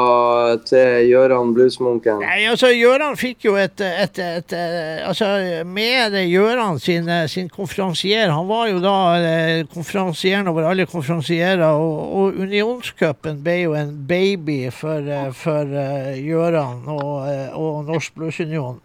til 0.66 1.10
Gjøran 1.12 1.52
Bluesmunken? 1.54 2.24
Nei, 2.24 2.40
altså, 2.50 2.72
Gjøran 2.74 3.14
fikk 3.20 3.46
jo 3.46 3.54
et, 3.60 3.78
et, 3.78 4.18
et, 4.18 4.56
et 4.58 5.04
Altså, 5.04 5.28
med 5.66 6.16
Gjøran 6.26 6.80
sin, 6.82 7.08
eh, 7.08 7.26
sin 7.30 7.48
konferansier 7.52 8.32
Han 8.32 8.48
var 8.48 8.68
jo 8.70 8.80
da 8.82 8.96
eh, 9.18 9.66
konferansieren 9.70 10.48
over 10.50 10.66
alle 10.70 10.86
konferansierer, 10.90 11.62
og, 11.64 12.00
og 12.18 12.40
Unionscupen 12.42 13.42
ble 13.44 13.58
jo 13.64 13.76
en 13.78 13.94
baby 14.08 14.70
for, 14.74 15.04
eh, 15.06 15.30
for 15.36 15.70
uh, 15.70 16.10
Gjøran 16.18 16.88
og, 16.90 17.14
eh, 17.30 17.54
og 17.54 17.84
Norsk 17.88 18.18
Bluesunion. 18.18 18.80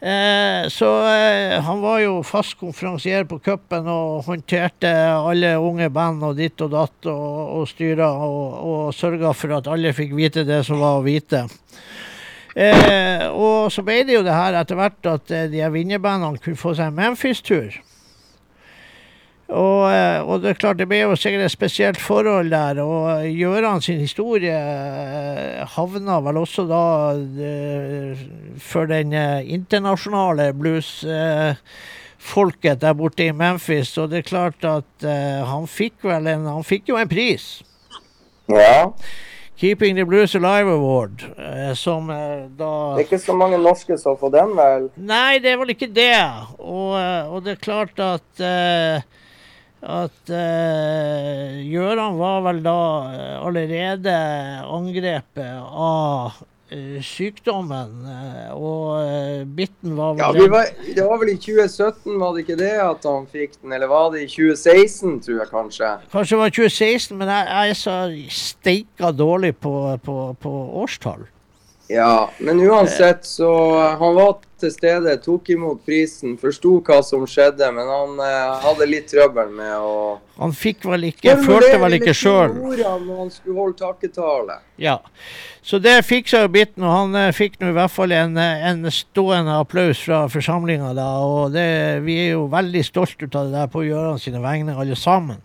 Eh, 0.00 0.68
så 0.72 0.90
eh, 1.12 1.60
han 1.60 1.80
var 1.80 1.98
jo 2.00 2.12
fast 2.24 2.54
konferansier 2.56 3.26
på 3.28 3.36
cupen 3.44 3.88
og 3.92 4.22
håndterte 4.24 4.88
alle 5.12 5.50
unge 5.60 5.90
band 5.92 6.24
og 6.24 6.38
ditt 6.38 6.62
og 6.64 6.72
datt 6.72 7.08
og, 7.12 7.26
og 7.58 7.66
styra 7.68 8.08
og, 8.08 8.54
og 8.64 8.94
sørga 8.96 9.34
for 9.36 9.58
at 9.58 9.68
alle 9.68 9.92
fikk 9.92 10.14
vite 10.16 10.46
det 10.48 10.62
som 10.64 10.80
var 10.80 11.02
å 11.02 11.04
vite. 11.04 11.44
Eh, 12.56 13.26
og 13.28 13.68
så 13.70 13.84
ble 13.84 14.00
det 14.08 14.16
jo 14.16 14.24
det 14.24 14.34
her 14.34 14.56
etter 14.62 14.80
hvert 14.80 15.12
at 15.12 15.36
eh, 15.36 15.46
de 15.52 15.68
vinnerbandene 15.76 16.40
kunne 16.40 16.58
få 16.58 16.72
seg 16.78 16.88
en 16.88 16.96
Memphis-tur. 16.96 17.76
Og, 19.50 19.90
eh, 19.90 20.22
og 20.22 20.44
det 20.44 20.52
er 20.52 20.58
klart 20.60 20.78
det 20.78 20.86
ble 20.90 20.98
jo 21.02 21.16
sikkert 21.18 21.44
et 21.48 21.52
spesielt 21.52 22.00
forhold 22.00 22.50
der. 22.52 22.78
Og 22.84 23.24
Gjøran 23.26 23.80
sin 23.82 23.98
historie 23.98 24.54
eh, 24.54 25.66
havna 25.74 26.20
vel 26.22 26.36
også 26.44 26.62
da 26.70 26.84
eh, 27.18 28.16
for 28.62 28.86
den 28.90 29.12
internasjonale 29.12 30.52
bluesfolket 30.54 32.80
der 32.84 32.94
borte 32.94 33.24
i 33.26 33.32
Memphis. 33.34 33.98
Og 33.98 34.10
det 34.12 34.18
er 34.20 34.30
klart 34.30 34.64
at 34.68 34.90
han 35.02 35.66
fikk 35.66 35.94
vel 36.06 36.26
en 36.30 36.46
Han 36.50 36.64
fikk 36.64 36.88
jo 36.92 36.96
en 37.00 37.08
pris. 37.08 37.62
Ja. 38.50 38.92
Keeping 39.60 39.96
the 39.96 40.04
Blues 40.08 40.34
Alive 40.34 40.70
Award, 40.72 41.22
som 41.76 42.06
da 42.08 42.96
Det 42.96 43.02
er 43.02 43.04
ikke 43.04 43.18
så 43.20 43.32
mange 43.36 43.58
norske 43.60 43.98
som 44.00 44.16
får 44.16 44.30
den, 44.32 44.56
vel? 44.56 44.88
Nei, 44.96 45.36
det 45.42 45.50
er 45.52 45.58
vel 45.60 45.70
ikke 45.74 45.92
det. 45.92 46.16
Og, 46.56 46.96
og 47.28 47.44
det 47.44 47.52
er 47.52 47.60
klart 47.60 48.00
at 48.00 48.40
at 49.80 50.28
uh, 50.28 51.56
Gjøran 51.64 52.18
var 52.20 52.42
vel 52.44 52.60
da 52.64 52.80
eh, 53.14 53.36
allerede 53.40 54.14
angrepet 54.68 55.62
av 55.72 56.36
eh, 56.68 56.98
sykdommen. 57.04 57.94
eh, 58.04 58.50
og 58.52 59.00
bitten 59.56 59.56
biten 59.56 59.96
var 59.96 60.14
vel 60.14 60.20
Ja, 60.20 60.30
vi 60.36 60.48
var, 60.52 60.68
Det 60.84 61.06
var 61.06 61.18
vel 61.22 61.32
i 61.32 61.38
2017, 61.40 62.18
var 62.20 62.34
det 62.34 62.44
ikke 62.44 62.58
det 62.60 62.74
at 62.84 63.08
han 63.08 63.26
fikk 63.32 63.56
den? 63.62 63.72
Eller 63.72 63.88
var 63.88 64.12
det 64.12 64.26
i 64.26 64.28
2016, 64.28 65.20
tror 65.24 65.38
jeg 65.38 65.50
kanskje? 65.54 65.90
Kanskje 66.12 66.36
det 66.36 66.42
var 66.42 66.56
2016, 66.60 67.18
men 67.18 67.34
jeg, 67.34 67.50
jeg 67.50 67.70
er 67.70 67.80
så 67.80 67.98
steika 68.28 69.12
dårlig 69.16 69.56
på, 69.56 69.74
på, 70.04 70.18
på 70.40 70.56
årstall. 70.84 71.24
Ja, 71.90 72.30
men 72.38 72.60
uansett 72.60 73.24
så 73.26 73.50
Han 73.98 74.14
var 74.14 74.36
til 74.60 74.70
stede, 74.74 75.14
tok 75.24 75.48
imot 75.54 75.80
prisen, 75.86 76.36
forsto 76.40 76.76
hva 76.86 77.00
som 77.06 77.26
skjedde, 77.28 77.66
men 77.76 77.88
han 77.90 78.20
eh, 78.24 78.64
hadde 78.64 78.88
litt 78.88 79.08
trøbbel 79.10 79.50
med 79.56 79.74
å 79.76 79.94
Han 80.40 80.54
fikk 80.56 80.86
vel 80.88 81.08
ikke, 81.10 81.34
følte 81.44 81.76
vel 81.82 81.98
ikke 81.98 82.14
sjøl. 82.16 82.54
Han 82.84 83.32
skulle 83.34 83.58
holde 83.58 83.76
takketale. 83.80 84.60
Ja. 84.80 84.98
Så 85.62 85.78
det 85.82 85.98
fiksa 86.08 86.44
jo 86.46 86.52
biten, 86.54 86.84
og 86.86 86.94
han 86.94 87.18
eh, 87.20 87.32
fikk 87.36 87.58
nå 87.60 87.72
i 87.72 87.76
hvert 87.76 87.92
fall 87.92 88.14
en, 88.16 88.36
eh, 88.40 88.66
en 88.70 88.88
stående 88.94 89.58
applaus 89.60 90.00
fra 90.06 90.24
forsamlinga. 90.32 90.94
Og 91.20 91.52
det, 91.56 91.68
vi 92.06 92.16
er 92.26 92.34
jo 92.38 92.46
veldig 92.52 92.84
stolte 92.86 93.28
av 93.34 93.50
det 93.50 93.58
der 93.58 93.72
på 93.72 93.84
Gjøran 93.84 94.20
sine 94.22 94.40
vegne, 94.44 94.76
alle 94.80 94.96
sammen. 94.96 95.42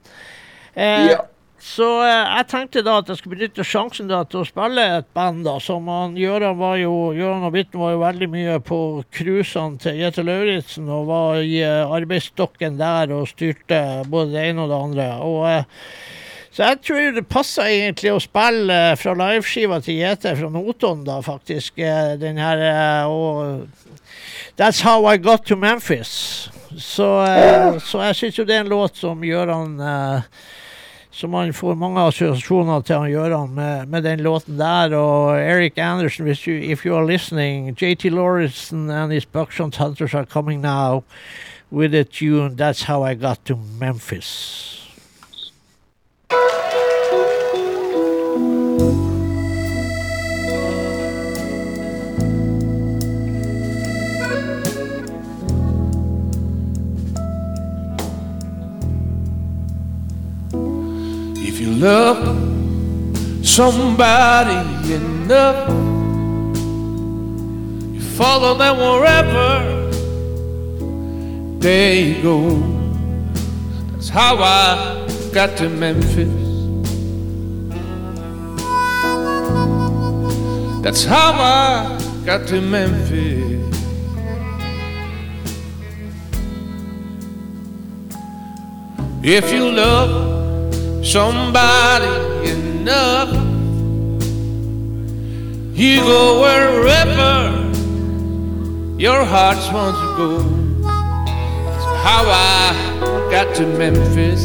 Eh, 0.75 1.11
Ja. 1.11 1.23
Så 1.65 1.85
eh, 2.05 2.33
jeg 2.37 2.45
tenkte 2.51 2.83
da 2.85 2.99
at 3.01 3.07
jeg 3.09 3.17
skulle 3.17 3.39
benytte 3.39 3.63
sjansen 3.65 4.09
da 4.09 4.19
til 4.29 4.43
å 4.43 4.47
spille 4.47 4.83
et 4.99 5.07
band 5.17 5.41
da, 5.47 5.55
som 5.63 5.87
han 5.89 6.13
Gjøran, 6.19 6.59
var 6.59 6.75
jo, 6.77 6.91
Gjøran 7.15 7.47
og 7.47 7.55
Bitten 7.55 7.81
var 7.81 7.95
jo 7.95 8.03
veldig 8.03 8.27
mye 8.29 8.57
på 8.65 8.79
cruisene 9.15 9.81
til 9.81 9.97
Jette 9.97 10.21
Lauritzen 10.25 10.91
og 10.93 11.07
var 11.09 11.39
i 11.41 11.57
eh, 11.65 11.95
arbeidsstokken 11.97 12.77
der 12.77 13.15
og 13.15 13.31
styrte 13.31 13.79
både 14.11 14.35
det 14.35 14.43
ene 14.51 14.65
og 14.67 14.69
det 14.69 14.81
andre. 14.89 15.07
Og 15.25 15.39
eh, 15.49 15.87
så 16.55 16.69
jeg 16.69 16.79
tror 16.87 17.15
det 17.15 17.23
passer 17.27 17.71
egentlig 17.71 18.13
å 18.13 18.21
spille 18.23 18.77
fra 19.01 19.15
liveskiva 19.19 19.79
til 19.83 19.97
JT 19.99 20.35
fra 20.39 20.51
Notodden, 20.53 21.01
da, 21.03 21.17
faktisk. 21.25 21.81
Den 22.21 22.37
her 22.39 22.61
og 23.11 23.65
That's 24.55 24.79
How 24.85 25.03
I 25.11 25.17
Got 25.19 25.43
to 25.49 25.57
Memphis. 25.59 26.13
Så, 26.77 27.09
så 27.83 28.05
jeg 28.05 28.15
syns 28.21 28.39
jo 28.39 28.45
det 28.47 28.55
er 28.55 28.63
en 28.63 28.71
låt 28.71 29.01
som 29.01 29.25
Gjøran 29.25 29.75
eh, 29.83 30.29
så 31.15 31.27
man 31.31 31.53
får 31.53 31.77
mange 31.79 32.01
assosiasjoner 32.03 32.81
til 32.83 32.99
han 32.99 33.11
Gøran 33.13 33.53
med, 33.55 33.85
med 33.87 34.03
den 34.03 34.19
låten 34.19 34.57
der. 34.59 34.95
Og 34.97 35.39
Eric 35.39 35.77
Anderson, 35.77 36.27
you, 36.27 36.53
if 36.53 36.85
you 36.85 36.95
are 36.95 37.07
listening, 37.07 37.71
JT 37.81 38.11
Lauritsen 38.11 38.89
and 38.89 39.13
his 39.13 39.25
Buckshot 39.25 39.75
Hunters 39.75 40.13
are 40.13 40.25
coming 40.25 40.61
now 40.61 41.03
with 41.71 41.95
a 41.95 42.03
tune, 42.03 42.57
That's 42.57 42.83
How 42.83 43.03
I 43.03 43.15
Got 43.15 43.45
to 43.45 43.55
Memphis. 43.79 44.81
You 61.65 61.71
love 61.71 62.19
somebody 63.43 64.93
enough, 64.93 65.67
you 67.91 68.01
follow 68.01 68.55
them 68.55 68.77
wherever 68.77 69.89
they 71.59 72.21
go. 72.21 72.59
That's 73.93 74.09
how 74.09 74.37
I 74.37 75.07
got 75.33 75.57
to 75.57 75.69
Memphis. 75.69 76.29
That's 80.83 81.03
how 81.03 81.31
I 81.33 81.97
got 82.25 82.47
to 82.49 82.61
Memphis. 82.61 83.63
If 89.23 89.51
you 89.51 89.71
love 89.71 90.44
somebody 91.05 92.49
enough, 92.49 93.29
you 95.77 96.01
go 96.01 96.41
wherever 96.41 97.61
your 98.97 99.23
heart 99.23 99.57
wants 99.71 99.99
to 99.99 100.17
go. 100.17 100.39
That's 100.81 101.85
how 102.03 102.25
I 102.27 103.29
got 103.29 103.55
to 103.57 103.67
Memphis. 103.67 104.43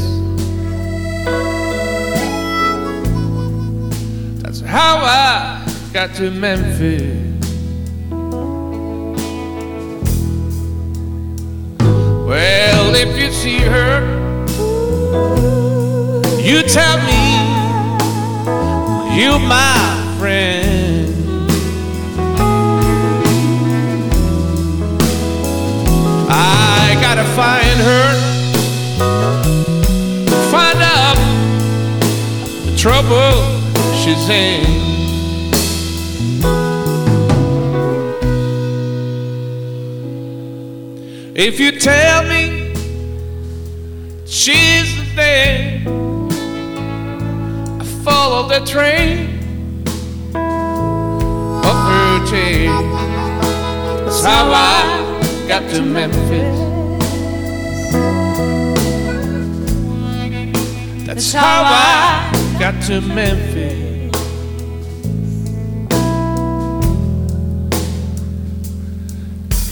That's 4.42 4.60
how 4.60 4.98
I 4.98 5.66
got 5.94 6.14
to 6.16 6.30
Memphis. 6.30 7.26
Well, 12.28 12.94
if 12.94 13.18
you 13.18 13.32
see 13.32 13.60
her, 13.60 14.20
you 16.50 16.62
tell 16.62 16.96
me 17.06 17.22
you 19.16 19.38
my 19.38 20.16
friend. 20.18 21.14
I 26.28 26.98
gotta 27.00 27.24
find 27.38 27.78
her, 27.88 28.06
find 30.50 30.80
out 30.82 31.18
the 32.66 32.74
trouble 32.76 33.32
she's 34.00 34.28
in. 34.28 34.64
If 41.36 41.60
you 41.60 41.78
tell 41.78 42.24
me 42.24 42.74
she's 44.26 44.96
the 44.96 45.04
thing, 45.14 45.68
I 45.68 45.69
follow 48.10 48.48
the 48.48 48.60
train 48.66 49.18
of 51.68 51.76
tail. 52.28 52.80
That's 54.04 54.24
how 54.24 54.50
I 54.50 55.46
got 55.46 55.62
to 55.72 55.82
Memphis. 55.82 56.58
That's 61.06 61.32
how 61.32 61.62
I 61.66 62.56
got 62.58 62.82
to 62.88 63.00
Memphis. 63.00 63.78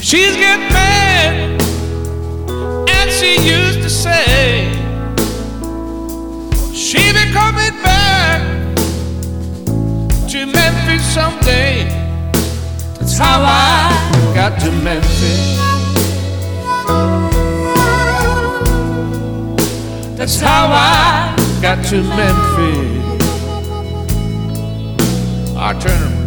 She's 0.09 0.37
getting 0.37 0.69
mad, 0.73 1.61
and 2.97 3.11
she 3.19 3.33
used 3.57 3.81
to 3.83 3.91
say 3.91 4.71
she 6.73 7.13
be 7.13 7.25
coming 7.33 7.75
back 7.83 7.88
to 10.29 10.47
Memphis 10.47 11.05
someday. 11.15 11.89
That's 12.99 13.19
how 13.19 13.43
I 13.43 14.33
got 14.35 14.61
to 14.61 14.71
Memphis. 14.71 15.59
That's 20.19 20.41
how 20.41 20.69
I 20.71 21.35
got 21.63 21.85
to 21.87 22.03
Memphis. 22.03 22.99
Our 25.57 25.75
Turner 25.81 26.18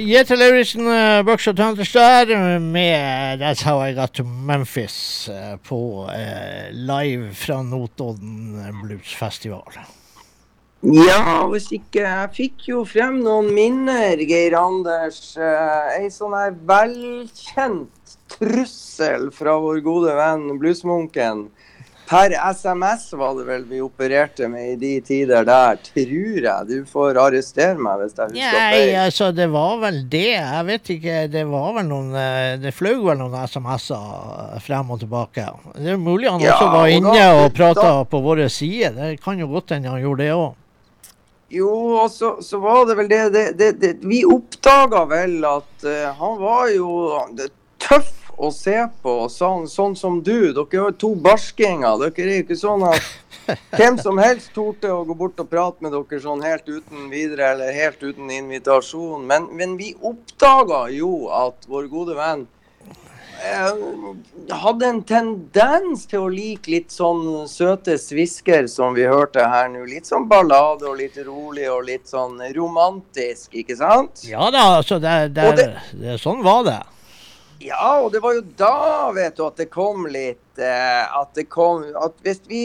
Yes, 0.00 0.28
Television, 0.28 0.86
uh, 0.86 1.22
Buckshot 1.22 1.58
Hunters 1.58 1.92
der, 1.92 2.30
eh, 2.30 2.60
med 2.60 3.40
That's 3.40 3.62
How 3.62 3.80
I 3.80 3.92
Got 3.92 4.14
To 4.14 4.24
Memphis 4.24 5.28
uh, 5.28 5.56
på 5.56 6.08
uh, 6.08 6.70
live 6.72 7.34
fra 7.34 7.62
Notodden 7.62 8.56
Bluesfestival. 8.82 9.62
Ja, 10.80 11.44
hvis 11.52 11.66
ikke 11.76 12.00
Jeg 12.00 12.30
fikk 12.32 12.64
jo 12.70 12.84
frem 12.88 13.18
noen 13.20 13.50
minner, 13.52 14.16
Geir 14.24 14.56
Anders. 14.56 15.36
Eh, 15.36 15.98
ei 15.98 16.08
sånn 16.08 16.32
her 16.32 16.56
velkjent 16.70 18.14
trussel 18.32 19.28
fra 19.36 19.58
vår 19.60 19.82
gode 19.84 20.16
venn 20.16 20.54
bluesmunken. 20.62 21.50
Per 22.10 22.32
SMS 22.54 23.12
var 23.12 23.36
det 23.38 23.44
vel 23.46 23.64
vi 23.70 23.78
opererte 23.80 24.48
med 24.50 24.72
i 24.72 24.76
de 24.80 24.88
tider 25.06 25.44
der, 25.46 25.76
tror 25.78 26.40
jeg. 26.42 26.64
Du 26.66 26.88
får 26.90 27.18
arrestere 27.22 27.76
meg 27.78 28.00
hvis 28.00 28.16
jeg 28.18 28.32
husker 28.32 28.56
Nei, 28.56 28.80
altså, 28.98 29.28
det 29.30 29.46
var 29.52 29.76
vel 29.84 30.00
det. 30.10 30.24
Jeg 30.34 30.64
vet 30.66 30.90
ikke. 30.96 31.20
Det 31.30 31.44
var 31.46 31.76
vel 31.76 31.86
noen 31.86 32.08
eh, 32.18 32.56
Det 32.58 32.72
fløy 32.74 32.96
vel 33.04 33.20
noen 33.20 33.36
SMS-er 33.44 34.58
frem 34.64 34.90
og 34.90 34.98
tilbake. 35.04 35.46
Det 35.76 35.94
er 35.94 36.02
mulig 36.02 36.32
han 36.32 36.42
Ja, 36.42 36.56
også 36.56 36.72
var 36.72 36.88
og 36.88 36.96
inne 36.96 37.14
da- 37.14 37.44
og 37.44 37.54
prata 37.54 37.92
på 38.10 38.22
våre 38.26 38.48
sider. 38.50 38.96
Det 38.98 39.22
kan 39.22 39.38
jo 39.38 39.46
godt 39.54 39.76
hende 39.76 39.94
han 39.94 40.02
gjorde 40.02 40.26
det 40.26 40.34
òg. 40.34 40.50
Jo, 41.50 41.70
og 42.02 42.10
så, 42.10 42.36
så 42.42 42.58
var 42.62 42.88
det 42.90 42.98
vel 42.98 43.10
det, 43.10 43.22
det, 43.34 43.44
det, 43.58 43.70
det 43.82 43.96
Vi 44.06 44.24
oppdaga 44.26 45.04
vel 45.10 45.38
at 45.46 45.86
uh, 45.86 46.10
han 46.18 46.36
var 46.42 46.74
jo 46.74 46.90
det, 47.38 47.52
tøff 47.82 48.29
å 48.40 48.48
se 48.54 48.76
på, 49.04 49.14
sånn, 49.28 49.66
sånn 49.68 49.96
som 50.00 50.20
du. 50.24 50.52
Dere 50.56 50.86
er 50.88 50.94
to 51.00 51.10
barskinger. 51.20 51.98
Dere 52.00 52.28
er 52.38 52.44
ikke 52.44 52.56
sånn 52.56 52.86
at 52.88 53.10
hvem 53.76 53.98
som 54.00 54.20
helst 54.22 54.52
torde 54.56 54.88
å 54.94 55.02
gå 55.08 55.16
bort 55.18 55.40
og 55.42 55.50
prate 55.52 55.84
med 55.84 55.92
dere 55.92 56.20
sånn 56.22 56.40
helt 56.46 56.68
uten 56.70 57.10
videre, 57.12 57.52
eller 57.54 57.74
helt 57.76 58.00
uten 58.02 58.30
invitasjon. 58.32 59.26
Men, 59.28 59.50
men 59.58 59.76
vi 59.80 59.92
oppdaga 60.00 60.86
jo 60.94 61.26
at 61.34 61.68
vår 61.68 61.88
gode 61.92 62.16
venn 62.16 62.46
eh, 63.40 64.54
hadde 64.62 64.86
en 64.88 65.02
tendens 65.08 66.06
til 66.10 66.24
å 66.26 66.30
like 66.32 66.70
litt 66.72 66.92
sånn 66.94 67.46
søte 67.50 67.96
svisker 68.00 68.68
som 68.72 68.96
vi 68.96 69.04
hørte 69.08 69.44
her 69.52 69.68
nå. 69.72 69.84
Litt 69.88 70.08
sånn 70.08 70.28
ballade 70.30 70.88
og 70.88 70.96
litt 71.00 71.18
rolig 71.26 71.68
og 71.72 71.84
litt 71.88 72.08
sånn 72.10 72.40
romantisk, 72.56 73.52
ikke 73.64 73.76
sant? 73.80 74.24
Ja 74.28 74.48
da, 74.54 74.64
altså, 74.80 75.00
det, 75.02 75.18
det, 75.36 75.50
det- 75.60 75.70
det, 76.06 76.16
sånn 76.22 76.42
var 76.46 76.64
det. 76.68 76.80
Ja, 77.60 78.00
og 78.00 78.12
det 78.12 78.22
var 78.24 78.32
jo 78.38 78.40
da, 78.56 79.10
vet 79.12 79.34
du, 79.36 79.42
at 79.44 79.58
det 79.60 79.66
kom 79.68 80.06
litt 80.08 80.56
eh, 80.56 81.02
At 81.04 81.34
det 81.36 81.44
kom 81.52 81.82
At 82.00 82.14
hvis 82.24 82.38
vi 82.48 82.60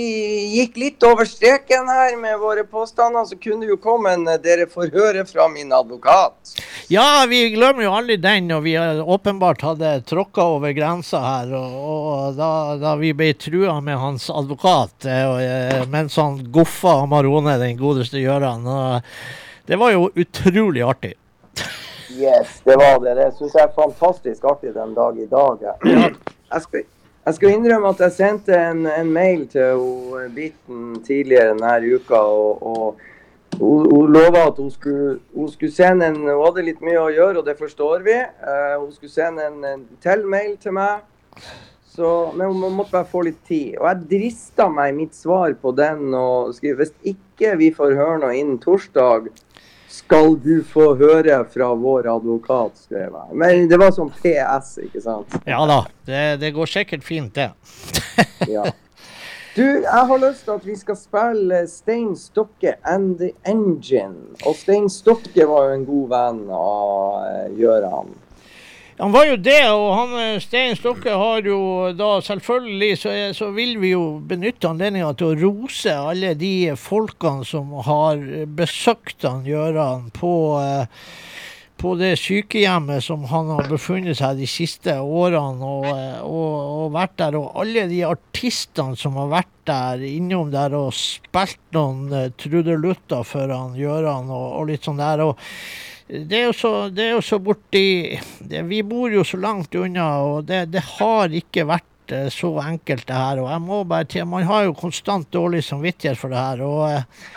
gikk 0.53 0.77
litt 0.79 1.03
over 1.03 1.27
streken 1.27 1.89
her 1.91 2.15
med 2.15 2.37
våre 2.39 2.63
påstander, 2.63 3.25
så 3.27 3.35
kunne 3.35 3.65
det 3.67 3.73
jo 3.73 3.79
komme 3.83 4.13
en 4.15 4.23
eh, 4.31 4.39
'Dere 4.39 4.69
får 4.71 4.93
høre 4.93 5.25
fra 5.27 5.49
min 5.51 5.73
advokat'. 5.75 6.53
Ja, 6.87 7.25
vi 7.27 7.41
glemmer 7.57 7.83
jo 7.83 7.95
aldri 7.97 8.15
den 8.23 8.47
og 8.55 8.63
vi 8.63 8.77
eh, 8.79 9.01
åpenbart 9.03 9.67
hadde 9.67 9.91
tråkka 10.07 10.47
over 10.55 10.71
grensa 10.77 11.19
her. 11.25 11.51
Og, 11.59 11.75
og 11.81 12.39
da, 12.39 12.51
da 12.79 12.95
vi 13.01 13.11
ble 13.11 13.33
trua 13.35 13.81
med 13.83 13.99
hans 13.99 14.29
advokat 14.31 15.09
eh, 15.11 15.25
og, 15.27 15.91
mens 15.91 16.15
han 16.21 16.39
goffa 16.55 17.01
Amarone, 17.03 17.59
den 17.59 17.75
godeste 17.83 18.23
Gjøran. 18.23 18.63
Det 19.67 19.75
var 19.81 19.91
jo 19.91 20.07
utrolig 20.15 20.87
artig. 20.87 21.17
Yes, 22.15 22.61
det 22.63 22.75
var 22.75 22.99
det. 23.03 23.15
Det 23.15 23.31
syns 23.35 23.55
jeg 23.55 23.63
er 23.67 23.73
fantastisk 23.75 24.45
artig 24.47 24.71
den 24.75 24.93
dag 24.95 25.17
i 25.19 25.25
dag. 25.27 25.57
Jeg, 25.61 26.13
jeg, 26.53 26.61
skal, 26.61 26.85
jeg 27.25 27.37
skal 27.37 27.51
innrømme 27.51 27.91
at 27.91 28.03
jeg 28.05 28.15
sendte 28.15 28.55
en, 28.55 28.85
en 28.87 29.11
mail 29.11 29.43
til 29.51 29.83
Bitten 30.35 31.01
tidligere 31.03 31.51
denne 31.53 31.95
uka. 31.97 32.21
og, 32.21 32.63
og 32.63 33.59
hun, 33.59 33.85
hun 33.91 34.11
lova 34.11 34.47
at 34.47 34.57
hun 34.59 34.71
skulle, 34.71 35.19
hun 35.35 35.51
skulle 35.51 35.75
sende 35.75 36.07
en 36.07 36.21
Hun 36.23 36.43
hadde 36.43 36.65
litt 36.69 36.81
mye 36.83 37.03
å 37.03 37.11
gjøre, 37.11 37.39
og 37.39 37.45
det 37.47 37.59
forstår 37.59 38.03
vi. 38.07 38.17
Uh, 38.43 38.75
hun 38.81 38.91
skulle 38.95 39.13
sende 39.13 39.47
en, 39.49 39.63
en 39.63 39.85
til 40.03 40.25
mail 40.31 40.57
til 40.61 40.75
meg. 40.75 41.03
Så, 41.95 42.09
men 42.35 42.51
hun 42.51 42.75
måtte 42.75 42.91
bare 42.97 43.07
få 43.07 43.21
litt 43.27 43.39
tid. 43.47 43.77
Og 43.79 43.87
jeg 43.87 44.07
drista 44.11 44.67
meg 44.71 44.91
i 44.91 44.97
mitt 44.97 45.15
svar 45.15 45.55
på 45.59 45.71
den 45.75 46.11
og 46.15 46.55
skrev 46.55 46.81
hvis 46.81 46.95
ikke 47.15 47.55
vi 47.59 47.71
får 47.75 47.95
høre 47.95 48.17
noe 48.23 48.35
innen 48.35 48.59
torsdag, 48.63 49.29
skal 49.95 50.35
du 50.43 50.59
få 50.67 50.91
høre 50.99 51.39
fra 51.51 51.71
vår 51.79 52.09
advokat, 52.15 52.77
skrev 52.87 53.13
jeg. 53.13 53.37
Men 53.41 53.69
det 53.71 53.79
var 53.79 53.93
sånn 53.95 54.11
PS, 54.19 54.75
ikke 54.85 55.03
sant? 55.03 55.37
Ja 55.47 55.61
da, 55.69 55.83
det, 56.07 56.23
det 56.43 56.51
går 56.55 56.71
sikkert 56.77 57.05
fint, 57.07 57.35
det. 57.37 57.51
Ja. 58.55 58.65
Du, 59.55 59.63
jeg 59.63 59.87
har 60.09 60.19
lyst 60.19 60.43
til 60.43 60.51
at 60.57 60.65
vi 60.67 60.73
skal 60.75 60.97
spille 60.99 61.61
Stein 61.71 62.09
Stokke 62.19 62.73
and 62.83 63.13
The 63.21 63.29
Engine. 63.47 64.35
Og 64.43 64.57
Stein 64.59 64.89
Stokke 64.91 65.45
var 65.47 65.69
jo 65.69 65.77
en 65.77 65.85
god 65.87 66.09
venn 66.11 66.41
av 66.51 67.21
eh, 67.29 67.53
Gøran. 67.55 68.11
Han 68.97 69.11
var 69.11 69.25
jo 69.27 69.35
det, 69.35 69.61
og 69.75 69.89
han 69.91 70.13
eh, 70.21 70.37
Stein 70.39 70.77
Stokke 70.79 71.11
har 71.19 71.43
jo 71.43 71.59
da 71.99 72.13
selvfølgelig 72.23 72.91
så, 73.01 73.13
så 73.35 73.49
vil 73.51 73.75
vi 73.81 73.91
jo 73.91 74.21
benytte 74.23 74.69
anledninga 74.69 75.09
til 75.19 75.33
å 75.33 75.39
rose 75.41 75.91
alle 75.91 76.31
de 76.39 76.71
folkene 76.79 77.43
som 77.47 77.73
har 77.83 78.21
besøkt 78.55 79.27
han 79.27 79.43
Gjøran 79.47 80.11
på 80.15 80.35
eh, 80.61 81.07
på 81.75 81.91
det 81.99 82.13
sykehjemmet 82.15 83.03
som 83.03 83.25
han 83.27 83.49
har 83.51 83.67
befunnet 83.67 84.15
seg 84.15 84.39
de 84.39 84.47
siste 84.47 84.93
årene 84.95 85.67
og, 85.67 85.87
eh, 85.91 86.21
og, 86.23 86.53
og 86.85 86.93
vært 86.95 87.17
der. 87.19 87.35
Og 87.35 87.59
alle 87.65 87.83
de 87.91 87.99
artistene 88.07 88.95
som 88.99 89.19
har 89.19 89.27
vært 89.33 89.51
der, 89.67 90.05
innom 90.07 90.53
der 90.53 90.77
og 90.77 90.93
spilt 90.95 91.59
noen 91.75 92.31
trudelutter 92.39 93.27
for 93.27 93.51
han 93.51 93.75
Gjøran 93.75 94.31
og, 94.31 94.47
og 94.61 94.71
litt 94.71 94.87
sånn 94.87 95.03
der. 95.03 95.25
og 95.25 95.35
det 96.07 96.37
er 96.37 96.43
jo 96.45 96.53
så, 96.53 96.71
det 96.93 97.07
er 97.07 97.15
jo 97.15 97.21
så 97.25 97.39
borti 97.41 98.19
det, 98.39 98.61
Vi 98.69 98.83
bor 98.85 99.09
jo 99.09 99.23
så 99.25 99.39
langt 99.41 99.73
unna, 99.75 100.09
og 100.21 100.45
det, 100.45 100.67
det 100.75 100.83
har 100.99 101.33
ikke 101.33 101.65
vært 101.65 102.13
eh, 102.13 102.27
så 102.29 102.51
enkelt, 102.61 103.07
det 103.09 103.17
her. 103.17 103.41
Og 103.41 103.49
jeg 103.49 103.63
må 103.65 103.81
bare 103.89 104.05
til, 104.05 104.27
Man 104.29 104.45
har 104.45 104.67
jo 104.67 104.77
konstant 104.77 105.31
dårlig 105.33 105.63
samvittighet 105.65 106.19
for 106.21 106.29
det 106.29 106.43
her. 106.43 106.61
og 106.61 106.85
eh, 106.91 107.33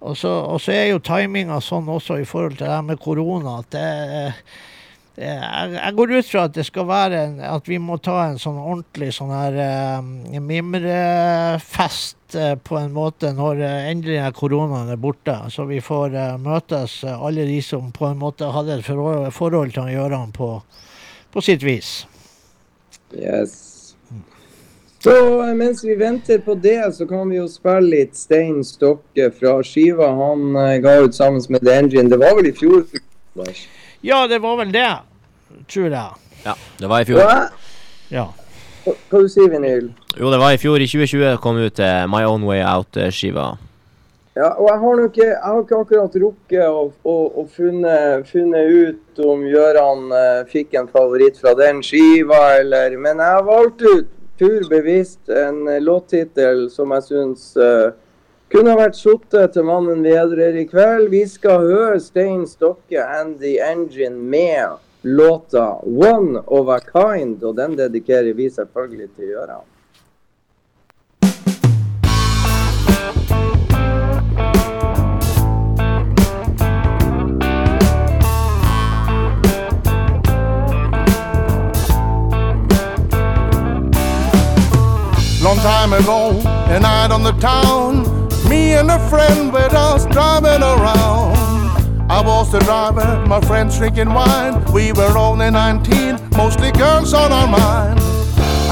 og 0.00 0.16
så, 0.16 0.30
og 0.48 0.60
så 0.64 0.72
er 0.72 0.86
jo 0.94 1.00
timinga 1.04 1.58
sånn 1.60 1.88
også 1.92 2.20
i 2.22 2.28
forhold 2.28 2.56
til 2.56 2.64
det 2.64 2.72
her 2.72 2.84
med 2.86 3.00
korona 3.02 3.58
at 3.60 3.74
det, 3.74 3.88
jeg, 5.18 5.72
jeg 5.74 5.94
går 5.96 6.12
ut 6.14 6.28
fra 6.28 6.44
at 6.46 6.54
det 6.54 6.64
skal 6.68 6.86
være 6.88 7.22
en, 7.24 7.40
at 7.42 7.68
vi 7.68 7.78
må 7.82 7.96
ta 8.02 8.16
en 8.28 8.38
sånn 8.40 8.58
ordentlig 8.60 9.10
sånn 9.16 9.32
her 9.34 9.56
uh, 9.58 10.40
mimrefest 10.40 12.36
uh, 12.38 12.54
på 12.62 12.78
en 12.78 12.92
måte 12.94 13.32
når 13.34 13.62
uh, 13.64 13.88
endelig 13.90 14.20
koronaen 14.38 14.92
er 14.94 15.00
borte. 15.00 15.34
Så 15.50 15.66
vi 15.68 15.80
får 15.82 16.14
møtes 16.42 17.00
alle 17.10 17.46
de 17.48 17.58
som 17.64 17.90
på 17.92 18.06
en 18.10 18.20
måte 18.20 18.52
hadde 18.54 18.78
et 18.78 18.86
forhold, 18.86 19.32
forhold 19.34 19.74
til 19.74 19.90
han 20.14 20.32
på, 20.36 20.52
på 21.34 21.44
sitt 21.44 21.66
vis. 21.66 22.06
Yes. 23.16 23.96
Så 25.00 25.12
mens 25.56 25.82
vi 25.84 25.94
venter 25.96 26.38
på 26.44 26.54
det, 26.54 26.94
så 26.94 27.06
kan 27.08 27.30
vi 27.32 27.38
jo 27.38 27.48
spille 27.48 27.88
litt 27.88 28.16
Stein 28.20 28.60
Stokke 28.64 29.30
fra 29.32 29.62
skiva 29.64 30.10
han 30.12 30.52
ga 30.84 30.98
ut 31.00 31.16
sammen 31.16 31.40
med 31.48 31.64
The 31.64 31.78
Engine. 31.80 32.10
Det 32.12 32.20
var 32.20 32.36
vel 32.36 32.52
i 32.52 32.56
fjor? 32.56 32.84
Lars? 33.40 33.64
Ja, 34.02 34.26
det 34.26 34.38
var 34.40 34.56
vel 34.60 34.72
det, 34.72 34.88
tror 35.68 35.90
jeg. 35.90 36.10
Ja, 36.44 36.54
det 36.80 36.88
var 36.88 37.00
i 37.00 37.08
fjor. 37.08 37.20
Ja, 37.20 37.48
Ja. 38.10 38.28
hva 38.84 38.94
hva 39.10 39.18
du 39.22 39.28
sier 39.28 39.50
Vinyl? 39.52 39.90
Jo, 40.16 40.30
det 40.32 40.38
var 40.40 40.52
i 40.52 40.58
fjor. 40.58 40.80
I 40.80 40.86
2020 40.88 41.36
kom 41.44 41.58
ut 41.60 41.78
uh, 41.78 42.06
My 42.08 42.24
Own 42.24 42.46
Way 42.48 42.62
Out-skiva. 42.64 43.50
Ja, 44.38 44.54
og 44.56 44.68
jeg 44.70 44.78
har, 44.80 44.96
nå 44.96 45.04
ikke, 45.10 45.26
jeg 45.26 45.42
har 45.42 45.60
ikke 45.64 45.78
akkurat 45.82 46.16
rukket 46.22 46.62
å, 46.70 46.84
å, 47.04 47.14
å 47.42 47.44
funnet, 47.50 48.28
funnet 48.30 48.70
ut 48.70 49.20
om 49.26 49.42
Gøran 49.50 50.04
eh, 50.14 50.44
fikk 50.48 50.76
en 50.78 50.86
favoritt 50.88 51.36
fra 51.42 51.52
den 51.58 51.82
skiva, 51.84 52.38
eller 52.60 52.94
Men 52.96 53.18
jeg 53.20 53.42
valgte 53.48 53.90
ut 53.98 54.12
pur 54.40 54.68
bevisst 54.70 55.28
en 55.34 55.66
eh, 55.68 55.80
låttittel 55.82 56.68
som 56.72 56.94
jeg 56.94 57.08
syns 57.10 57.50
eh, 57.58 57.90
kunne 58.50 58.72
vært 58.74 58.98
sittet 58.98 59.52
til 59.54 59.66
mannen 59.68 60.02
vedrer 60.02 60.56
i 60.58 60.66
kveld. 60.66 61.08
Vi 61.12 61.22
skal 61.30 61.62
høre 61.70 62.00
Stein 62.02 62.46
Stokke 62.50 62.98
and 62.98 63.38
The 63.38 63.58
Engine 63.62 64.16
med 64.18 64.80
låta 65.02 65.78
'One 65.82 66.42
of 66.46 66.68
a 66.68 66.78
Kind', 66.78 67.44
og 67.44 67.56
den 67.56 67.78
dedikerer 67.78 68.34
vi 68.34 68.50
selvfølgelig 68.50 69.08
til 69.16 69.26
Gøran. 69.26 69.66
Long 85.42 85.56
time 85.56 85.92
ago, 85.94 86.30
a 86.68 86.78
night 86.78 87.10
on 87.12 87.22
the 87.22 87.32
town, 87.40 88.09
me 88.50 88.72
and 88.72 88.90
a 88.90 88.98
friend 89.08 89.52
were 89.52 89.70
us 89.70 90.04
driving 90.06 90.60
around. 90.60 91.38
I 92.10 92.20
was 92.20 92.50
the 92.50 92.58
driver, 92.58 93.24
my 93.26 93.40
friends 93.42 93.78
drinking 93.78 94.12
wine. 94.12 94.64
We 94.72 94.92
were 94.92 95.16
only 95.16 95.50
19, 95.50 96.18
mostly 96.36 96.72
girls 96.72 97.14
on 97.14 97.30
our 97.30 97.46
mind. 97.46 98.00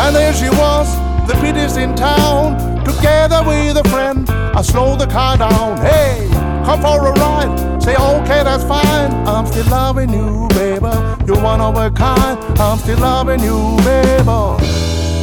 And 0.03 0.17
there 0.17 0.35
she 0.35 0.51
was, 0.51 0.89
the 1.29 1.35
prettiest 1.35 1.79
in 1.79 1.95
town. 1.95 2.59
Together 2.85 3.45
with 3.47 3.77
a 3.77 3.89
friend, 3.89 4.29
I 4.29 4.63
slowed 4.63 4.99
the 4.99 5.07
car 5.07 5.37
down. 5.37 5.79
Hey, 5.79 6.29
come 6.65 6.81
for 6.81 7.07
a 7.07 7.13
ride. 7.13 7.81
Say, 7.81 7.95
okay, 7.95 8.43
that's 8.43 8.65
fine. 8.65 9.13
I'm 9.29 9.47
still 9.47 9.67
loving 9.67 10.11
you, 10.11 10.49
baby. 10.49 10.91
You're 11.25 11.41
one 11.41 11.61
of 11.61 11.77
a 11.77 11.91
kind. 11.93 12.37
I'm 12.59 12.79
still 12.79 12.99
loving 12.99 13.41
you, 13.41 13.77
baby. 13.85 14.39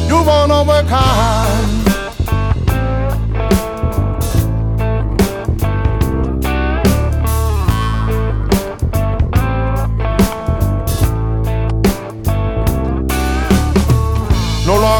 You're 0.08 0.24
one 0.24 0.50
of 0.50 0.68
a 0.68 0.82
kind. 0.88 1.85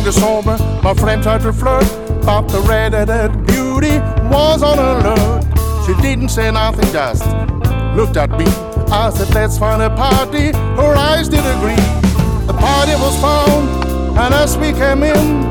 The 0.05 0.13
summer, 0.13 0.59
my 0.83 0.95
friend 0.95 1.23
tried 1.23 1.43
to 1.43 1.53
flirt, 1.53 1.85
but 2.25 2.43
the 2.49 2.61
red-headed 2.61 3.47
beauty 3.47 3.99
was 4.31 4.63
on 4.63 4.79
alert. 4.79 5.45
She 5.87 5.95
didn't 6.03 6.29
say 6.29 6.51
nothing, 6.51 6.91
just 6.93 7.25
looked 7.97 8.17
at 8.17 8.31
me. 8.31 8.47
I 8.91 9.11
said, 9.11 9.33
let's 9.35 9.59
find 9.59 9.83
a 9.83 9.91
party. 9.91 10.53
Her 10.77 10.95
eyes 10.95 11.29
did 11.29 11.45
agree. 11.57 11.77
The 12.47 12.55
party 12.59 12.93
was 12.93 13.17
found, 13.21 14.19
and 14.19 14.35
as 14.35 14.57
we 14.59 14.73
came 14.73 15.03
in, 15.03 15.47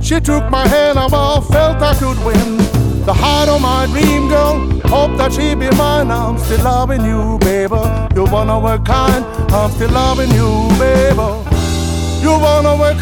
she 0.00 0.20
took 0.20 0.50
my 0.50 0.66
hand, 0.66 0.98
I 0.98 1.08
felt 1.08 1.82
I 1.82 1.94
could 1.94 2.18
win. 2.24 2.58
The 3.04 3.14
heart 3.14 3.48
of 3.48 3.60
my 3.60 3.86
dream 3.86 4.28
girl, 4.28 4.68
hope 4.84 5.16
that 5.16 5.32
she 5.32 5.54
be 5.54 5.70
mine. 5.76 6.10
I'm 6.10 6.38
still 6.38 6.62
loving 6.64 7.04
you, 7.04 7.38
baby. 7.38 7.80
You're 8.14 8.28
one 8.28 8.50
of 8.50 8.64
a 8.64 8.78
kind. 8.78 9.24
I'm 9.52 9.70
still 9.70 9.90
loving 9.90 10.30
you, 10.30 10.68
baby. 10.78 11.49
You're 12.20 12.38
one 12.38 12.66
of 12.66 12.80
a 12.80 12.94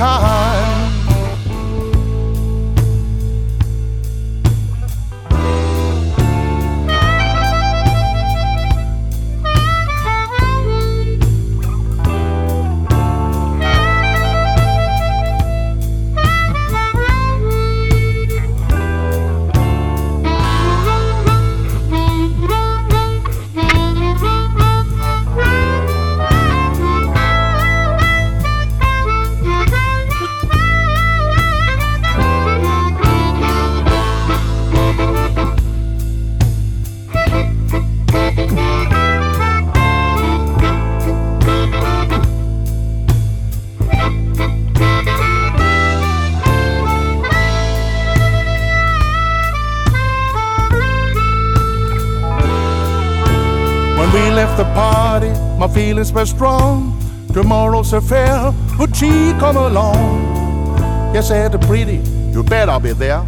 feelings 56.18 56.32
were 56.32 56.36
strong. 56.36 57.28
Tomorrow's 57.32 57.92
affair, 57.92 58.52
would 58.78 58.96
she 58.96 59.32
come 59.38 59.56
along? 59.56 61.14
Yes, 61.14 61.28
said 61.28 61.60
pretty, 61.62 62.00
you 62.32 62.42
better 62.42 62.80
be 62.80 62.92
there. 62.92 63.20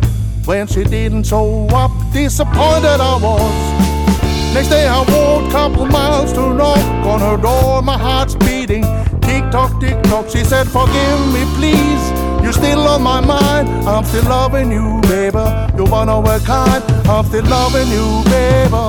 When 0.45 0.67
she 0.67 0.85
didn't 0.85 1.27
show 1.27 1.67
up, 1.69 1.91
disappointed 2.13 3.01
I 3.01 3.19
was. 3.23 4.55
Next 4.55 4.69
day 4.69 4.89
I 4.89 4.99
walked 4.99 5.49
a 5.49 5.53
couple 5.53 5.87
miles 5.87 6.33
to 6.33 6.55
knock 6.55 7.07
on 7.07 7.21
her 7.21 7.37
door, 7.37 7.83
my 7.83 7.99
heart's 7.99 8.35
beating. 8.35 8.83
Tick 9.21 9.45
tock, 9.53 9.81
tick 9.81 10.03
tock, 10.05 10.29
she 10.29 10.43
said, 10.43 10.67
Forgive 10.67 11.21
me, 11.33 11.45
please. 11.57 12.05
You're 12.43 12.55
still 12.55 12.81
on 12.89 13.03
my 13.03 13.21
mind. 13.21 13.69
I'm 13.87 14.05
still 14.05 14.25
loving 14.25 14.73
you, 14.73 15.01
baby. 15.03 15.45
You're 15.77 15.89
one 15.89 16.09
of 16.09 16.25
a 16.25 16.41
kind. 16.41 16.83
I'm 17.07 17.25
still 17.27 17.45
loving 17.45 17.89
you, 17.89 18.25
baby. 18.25 18.83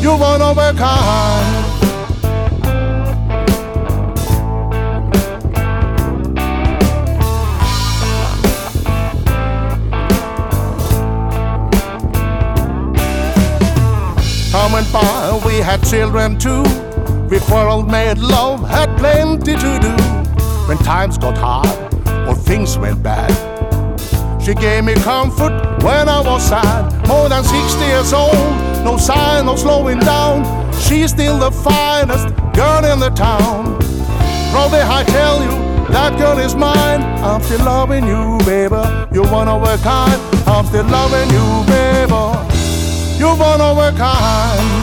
You're 0.00 0.16
one 0.16 0.40
of 0.40 0.56
a 0.56 0.72
kind. 0.72 1.81
By, 14.92 15.40
we 15.46 15.54
had 15.54 15.82
children 15.88 16.38
too. 16.38 16.62
We 17.30 17.38
quarreled, 17.40 17.90
made 17.90 18.18
love, 18.18 18.68
had 18.68 18.94
plenty 18.98 19.54
to 19.54 19.78
do. 19.80 19.94
When 20.68 20.76
times 20.78 21.16
got 21.16 21.38
hard 21.38 21.94
or 22.28 22.34
things 22.34 22.76
went 22.76 23.02
bad, 23.02 23.32
she 24.42 24.54
gave 24.54 24.84
me 24.84 24.94
comfort 24.94 25.82
when 25.82 26.10
I 26.10 26.20
was 26.20 26.46
sad. 26.46 27.08
More 27.08 27.30
than 27.30 27.42
60 27.42 27.84
years 27.86 28.12
old, 28.12 28.34
no 28.84 28.98
sign 28.98 29.48
of 29.48 29.58
slowing 29.58 29.98
down. 29.98 30.44
She's 30.74 31.10
still 31.10 31.38
the 31.38 31.50
finest 31.50 32.28
girl 32.52 32.84
in 32.84 33.00
the 33.00 33.10
town. 33.10 33.78
Probably 34.50 34.80
I 34.80 35.04
tell 35.06 35.42
you, 35.42 35.86
that 35.88 36.18
girl 36.18 36.38
is 36.38 36.54
mine. 36.54 37.00
I'm 37.24 37.40
still 37.40 37.64
loving 37.64 38.06
you, 38.06 38.36
baby. 38.44 38.82
You're 39.14 39.30
one 39.32 39.48
of 39.48 39.62
a 39.62 39.78
kind. 39.82 40.20
I'm 40.46 40.66
still 40.66 40.84
loving 40.84 41.30
you, 41.30 41.64
baby. 41.66 42.12
You're 43.18 43.36
one 43.36 43.60
of 43.60 43.78
a 43.78 43.96
kind. 43.96 44.81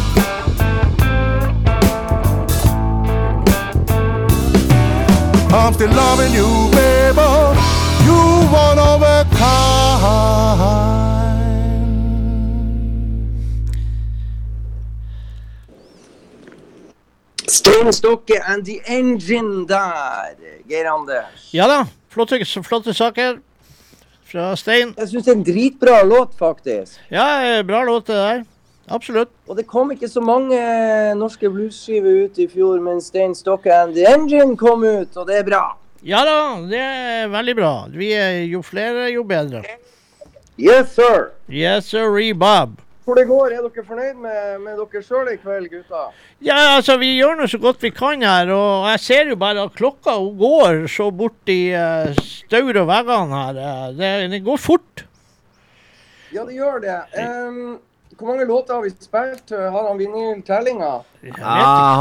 I'm 5.51 5.73
still 5.73 5.89
loving 5.89 6.31
you, 6.31 6.69
baby. 6.71 7.21
You 8.05 8.45
one 8.53 8.77
of 8.77 9.01
a 9.01 9.25
kind. 9.33 10.69
Stein 17.47 17.91
Stokke 17.93 18.39
and 18.45 18.63
the 18.63 18.79
Engine 18.85 19.65
der, 19.65 20.35
Geir 20.67 20.85
Anders. 20.93 21.49
Ja 21.51 21.67
da, 21.67 21.87
flotte, 22.09 22.45
flotte 22.45 22.93
saker 22.93 23.39
fra 24.29 24.55
Stein. 24.55 24.93
Jeg 24.97 25.09
syns 25.09 25.25
det 25.25 25.33
er 25.33 25.37
en 25.39 25.43
dritbra 25.47 26.03
låt, 26.05 26.37
faktisk. 26.37 26.99
Ja, 27.09 27.41
eh, 27.41 27.65
bra 27.65 27.83
låt 27.83 28.05
det 28.05 28.13
der. 28.13 28.43
Absolutt. 28.89 29.31
Og 29.47 29.57
det 29.57 29.67
kom 29.69 29.91
ikke 29.93 30.09
så 30.09 30.21
mange 30.23 30.57
norske 31.17 31.49
bluesskiver 31.51 32.25
ut 32.25 32.39
i 32.41 32.47
fjor, 32.49 32.79
men 32.81 33.01
Stein 33.01 33.35
Stokke 33.37 33.73
and 33.73 33.93
the 33.97 34.07
Engine 34.09 34.57
kom 34.57 34.83
ut, 34.83 35.13
og 35.15 35.29
det 35.29 35.39
er 35.43 35.47
bra. 35.47 35.63
Ja 36.05 36.23
da, 36.23 36.35
det 36.69 36.79
er 36.79 37.31
veldig 37.31 37.55
bra. 37.57 37.73
Vi 37.91 38.13
er 38.15 38.43
jo 38.47 38.63
flere, 38.63 39.09
jo 39.11 39.25
bedre. 39.27 39.63
Yes, 40.59 40.93
sir. 40.95 41.31
Yes, 41.47 41.91
sir, 41.91 42.07
Bob. 42.33 42.79
Hvor 43.09 43.17
det 43.17 43.25
går, 43.25 43.53
er 43.55 43.63
dere 43.65 43.83
fornøyd 43.87 44.17
med, 44.21 44.59
med 44.61 44.75
dere 44.77 45.01
sjøl 45.01 45.31
i 45.31 45.37
kveld, 45.41 45.69
gutta? 45.71 46.01
Ja, 46.45 46.75
altså, 46.75 46.93
vi 47.01 47.15
gjør 47.15 47.39
nå 47.39 47.47
så 47.49 47.57
godt 47.57 47.81
vi 47.81 47.89
kan 47.95 48.21
her, 48.21 48.51
og 48.53 48.85
jeg 48.91 49.01
ser 49.01 49.31
jo 49.31 49.37
bare 49.39 49.63
at 49.65 49.73
klokka 49.73 50.13
går 50.37 50.83
så 50.93 51.07
borti 51.09 51.57
uh, 51.73 52.11
staur 52.21 52.81
og 52.83 52.89
veggene 52.91 53.39
her. 53.39 53.61
Eh, 53.65 53.85
det, 53.97 54.11
det 54.35 54.41
går 54.45 54.61
fort. 54.61 55.05
Ja, 56.29 56.43
det 56.45 56.59
gjør 56.59 56.83
det. 56.83 56.99
Um, 57.17 57.79
hvor 58.19 58.27
mange 58.33 58.45
låter 58.45 58.73
har 58.73 58.83
vi 58.83 58.91
spilt? 58.91 59.49
Har 59.55 59.87
han 59.87 59.97
vunnet 59.97 60.45
tellinga? 60.45 60.91
Jeg 61.23 61.43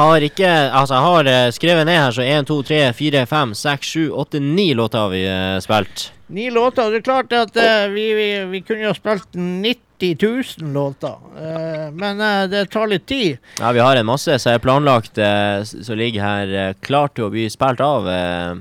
har 0.01 0.27
ikke 0.27 0.51
Altså, 0.51 0.95
jeg 0.95 1.03
har 1.05 1.31
eh, 1.33 1.51
skrevet 1.55 1.87
ned 1.87 1.99
her, 1.99 2.15
så 2.15 2.23
1, 2.23 2.47
2, 2.47 2.63
3, 2.71 2.79
4, 2.99 3.27
5, 3.27 3.55
6, 3.55 3.87
7, 3.87 4.11
8, 4.13 4.41
9 4.41 4.69
låter 4.75 4.99
har 4.99 5.13
vi 5.15 5.25
eh, 5.27 5.59
spilt. 5.65 6.13
Ni 6.27 6.51
låter. 6.51 6.91
Det 6.91 7.01
er 7.01 7.07
klart 7.07 7.33
at 7.33 7.57
uh, 7.57 7.89
vi, 7.89 8.13
vi, 8.13 8.27
vi 8.51 8.61
kunne 8.61 8.85
jo 8.85 8.93
spilt 8.93 9.33
90 9.33 10.17
000 10.61 10.73
låter, 10.75 11.15
uh, 11.39 11.87
men 11.97 12.21
uh, 12.21 12.45
det 12.53 12.67
tar 12.69 12.91
litt 12.91 13.07
tid. 13.09 13.39
Ja, 13.57 13.73
vi 13.73 13.81
har 13.81 13.97
en 13.97 14.11
masse 14.11 14.37
som 14.37 14.53
er 14.53 14.61
planlagt, 14.61 15.17
som 15.65 15.97
ligger 15.97 16.27
her 16.27 16.77
klar 16.85 17.09
til 17.15 17.31
å 17.31 17.33
bli 17.33 17.49
spilt 17.49 17.81
av. 17.81 18.11
eh, 18.13 18.59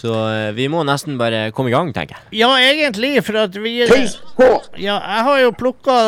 så 0.00 0.14
eh, 0.30 0.50
vi 0.56 0.68
må 0.72 0.80
nesten 0.88 1.18
bare 1.20 1.50
komme 1.56 1.68
i 1.68 1.74
gang, 1.74 1.90
tenker 1.96 2.16
jeg. 2.16 2.40
Ja, 2.40 2.52
egentlig, 2.60 3.12
for 3.26 3.36
at 3.44 3.56
vi 3.60 3.74
Tøys 3.90 4.16
på! 4.38 4.48
Ja, 4.80 4.96
jeg 4.96 5.26
har 5.28 5.42
jo 5.44 5.52
plukka 5.60 5.98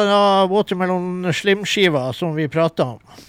Watermelon 0.52 1.28
Slim-skiva 1.36 2.08
som 2.16 2.32
vi 2.38 2.48
prata 2.52 2.94
om. 2.94 3.28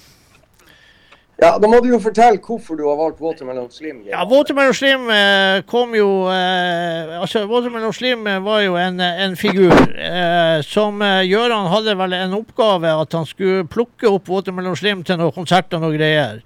Ja, 1.41 1.57
Da 1.60 1.68
må 1.68 1.80
du 1.84 1.90
jo 1.90 1.98
fortelle 1.99 2.40
hvorfor 2.40 2.77
du 2.80 2.85
har 2.88 2.95
valgt 2.99 3.19
Watermelon 3.19 3.65
Slim. 3.73 4.03
Ja, 4.07 4.22
Watermelon 4.30 4.76
Slim 4.77 5.10
eh, 5.11 5.60
kom 5.68 5.95
jo 5.98 6.07
eh, 6.31 7.18
Altså, 7.19 7.41
Watermelon 7.49 7.91
Slim 7.95 8.27
eh, 8.30 8.38
var 8.45 8.61
jo 8.64 8.77
en, 8.80 9.02
eh, 9.03 9.23
en 9.26 9.35
figur 9.35 9.73
eh, 9.73 10.61
som 10.64 11.02
eh, 11.03 11.23
Gjøran 11.27 11.68
hadde 11.73 11.98
vel 11.99 12.15
en 12.22 12.38
oppgave 12.38 12.94
at 13.02 13.18
han 13.18 13.27
skulle 13.27 13.65
plukke 13.68 14.07
opp 14.14 14.30
Watermelon 14.31 14.77
Slim 14.80 15.03
til 15.03 15.19
noen 15.19 15.35
konserter 15.35 15.81
og 15.81 15.88
noe 15.90 15.98
greier. 15.98 16.40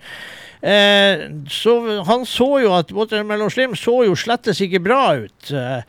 Eh, 0.68 1.30
så 1.50 2.04
han 2.04 2.26
så 2.28 2.48
jo 2.60 2.74
at 2.76 2.92
Watermelon 2.92 3.52
Slim 3.52 3.76
så 3.80 4.02
jo 4.04 4.16
slettes 4.20 4.60
ikke 4.64 4.82
bra 4.84 5.02
ut. 5.16 5.52
Eh, 5.56 5.84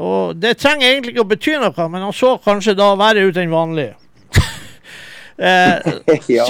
og 0.00 0.36
det 0.36 0.58
trenger 0.60 0.90
egentlig 0.90 1.14
ikke 1.14 1.24
å 1.24 1.30
bety 1.30 1.56
noe, 1.60 1.86
men 1.88 2.04
han 2.04 2.16
så 2.16 2.34
kanskje 2.44 2.76
da 2.76 2.92
verre 3.00 3.24
ut 3.24 3.38
enn 3.40 3.52
vanlig. 3.52 3.88
eh, 5.48 5.88
ja. 6.36 6.46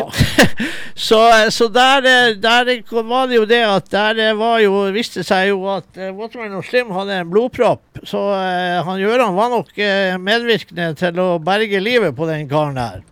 så, 0.94 1.20
så 1.56 1.68
der, 1.70 2.10
eh, 2.10 2.34
der 2.42 2.72
var 3.06 3.30
det 3.30 3.38
jo 3.38 3.46
det 3.48 3.62
at 3.68 3.92
der 3.94 4.24
eh, 4.26 4.34
var 4.38 4.58
jo, 4.64 4.82
viste 4.96 5.22
seg 5.26 5.52
jo 5.52 5.62
at 5.70 5.94
eh, 5.94 6.10
Watermelon 6.16 6.66
Slim 6.66 6.90
hadde 6.96 7.20
en 7.22 7.30
blodpropp. 7.30 8.02
Så 8.02 8.24
eh, 8.34 8.80
han 8.82 8.98
Gjøran 8.98 9.38
var 9.38 9.54
nok 9.54 9.70
eh, 9.78 10.18
medvirkende 10.18 10.90
til 10.98 11.22
å 11.22 11.30
berge 11.38 11.82
livet 11.86 12.18
på 12.18 12.26
den 12.30 12.50
karen 12.50 12.82
der. 12.82 13.06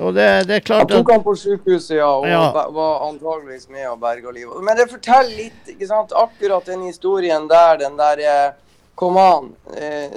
Og 0.00 0.14
det, 0.16 0.46
det 0.48 0.56
er 0.56 0.72
Han 0.72 0.86
Jeg 0.86 0.88
tok 0.88 1.10
han 1.12 1.22
på 1.22 1.34
sykehuset, 1.36 1.96
ja, 1.98 2.08
og 2.08 2.26
Ja. 2.26 2.46
var 2.72 3.02
antageligvis 3.10 3.68
med 3.68 3.86
og 3.90 4.00
berga 4.00 4.30
livet. 4.32 4.62
Men 4.64 4.76
det 4.76 4.88
forteller 4.90 5.36
litt, 5.36 5.62
ikke 5.68 5.86
sant, 5.90 6.12
akkurat 6.16 6.64
den 6.66 6.86
historien 6.88 7.48
der, 7.48 7.76
den 7.84 7.96
der 8.00 8.22
eh, 8.24 8.52
Kom 8.94 9.16
an. 9.16 9.46
Eh, 9.76 10.10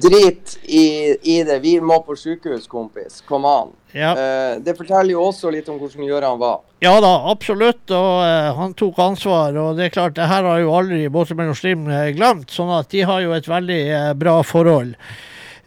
drit 0.00 0.58
i, 0.62 1.16
i 1.22 1.42
det. 1.44 1.58
Vi 1.64 1.78
må 1.80 1.96
på 2.06 2.16
sykehus, 2.16 2.66
kompis. 2.70 3.22
Kom 3.28 3.44
an. 3.48 3.70
ja. 3.92 4.12
Eh, 4.12 4.58
det 4.62 4.76
forteller 4.76 5.14
jo 5.16 5.22
også 5.30 5.50
litt 5.50 5.68
om 5.72 5.78
hvordan 5.80 6.06
Gøran 6.06 6.38
var. 6.38 6.60
Ja 6.84 6.92
da, 7.02 7.12
absolutt. 7.32 7.82
Og 7.90 8.20
eh, 8.24 8.50
han 8.58 8.74
tok 8.78 9.00
ansvar. 9.02 9.56
Og 9.58 9.76
det 9.80 9.88
er 9.88 9.94
klart, 9.96 10.14
det 10.18 10.28
her 10.30 10.44
har 10.46 10.60
jo 10.62 10.74
aldri 10.76 11.08
Båtsmenn 11.12 11.50
og 11.54 11.58
Slim 11.58 11.88
eh, 11.90 12.12
glemt. 12.16 12.52
Sånn 12.54 12.70
at 12.78 12.90
de 12.94 13.02
har 13.08 13.24
jo 13.24 13.32
et 13.36 13.48
veldig 13.48 13.80
eh, 13.88 14.12
bra 14.18 14.38
forhold. 14.46 14.94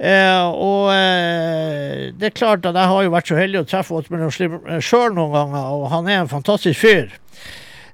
Eh, 0.01 0.45
og 0.49 0.87
eh, 0.95 2.07
det 2.17 2.31
er 2.31 2.33
klart 2.33 2.65
at 2.65 2.73
jeg 2.73 2.89
har 2.89 3.03
jo 3.05 3.11
vært 3.13 3.27
så 3.29 3.35
heldig 3.37 3.59
å 3.61 3.67
treffe 3.69 3.99
Åsmund 3.99 4.23
eh, 4.25 4.79
sjøl 4.81 5.13
noen 5.13 5.35
ganger, 5.35 5.75
og 5.77 5.91
han 5.93 6.09
er 6.09 6.23
en 6.23 6.31
fantastisk 6.31 6.81
fyr. 6.81 7.11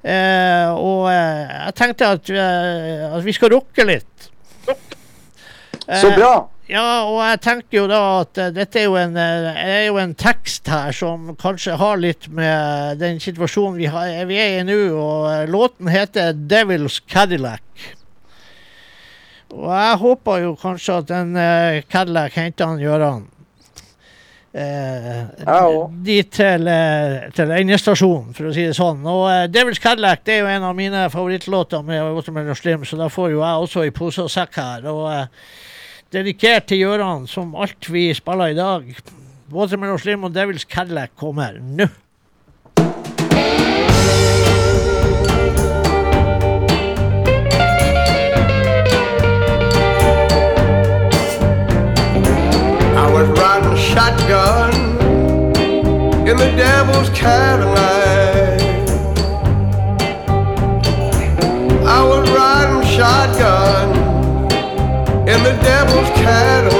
Eh, 0.07 0.69
og 0.71 1.09
eh, 1.11 1.49
jeg 1.51 1.75
tenkte 1.75 2.11
at, 2.15 2.29
eh, 2.31 3.07
at 3.11 3.25
vi 3.25 3.35
skal 3.35 3.51
rocke 3.57 3.83
litt. 3.87 4.29
Så 5.87 6.09
bra. 6.15 6.31
ja, 6.67 6.85
og 7.07 7.21
jeg 7.23 7.39
tenker 7.43 7.77
jo 7.77 7.83
da 7.87 7.99
at 8.21 8.39
dette 8.55 8.81
er 8.81 8.87
jo, 8.89 8.97
en, 8.99 9.15
er 9.15 9.85
jo 9.85 9.99
en 10.01 10.15
tekst 10.19 10.67
her 10.67 10.91
som 10.95 11.29
kanskje 11.39 11.77
har 11.79 11.99
litt 12.01 12.27
med 12.27 12.99
den 12.99 13.21
situasjonen 13.23 13.77
vi, 13.79 13.87
har, 13.91 14.11
vi 14.27 14.39
er 14.43 14.57
i 14.57 14.65
nå, 14.67 14.79
og 14.99 15.47
låten 15.51 15.87
heter 15.91 16.35
'Devil's 16.35 16.99
Cadillac'. 17.07 17.63
Og 19.55 19.71
jeg 19.71 19.97
håper 20.03 20.43
jo 20.43 20.53
kanskje 20.59 20.99
at 21.01 21.09
den 21.09 21.35
eh, 21.39 21.83
Cadillac 21.87 22.35
henter 22.35 22.67
han 22.67 22.81
Gjøran 22.81 23.27
Eh, 24.57 25.17
ja, 25.45 25.89
dit 26.01 26.29
til, 26.33 26.67
eh, 26.71 27.27
til 27.35 27.51
endestasjonen, 27.53 28.31
for 28.33 28.49
å 28.49 28.53
si 28.55 28.63
det 28.65 28.73
sånn. 28.73 29.03
Og 29.05 29.27
eh, 29.29 29.43
'Devil's 29.51 29.81
Cadillac' 29.83 30.23
det 30.25 30.33
er 30.33 30.39
jo 30.39 30.49
en 30.49 30.65
av 30.65 30.73
mine 30.75 31.03
favorittlåter 31.13 31.83
med 31.85 32.01
Watermelon 32.15 32.57
Slim, 32.57 32.85
så 32.85 32.97
da 32.97 33.09
får 33.11 33.35
jo 33.35 33.43
jeg 33.43 33.67
også 33.67 33.85
i 33.85 33.93
pose 33.93 34.23
og 34.23 34.31
sekk 34.33 34.57
her. 34.57 34.87
Og 34.89 35.03
eh, 35.11 35.27
dedikert 36.15 36.65
til 36.71 36.81
Gjøran, 36.85 37.27
som 37.29 37.53
alt 37.55 37.91
vi 37.91 38.07
spiller 38.17 38.55
i 38.55 38.57
dag. 38.57 38.89
Watermelon 39.53 40.01
Slim 40.01 40.25
og 40.25 40.33
Devil's 40.33 40.65
Cadillac 40.65 41.13
kommer 41.19 41.59
nå. 41.61 41.91
Riding 53.35 53.77
shotgun 53.77 54.73
in 56.27 56.37
the 56.37 56.51
devil's 56.55 57.09
Cadillac. 57.09 58.61
I 61.85 62.03
was 62.03 62.29
riding 62.31 62.87
shotgun 62.95 63.89
in 65.27 65.43
the 65.43 65.57
devil's 65.61 66.09
Cadillac. 66.17 66.76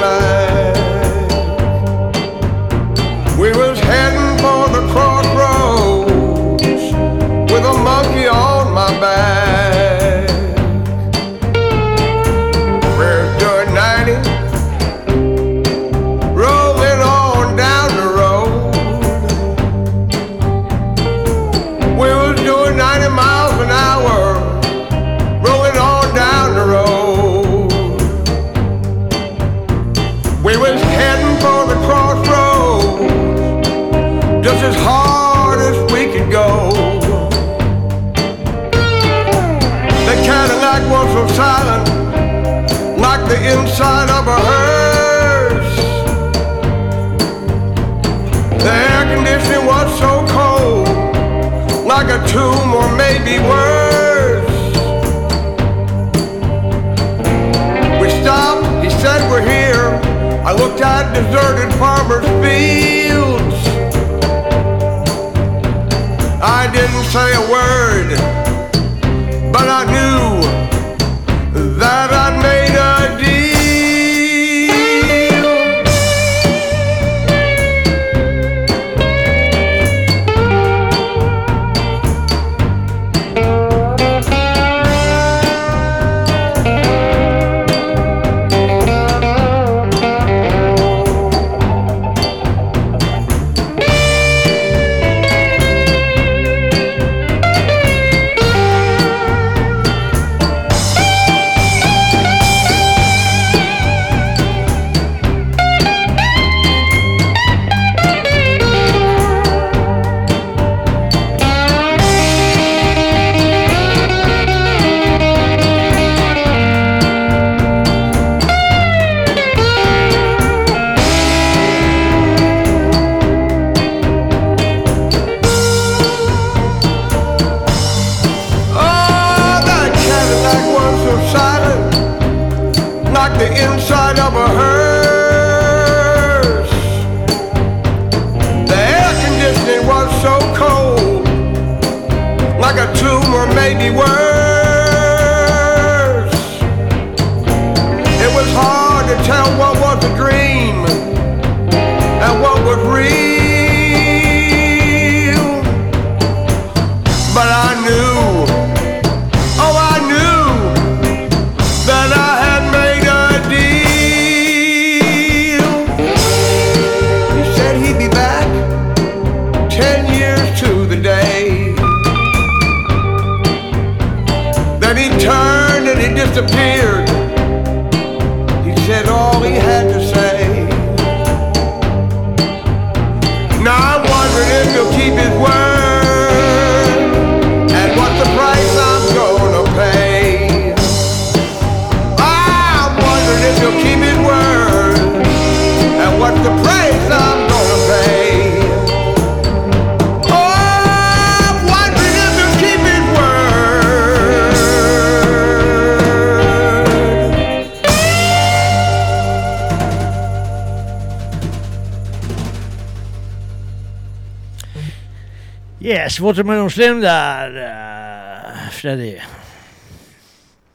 Yes, 216.18 216.24
Watermelon 216.24 216.70
Slim 216.70 217.00
der, 217.00 217.50
uh, 217.54 218.70
Freddy. 218.70 219.20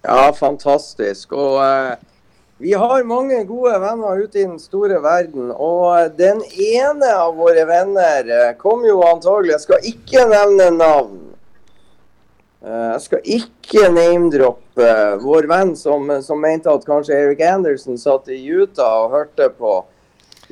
Ja, 0.01 0.31
fantastisk. 0.31 1.33
Og 1.35 1.57
eh, 1.59 1.97
vi 2.63 2.71
har 2.79 3.03
mange 3.03 3.41
gode 3.43 3.73
venner 3.83 4.21
ute 4.23 4.39
i 4.39 4.45
den 4.45 4.55
store 4.59 5.01
verden. 5.03 5.51
Og 5.51 5.97
eh, 5.97 6.07
den 6.15 6.39
ene 6.47 7.11
av 7.25 7.35
våre 7.35 7.65
venner 7.67 8.31
eh, 8.31 8.53
kom 8.55 8.85
jo 8.87 9.01
antagelig 9.03 9.57
Jeg 9.57 9.65
skal 9.65 9.89
ikke 9.91 10.23
nevne 10.31 10.69
navn. 10.77 11.19
Eh, 12.63 12.87
jeg 12.93 13.03
skal 13.09 13.31
ikke 13.39 13.91
name-droppe 13.97 14.87
eh, 14.87 15.17
vår 15.25 15.49
venn 15.51 15.75
som, 15.75 16.07
som 16.23 16.39
mente 16.39 16.71
at 16.71 16.87
kanskje 16.87 17.19
Eric 17.19 17.43
Anderson 17.43 17.99
satt 17.99 18.31
i 18.31 18.39
Utah 18.47 19.01
og 19.09 19.17
hørte 19.17 19.51
på. 19.59 19.81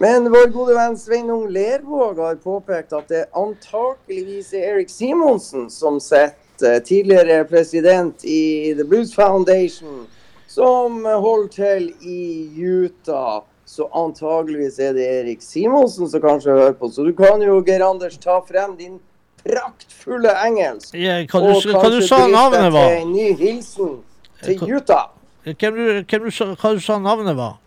Men 0.02 0.32
vår 0.32 0.48
gode 0.50 0.74
venn 0.74 0.96
Sveinung 0.98 1.44
Lervåg 1.54 2.18
har 2.18 2.38
påpekt 2.42 2.94
at 2.98 3.12
det 3.12 3.28
antakeligvis 3.38 4.48
er 4.58 4.64
Erik 4.72 4.90
Simonsen 4.90 5.68
som 5.70 6.00
sitter, 6.02 6.80
tidligere 6.82 7.44
president 7.46 8.26
i 8.26 8.74
The 8.74 8.82
Blues 8.82 9.14
Foundation, 9.14 10.08
som 10.50 11.06
holder 11.06 11.54
til 11.54 11.88
i 12.02 12.50
Utah. 12.58 13.44
Så 13.70 13.86
antageligvis 13.94 14.82
er 14.82 14.98
det 14.98 15.06
Erik 15.20 15.46
Simonsen 15.46 16.10
som 16.10 16.26
kanskje 16.26 16.58
hører 16.58 16.74
på. 16.82 16.90
Så 16.90 17.06
du 17.06 17.14
kan 17.14 17.46
jo, 17.46 17.62
Geir 17.62 17.86
Anders, 17.86 18.18
ta 18.18 18.42
frem 18.42 18.74
din 18.82 18.98
praktfulle 19.46 20.34
engelsk. 20.48 20.98
Hva 20.98 21.46
du, 21.46 21.52
og 21.54 21.62
hva 21.62 21.78
du 21.78 22.02
kanskje 22.02 22.08
sa 22.10 22.26
navnet 22.26 22.74
var? 22.74 22.98
en 23.04 23.14
ny 23.14 23.36
hilsen 23.38 24.00
til 24.42 24.66
Utah. 24.66 25.12
Hvem 25.46 25.78
du, 25.78 25.86
hvem 26.02 26.26
du, 26.26 26.32
hva 26.34 26.74
du 26.74 26.82
sa 26.90 26.98
navnet 26.98 27.38
var? 27.38 27.61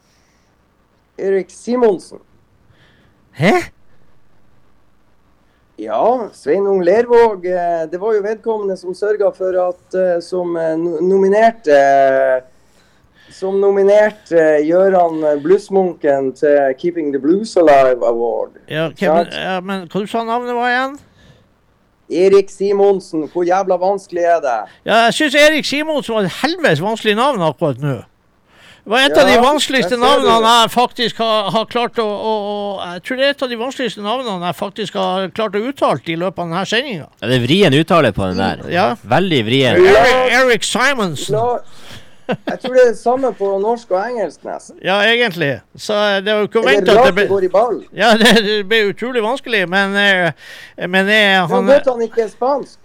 Erik 1.19 1.51
Simonsen. 1.51 2.19
Hæ? 3.39 3.53
Ja, 5.77 6.28
Sveinung 6.32 6.82
Lervåg. 6.86 7.47
eh, 7.47 7.86
Det 7.91 7.99
var 8.01 8.15
jo 8.15 8.23
vedkommende 8.23 8.77
som 8.77 8.95
sørga 8.95 9.31
for 9.35 9.57
at 9.69 9.95
eh, 9.95 10.20
Som 10.23 10.57
eh, 10.57 10.77
nominerte 11.03 12.43
Som 13.31 13.59
nominerte 13.61 14.61
Gøran 14.69 15.24
Blussmunken 15.43 16.32
til 16.39 16.74
Keeping 16.78 17.11
the 17.12 17.19
Blues 17.19 17.57
Alive 17.57 18.07
Award. 18.07 18.51
Ja, 18.70 18.89
hvem, 18.95 19.27
ja, 19.32 19.59
men 19.61 19.89
hva 19.89 20.01
du 20.01 20.07
sa 20.07 20.23
navnet 20.23 20.55
var 20.55 20.70
igjen? 20.70 20.99
Erik 22.15 22.51
Simonsen, 22.53 23.24
hvor 23.32 23.43
jævla 23.49 23.78
vanskelig 23.81 24.23
er 24.28 24.41
det? 24.45 24.59
Ja, 24.86 24.99
jeg 25.09 25.15
syns 25.16 25.35
Erik 25.41 25.65
Simonsen 25.66 26.15
var 26.15 26.28
et 26.28 26.36
helvetes 26.45 26.82
vanskelig 26.85 27.16
navn 27.19 27.43
akkurat 27.43 27.81
nå. 27.82 27.97
Det 28.85 28.90
var 28.93 29.01
et 29.01 29.16
av 29.16 29.28
de 29.31 29.36
vanskeligste 29.40 29.97
navnene 29.97 30.48
jeg 30.61 30.70
faktisk 30.74 31.20
har, 31.23 31.47
har 31.55 31.65
klart 31.73 31.97
å, 32.02 32.05
å, 32.05 32.32
å 32.51 32.89
Jeg 32.93 33.05
tror 33.06 33.16
det 33.16 33.24
er 33.24 33.32
et 33.32 33.44
av 33.47 33.52
de 33.55 33.56
vanskeligste 33.56 34.05
navnene 34.05 34.51
jeg 34.51 34.59
faktisk 34.59 34.98
har 35.01 35.31
klart 35.32 35.56
å 35.56 35.62
uttale 35.70 36.05
i 36.05 36.16
løpet 36.20 36.43
av 36.43 36.51
denne 36.51 36.65
sendinga. 36.69 37.06
Ja, 37.23 37.31
det 37.31 37.39
er 37.39 37.47
vrien 37.47 37.77
uttale 37.78 38.12
på 38.12 38.28
den 38.28 38.43
der. 38.43 38.61
Ja. 38.69 38.90
Veldig 39.15 39.40
vrien. 39.48 39.81
Eric, 39.81 40.36
Eric 40.36 40.69
Simonsen. 40.69 41.39
La, 41.39 41.56
jeg 42.28 42.61
tror 42.61 42.77
det 42.77 42.85
er 42.85 42.93
det 42.93 43.01
samme 43.01 43.32
på 43.40 43.48
norsk 43.65 43.97
og 43.97 43.98
engelsk, 44.02 44.44
nesten. 44.44 44.77
Ja, 44.85 45.01
egentlig. 45.09 45.51
Så 45.77 45.97
eh, 45.97 46.20
det 46.24 46.32
er 46.32 46.44
jo 46.44 46.52
ikke 46.52 46.61
å 46.61 46.69
Er 46.69 46.70
vente 46.74 46.93
at 46.93 47.09
det 47.09 47.16
ble 47.23 47.27
går 47.32 47.48
i 47.48 47.52
ball? 47.56 47.82
Ja, 47.97 48.12
det, 48.20 48.36
det 48.44 48.61
ble 48.69 48.85
utrolig 48.93 49.24
vanskelig, 49.24 49.65
men, 49.73 49.97
eh, 49.97 50.48
men 50.85 51.02
eh, 51.05 51.11
Det 51.11 51.20
er 51.24 51.52
han 51.56 51.73
godt 51.73 51.93
han 51.93 52.05
ikke 52.05 52.24
er 52.28 52.32
spansk. 52.32 52.78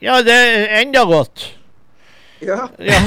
Ja, 0.00 0.20
det 0.24 0.32
er 0.32 0.78
enda 0.80 1.04
godt. 1.08 1.50
Ja. 2.40 2.68
Ja. 2.78 3.00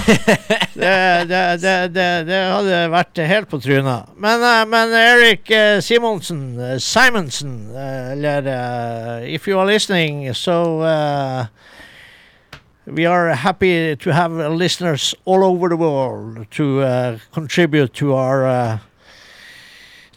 Det, 0.74 1.26
det, 1.28 1.94
det, 1.94 2.26
det, 2.26 2.40
hadde 2.50 2.78
vært 2.94 3.20
helt 3.30 3.50
på 3.50 3.60
trynet. 3.62 4.10
Men, 4.18 4.44
eh, 4.46 4.64
men 4.70 4.94
Erik 4.98 5.50
eh, 5.54 5.80
Simonsen, 5.82 6.60
eh, 6.60 6.78
Simonsen, 6.78 7.74
eller 7.76 8.50
If 9.26 9.48
you 9.48 9.60
are 9.60 9.66
listening, 9.66 10.34
so 10.34 10.82
uh, 10.82 11.46
we 12.86 13.06
are 13.06 13.34
happy 13.34 13.96
to 13.96 14.14
have 14.14 14.32
listeners 14.32 15.16
all 15.26 15.44
over 15.44 15.70
the 15.70 15.78
world 15.78 16.46
to 16.52 16.82
uh, 16.82 17.18
contribute 17.32 17.94
to 17.94 18.14
our 18.14 18.80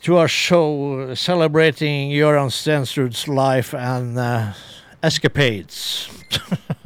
to 0.03 0.17
our 0.17 0.29
show 0.29 1.15
celebrating 1.15 2.11
Göran 2.11 2.51
Stenstruds 2.51 3.29
life 3.29 3.75
and 3.75 4.19
escapades. 5.03 6.09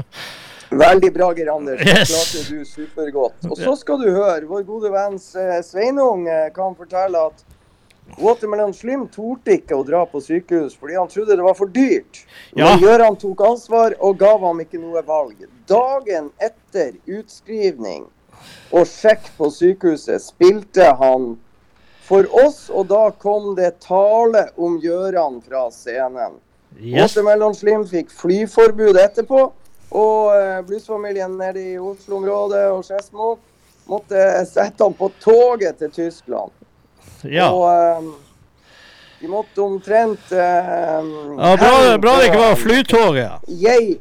Veldig 0.71 1.13
bra, 1.15 1.33
Geir 1.35 1.51
Anders. 1.51 1.81
Yes. 1.83 2.11
klarte 2.11 2.43
du 2.51 2.65
supergodt. 2.65 3.47
Og 3.51 3.57
så 3.59 3.75
skal 3.77 3.99
du 4.03 4.11
høre, 4.11 4.45
vår 4.47 4.63
gode 4.69 4.93
venn 4.95 5.17
eh, 5.19 5.57
Sveinung 5.67 6.29
eh, 6.31 6.47
kan 6.55 6.77
fortelle 6.79 7.25
at 7.31 7.43
Watermelon 8.19 8.73
Slim 8.75 9.07
torde 9.11 9.55
ikke 9.59 9.77
å 9.79 9.85
dra 9.87 10.05
på 10.09 10.23
sykehus 10.23 10.75
fordi 10.79 10.97
han 10.99 11.11
trodde 11.11 11.37
det 11.39 11.47
var 11.47 11.59
for 11.59 11.71
dyrt. 11.75 12.23
Ja. 12.55 12.71
Men 12.71 12.83
Gøran 12.83 13.19
tok 13.21 13.43
ansvar 13.47 13.95
og 13.99 14.19
gav 14.23 14.43
ham 14.47 14.63
ikke 14.63 14.81
noe 14.83 15.03
valg. 15.07 15.45
Dagen 15.71 16.31
etter 16.43 16.97
utskrivning 17.07 18.09
og 18.73 18.87
sjekk 18.89 19.31
på 19.37 19.51
sykehuset 19.53 20.23
spilte 20.23 20.93
han 20.99 21.35
for 22.11 22.27
oss, 22.43 22.65
og 22.75 22.89
da 22.91 23.11
kom 23.23 23.53
det 23.59 23.77
tale 23.85 24.49
om 24.59 24.81
Gøran 24.83 25.39
fra 25.47 25.69
scenen. 25.71 26.41
Yes. 26.79 26.97
Watermelon 26.97 27.55
Slim 27.55 27.85
fikk 27.87 28.11
flyforbud 28.15 28.99
etterpå, 28.99 29.51
og 29.91 30.35
eh, 30.37 30.61
bluesfamilien 30.67 31.37
nede 31.39 31.63
i 31.73 31.79
Oslo-området 31.79 32.65
og 32.71 32.85
Skedsmo 32.87 33.35
måtte 33.91 34.25
sette 34.47 34.87
han 34.87 34.95
på 34.95 35.11
toget 35.23 35.81
til 35.81 35.91
Tyskland. 35.91 36.53
Ja. 37.27 37.51
Og 37.51 37.67
eh, 37.71 38.11
de 39.21 39.29
måtte 39.29 39.61
omtrent 39.61 40.31
eh, 40.33 41.09
ja 41.37 41.51
bra, 41.61 41.73
bra 42.01 42.13
det 42.21 42.31
ikke 42.31 42.41
var 42.41 42.55
Flytoget. 42.57 43.51
Jeg, 43.61 43.99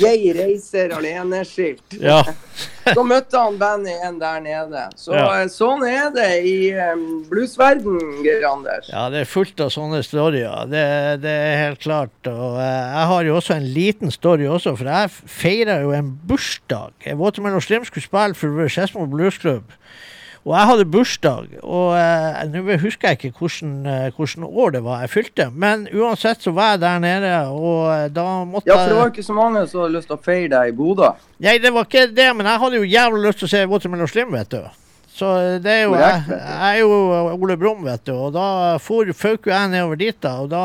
jeg 0.00 0.32
reiser 0.38 0.94
alene-skilt. 0.96 1.98
Ja. 2.00 2.22
Så 2.94 3.02
møtte 3.04 3.40
han 3.40 3.56
bandet 3.60 3.94
igjen 3.94 4.16
der 4.20 4.40
nede. 4.44 4.82
Så 5.00 5.12
Ja. 5.12 5.26
eh, 5.42 5.46
sånn 5.52 5.84
er 5.88 6.10
det 6.14 6.30
i 6.48 6.56
um, 6.76 7.04
bluesverden, 7.28 8.00
Geir 8.24 8.44
Anders. 8.48 8.88
Ja, 8.92 9.06
det 9.12 9.24
er 9.24 9.28
fullt 9.28 9.60
av 9.64 9.72
sånne 9.74 10.00
storyer. 10.04 10.64
Det, 10.72 10.84
det 11.24 11.36
er 11.44 11.56
helt 11.66 11.84
klart. 11.84 12.14
Og 12.28 12.56
uh, 12.56 12.64
jeg 12.64 13.06
har 13.12 13.28
jo 13.28 13.36
også 13.36 13.56
en 13.58 13.68
liten 13.76 14.12
story 14.14 14.48
også, 14.48 14.76
for 14.80 14.88
jeg 14.88 15.12
feira 15.28 15.80
jo 15.84 15.92
en 15.96 16.12
bursdag. 16.28 16.92
Watermelon 17.20 17.64
Strim 17.64 17.84
skulle 17.88 18.04
spille 18.08 18.36
for 18.38 18.68
Skedsmo 18.72 19.04
Bluesklubb. 19.12 19.76
Og 20.44 20.52
jeg 20.52 20.68
hadde 20.68 20.84
bursdag, 20.92 21.44
og 21.64 21.94
eh, 21.96 22.40
nå 22.52 22.74
husker 22.82 23.14
jeg 23.14 23.16
ikke 23.16 23.38
hvordan, 23.38 23.70
eh, 23.88 24.10
hvordan 24.12 24.44
år 24.44 24.74
det 24.74 24.82
var 24.84 25.00
jeg 25.00 25.12
fylte. 25.14 25.46
Men 25.50 25.86
uansett 25.88 26.44
så 26.44 26.52
var 26.52 26.74
jeg 26.74 26.82
der 26.82 26.98
nede, 27.00 27.30
og 27.48 27.88
eh, 27.94 28.10
da 28.12 28.26
måtte 28.44 28.68
jeg 28.68 28.74
Ja, 28.74 28.82
for 28.82 28.92
det 28.92 28.98
var 28.98 29.12
ikke 29.14 29.24
så 29.24 29.36
mange 29.38 29.62
som 29.70 29.80
hadde 29.80 29.96
lyst 29.96 30.10
til 30.12 30.18
å 30.18 30.24
feire 30.26 30.50
deg 30.52 30.74
i 30.74 30.76
Bodø. 30.76 31.14
Nei, 31.40 31.56
det 31.64 31.72
var 31.72 31.88
ikke 31.88 32.10
det, 32.12 32.28
men 32.36 32.50
jeg 32.50 32.60
hadde 32.60 32.82
jo 32.82 32.90
jævlig 32.92 33.24
lyst 33.24 33.40
til 33.40 33.48
å 33.48 33.52
se 33.54 33.62
Watermelon 33.72 34.12
Slim, 34.12 34.36
vet 34.36 34.52
du. 34.52 34.60
Så 35.14 35.28
det 35.62 35.70
er 35.70 35.84
jo 35.84 35.94
jeg, 35.94 36.22
Korrekt, 36.26 36.30
jeg 36.42 36.70
er 36.74 36.80
jo 36.80 37.36
Ole 37.46 37.56
Brumm, 37.58 37.84
vet 37.86 38.02
du. 38.08 38.12
Og 38.16 38.32
da 38.34 38.46
for, 38.82 39.06
føk 39.14 39.46
jeg 39.52 39.70
nedover 39.70 40.00
dit, 40.00 40.16
da. 40.24 40.32
Og 40.42 40.50
da 40.50 40.64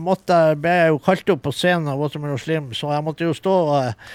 måtte 0.00 0.38
jeg, 0.48 0.60
ble 0.64 0.76
jeg 0.78 0.94
jo 0.94 1.02
kalt 1.04 1.32
opp 1.34 1.44
på 1.44 1.52
scenen 1.52 1.92
av 1.92 2.00
Watermelon 2.00 2.40
Slim, 2.40 2.70
så 2.76 2.94
jeg 2.94 3.04
måtte 3.04 3.28
jo 3.28 3.36
stå 3.36 3.56
uh, 3.74 4.14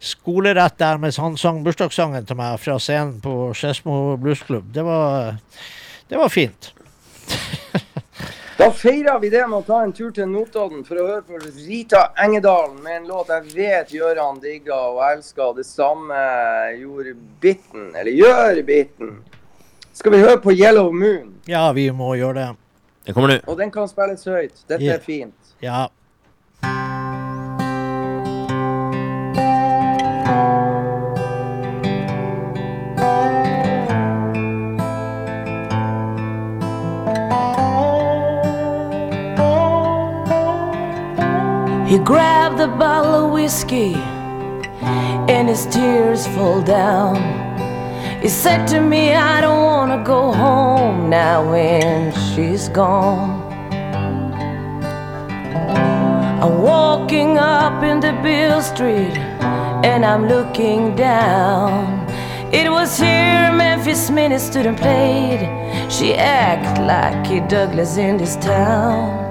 skolerett 0.00 0.78
der 0.80 1.00
mens 1.02 1.18
han 1.20 1.34
sang 1.40 1.58
bursdagssangen 1.66 2.28
til 2.28 2.38
meg 2.38 2.60
fra 2.62 2.78
scenen 2.80 3.18
på 3.24 3.50
Skedsmo 3.58 4.14
Bluesklubb. 4.22 4.70
Det 4.74 4.86
var, 4.86 5.34
det 6.08 6.22
var 6.22 6.30
fint. 6.30 6.70
Da 8.60 8.70
feirer 8.70 9.18
vi 9.18 9.30
det 9.32 9.40
med 9.48 9.62
å 9.62 9.64
ta 9.64 9.78
en 9.80 9.92
tur 9.96 10.10
til 10.12 10.26
Notodden 10.28 10.82
for 10.84 11.00
å 11.00 11.04
høre 11.06 11.22
på 11.24 11.38
Rita 11.64 12.02
Engedalen 12.20 12.74
med 12.84 12.98
en 12.98 13.06
låt 13.08 13.30
jeg 13.32 13.54
vet 13.54 13.94
Gjøran 13.94 14.36
digga 14.42 14.76
og 14.90 14.98
elska. 15.06 15.46
Det 15.56 15.64
samme 15.64 16.18
gjorde 16.76 17.14
Bitten, 17.40 17.86
eller 17.94 18.12
gjør 18.12 18.60
Bitten. 18.68 19.14
Skal 19.96 20.12
vi 20.12 20.20
høre 20.20 20.42
på 20.44 20.52
Yellow 20.52 20.92
Moon? 20.92 21.38
Ja, 21.48 21.70
vi 21.72 21.86
må 21.88 22.12
gjøre 22.20 22.36
det. 22.36 22.50
Det 23.08 23.16
kommer 23.16 23.32
nå. 23.32 23.38
Og 23.48 23.56
den 23.62 23.72
kan 23.72 23.88
spilles 23.88 24.28
høyt. 24.28 24.60
Dette 24.66 24.84
yeah. 24.84 25.00
er 25.00 25.08
fint. 25.08 25.56
Ja. 25.64 25.86
He 41.90 41.98
grabbed 41.98 42.60
a 42.60 42.68
bottle 42.68 43.26
of 43.26 43.32
whiskey 43.32 43.94
and 45.34 45.48
his 45.48 45.66
tears 45.66 46.24
fall 46.24 46.62
down. 46.62 47.16
He 48.22 48.28
said 48.28 48.66
to 48.66 48.80
me, 48.80 49.12
I 49.12 49.40
don't 49.40 49.64
wanna 49.64 50.04
go 50.04 50.32
home 50.32 51.10
now 51.10 51.50
when 51.50 52.12
she's 52.12 52.68
gone. 52.68 53.42
I'm 56.40 56.62
walking 56.62 57.38
up 57.38 57.82
in 57.82 57.98
the 57.98 58.12
Bill 58.22 58.62
Street 58.62 59.18
and 59.82 60.06
I'm 60.06 60.28
looking 60.28 60.94
down. 60.94 62.06
It 62.52 62.70
was 62.70 62.98
here 62.98 63.50
Memphis 63.50 64.10
Minnie 64.10 64.38
stood 64.38 64.66
and 64.66 64.78
played. 64.78 65.40
She 65.90 66.14
act 66.14 66.80
like 66.82 67.24
Kid 67.24 67.48
Douglas 67.48 67.96
in 67.96 68.16
this 68.16 68.36
town. 68.36 69.29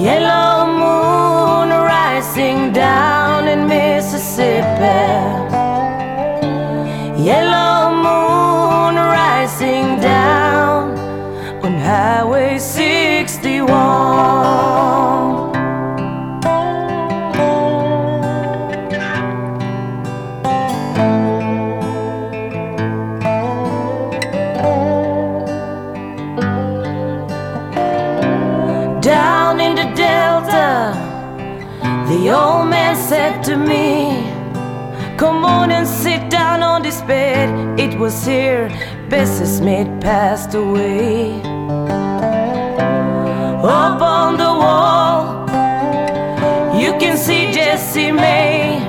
Yellow 0.00 0.64
moon 0.80 1.68
rising 1.68 2.72
down 2.72 3.46
in 3.46 3.68
Mississippi. 3.68 5.04
Yellow 7.22 7.92
moon 8.06 8.96
rising 8.96 10.00
down 10.00 10.96
on 11.62 11.74
Highway 11.74 12.58
61. 12.58 15.09
Was 38.10 38.26
here 38.26 38.68
Bessie 39.08 39.46
Smith 39.46 39.88
passed 40.00 40.54
away. 40.54 41.40
Up 43.62 44.00
on 44.02 44.36
the 44.36 44.52
wall, 44.62 45.46
you 46.82 46.90
can 46.98 47.16
see 47.16 47.52
Jessie 47.52 48.10
May. 48.10 48.82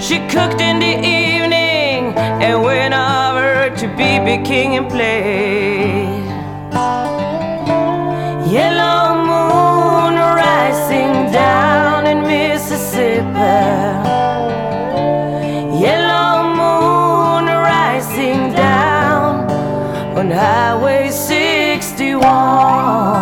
She 0.00 0.16
cooked 0.34 0.60
in 0.60 0.80
the 0.80 0.94
evening 1.20 2.00
and 2.44 2.62
went 2.64 2.92
over 2.92 3.70
to 3.80 3.86
BB 3.98 4.44
King 4.44 4.76
and 4.78 4.88
played. 4.90 6.24
Yellow 8.56 9.14
moon 9.30 10.14
rising 10.42 11.14
down 11.32 12.04
in 12.12 12.18
Mississippi. 12.22 13.99
花 22.20 23.19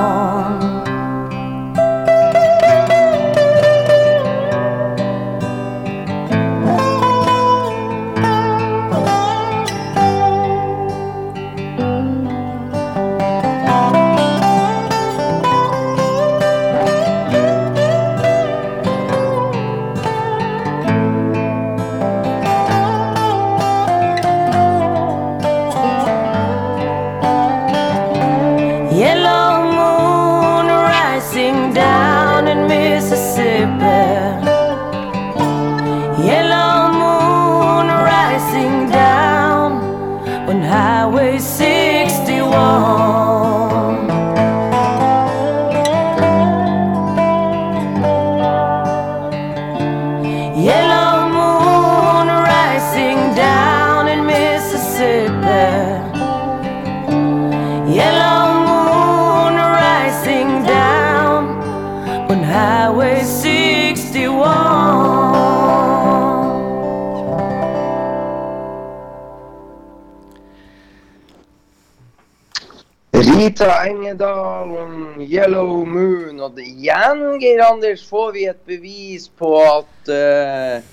Rita 73.48 73.86
Engedalen, 73.88 75.20
Yellow 75.24 75.84
Moon. 75.88 76.36
Og 76.44 76.58
igjen, 76.60 77.22
Geir 77.40 77.62
Anders, 77.64 78.02
får 78.04 78.34
vi 78.34 78.44
et 78.50 78.60
bevis 78.68 79.28
på 79.40 79.54
at 79.62 80.10
uh, 80.12 80.84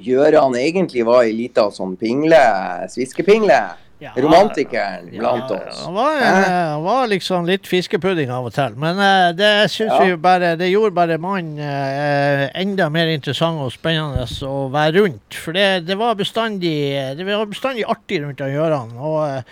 Gjøran 0.00 0.56
egentlig 0.56 1.04
var 1.04 1.26
ei 1.26 1.34
lita 1.36 1.66
sånn 1.74 1.92
pingle, 2.00 2.40
sviskepingle. 2.88 3.60
Ja, 3.98 4.12
Romantikeren 4.14 5.08
blant 5.10 5.50
Ja, 5.50 5.56
oss. 5.58 5.80
Han 5.82 5.96
var, 5.96 6.20
han 6.22 6.84
var 6.84 7.08
liksom 7.10 7.48
litt 7.48 7.66
fiskepudding 7.66 8.30
av 8.30 8.46
og 8.46 8.54
til. 8.54 8.76
Men 8.78 8.96
uh, 9.02 9.32
det 9.36 9.66
syns 9.74 9.90
Ja. 9.90 10.04
vi 10.06 10.14
bare 10.22 10.52
Det 10.56 10.68
gjorde 10.70 10.94
bare 10.94 11.18
mannen 11.18 11.58
uh, 11.58 12.46
enda 12.54 12.86
mer 12.94 13.10
interessant 13.10 13.58
og 13.60 13.74
spennende 13.74 14.22
å 14.46 14.68
være 14.72 15.02
rundt. 15.02 15.34
For 15.34 15.52
det, 15.52 15.82
det 15.90 15.98
var 15.98 16.14
bestandig 16.16 16.78
Det 17.18 17.26
var 17.26 17.44
bestandig 17.50 17.84
artig 17.90 18.22
rundt 18.22 18.38
Gjøran. 18.38 18.94
Og 19.02 19.18
eh, 19.26 19.42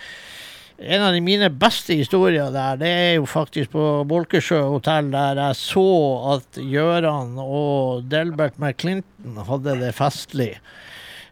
en 0.78 1.02
av 1.02 1.14
de 1.14 1.20
mine 1.24 1.48
beste 1.48 1.96
historier 1.96 2.50
der, 2.52 2.76
det 2.80 2.88
er 2.88 3.14
jo 3.16 3.28
faktisk 3.28 3.72
på 3.72 3.84
Bolkesjø 4.08 4.58
hotell, 4.74 5.08
der 5.14 5.40
jeg 5.40 5.56
så 5.60 5.86
at 6.34 6.58
Gjøran 6.60 7.38
og 7.40 8.04
Delbert 8.10 8.58
McClinton 8.60 9.40
hadde 9.48 9.78
det 9.80 9.94
festlig. 9.96 10.52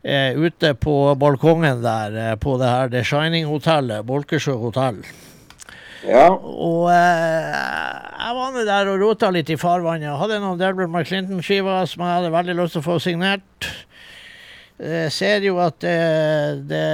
Eh, 0.05 0.37
ute 0.37 0.75
på 0.77 1.15
balkongen 1.17 1.85
der 1.85 2.17
eh, 2.21 2.35
på 2.41 2.57
det 2.61 2.73
her 2.73 2.91
The 2.93 3.05
Shining-hotellet, 3.05 4.05
Bolkesjø 4.09 4.57
hotell. 4.61 5.01
Ja. 6.05 6.29
Og 6.33 6.91
eh, 6.93 7.55
jeg 8.25 8.37
var 8.37 8.53
nå 8.53 8.65
der 8.69 8.93
og 8.93 9.01
rota 9.01 9.31
litt 9.33 9.53
i 9.53 9.61
farvannet. 9.61 10.13
Hadde 10.21 10.41
noen 10.41 10.61
Delbert 10.61 10.93
McClinton-skiver 10.93 11.89
som 11.89 12.05
jeg 12.05 12.19
hadde 12.19 12.33
veldig 12.37 12.57
lyst 12.61 12.77
til 12.77 12.85
å 12.85 12.89
få 12.89 12.99
signert. 13.01 13.71
Jeg 14.75 15.13
ser 15.15 15.45
jo 15.47 15.61
at 15.63 15.85
eh, 15.87 16.57
det, 16.67 16.87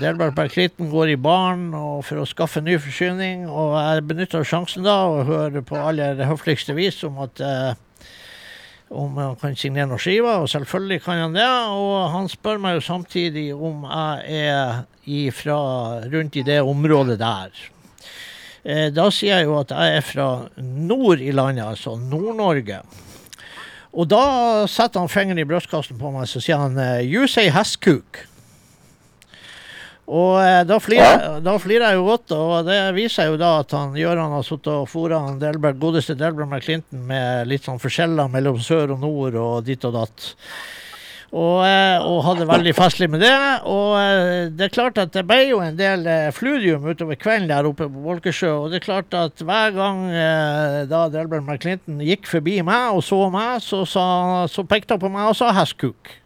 Delbert 0.00 0.34
McClinton 0.34 0.88
går 0.90 1.12
i 1.12 1.20
baren 1.22 1.68
for 2.02 2.18
å 2.18 2.26
skaffe 2.26 2.58
ny 2.66 2.74
forsyning, 2.82 3.44
og 3.46 3.76
jeg 3.78 4.06
benytter 4.10 4.42
sjansen 4.42 4.82
da 4.82 4.96
og 5.06 5.28
hører 5.30 5.62
på 5.62 5.78
aller 5.78 6.18
høfligste 6.26 6.74
vis 6.74 6.98
om 7.06 7.20
at 7.22 7.38
eh, 7.38 7.78
om 8.90 9.16
han 9.20 9.36
kan 9.38 9.54
signere 9.54 9.86
noen 9.86 10.02
skiver, 10.02 10.42
og 10.42 10.50
selvfølgelig 10.50 11.02
kan 11.04 11.22
han 11.22 11.36
det. 11.36 11.46
Og 11.46 12.10
han 12.10 12.28
spør 12.32 12.58
meg 12.62 12.78
jo 12.78 12.86
samtidig 12.88 13.48
om 13.54 13.84
jeg 13.86 14.44
er 14.48 14.84
ifra 15.06 15.58
rundt 16.10 16.38
i 16.40 16.46
det 16.46 16.58
området 16.64 17.18
der. 17.20 17.66
Eh, 18.64 18.88
da 18.90 19.10
sier 19.14 19.38
jeg 19.38 19.46
jo 19.46 19.60
at 19.60 19.70
jeg 19.76 20.00
er 20.00 20.06
fra 20.06 20.30
nord 20.58 21.22
i 21.22 21.30
landet, 21.30 21.68
altså 21.68 21.94
Nord-Norge. 22.00 22.82
Og 23.92 24.08
da 24.10 24.66
setter 24.68 25.00
han 25.00 25.12
fingeren 25.12 25.40
i 25.40 25.46
brystkassen 25.48 25.98
på 26.00 26.10
meg 26.12 26.28
så 26.28 26.42
sier 26.44 26.60
han 26.60 26.76
eh, 26.80 27.06
You 27.06 27.28
say 27.30 27.48
hestkuk. 27.52 28.24
Og 30.08 30.38
eh, 30.40 30.62
da 30.64 30.78
flirer 30.80 31.84
jeg 31.84 31.98
jo 31.98 32.06
godt, 32.06 32.32
og 32.32 32.68
det 32.68 32.78
viser 32.96 33.28
jo 33.28 33.36
da 33.40 33.58
at 33.60 33.74
han 33.76 33.96
Gjøran 33.96 34.32
har 34.32 34.46
sittet 34.46 34.72
og 34.72 34.88
fôra 34.88 35.20
Delbert, 35.40 35.80
godeste 35.80 36.16
Delbert 36.16 36.48
McClinton 36.48 37.04
med 37.10 37.48
litt 37.50 37.68
sånn 37.68 37.80
forskjeller 37.82 38.30
mellom 38.32 38.60
sør 38.64 38.96
og 38.96 39.04
nord 39.04 39.36
og 39.36 39.66
ditt 39.68 39.84
og 39.88 39.98
datt. 39.98 40.30
Og, 41.28 41.60
eh, 41.66 42.00
og 42.00 42.22
hadde 42.24 42.46
veldig 42.48 42.72
festlig 42.76 43.08
med 43.12 43.20
det. 43.20 43.34
Og 43.68 43.96
eh, 44.00 44.46
det 44.48 44.68
er 44.68 44.72
klart 44.72 45.00
at 45.00 45.12
det 45.12 45.26
ble 45.28 45.42
jo 45.50 45.58
en 45.60 45.76
del 45.76 46.06
eh, 46.08 46.30
fludium 46.32 46.86
utover 46.88 47.18
kvelden 47.20 47.50
der 47.50 47.68
oppe 47.68 47.88
på 47.88 48.04
Volkesjø. 48.06 48.54
Og 48.62 48.70
det 48.72 48.80
er 48.80 48.86
klart 48.86 49.16
at 49.16 49.44
hver 49.44 49.74
gang 49.76 50.06
da 50.88 51.04
Delbert 51.12 51.44
McClinton 51.44 52.00
gikk 52.04 52.28
forbi 52.30 52.58
meg 52.64 52.96
og 52.96 53.04
så 53.04 53.20
meg, 53.32 53.60
så, 53.64 53.84
sa, 53.88 54.06
så 54.48 54.64
pekte 54.68 54.96
han 54.96 55.04
på 55.04 55.12
meg 55.12 55.28
og 55.28 55.36
sa 55.36 55.52
'hestkuk'. 55.52 56.16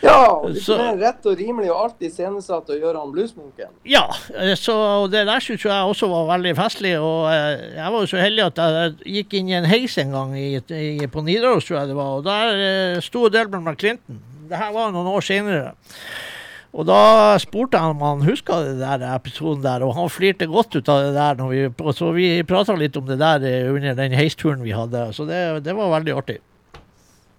Ja 0.00 0.20
det 0.46 0.76
er 0.76 0.98
rett 1.00 1.26
og 1.28 1.36
rimelig 1.36 1.68
og 1.72 1.82
alltid 1.84 2.08
iscenesatt 2.08 2.70
å 2.72 2.78
gjøre 2.78 3.02
han 3.02 3.12
bluesmunken. 3.12 3.72
Ja, 3.88 4.06
eh, 4.32 4.54
så 4.58 4.74
det 5.12 5.26
der 5.28 5.44
syns 5.44 5.66
jeg 5.66 5.92
også 5.92 6.08
var 6.10 6.30
veldig 6.32 6.54
festlig. 6.58 6.94
Og 7.00 7.28
eh, 7.32 7.76
jeg 7.76 7.92
var 7.92 8.04
jo 8.04 8.10
så 8.10 8.22
heldig 8.22 8.46
at 8.46 8.62
jeg 8.64 8.96
gikk 9.18 9.38
inn 9.40 9.52
i 9.52 9.58
en 9.58 9.68
heis 9.68 9.98
en 10.00 10.16
gang 10.16 10.34
i, 10.38 10.48
i, 10.56 11.06
på 11.10 11.24
Nidaros, 11.26 11.68
tror 11.68 11.82
jeg 11.82 11.92
det 11.92 12.00
var. 12.00 12.18
Og 12.18 12.26
der 12.26 12.64
eh, 12.64 13.04
sto 13.04 13.28
Delbert 13.28 13.64
McClinton. 13.64 14.20
Det 14.50 14.58
her 14.58 14.74
var 14.74 14.92
noen 14.94 15.12
år 15.12 15.24
senere. 15.24 15.72
Og 16.70 16.86
da 16.86 17.34
spurte 17.42 17.78
jeg 17.78 17.94
om 17.96 18.02
han 18.06 18.20
huska 18.22 18.60
den 18.62 18.78
der 18.78 19.02
episoden 19.10 19.62
der, 19.64 19.82
og 19.82 19.96
han 19.96 20.10
flirte 20.10 20.46
godt 20.46 20.76
ut 20.76 20.90
av 20.90 21.02
det 21.02 21.16
der. 21.16 21.40
Vi, 21.50 21.64
så 21.98 22.12
vi 22.14 22.28
prata 22.46 22.76
litt 22.78 22.98
om 22.98 23.08
det 23.08 23.18
der 23.18 23.42
under 23.72 23.98
den 23.98 24.14
heisturen 24.14 24.62
vi 24.62 24.74
hadde, 24.74 25.08
så 25.16 25.26
det, 25.26 25.40
det 25.66 25.74
var 25.74 25.90
veldig 25.96 26.14
artig. 26.22 26.38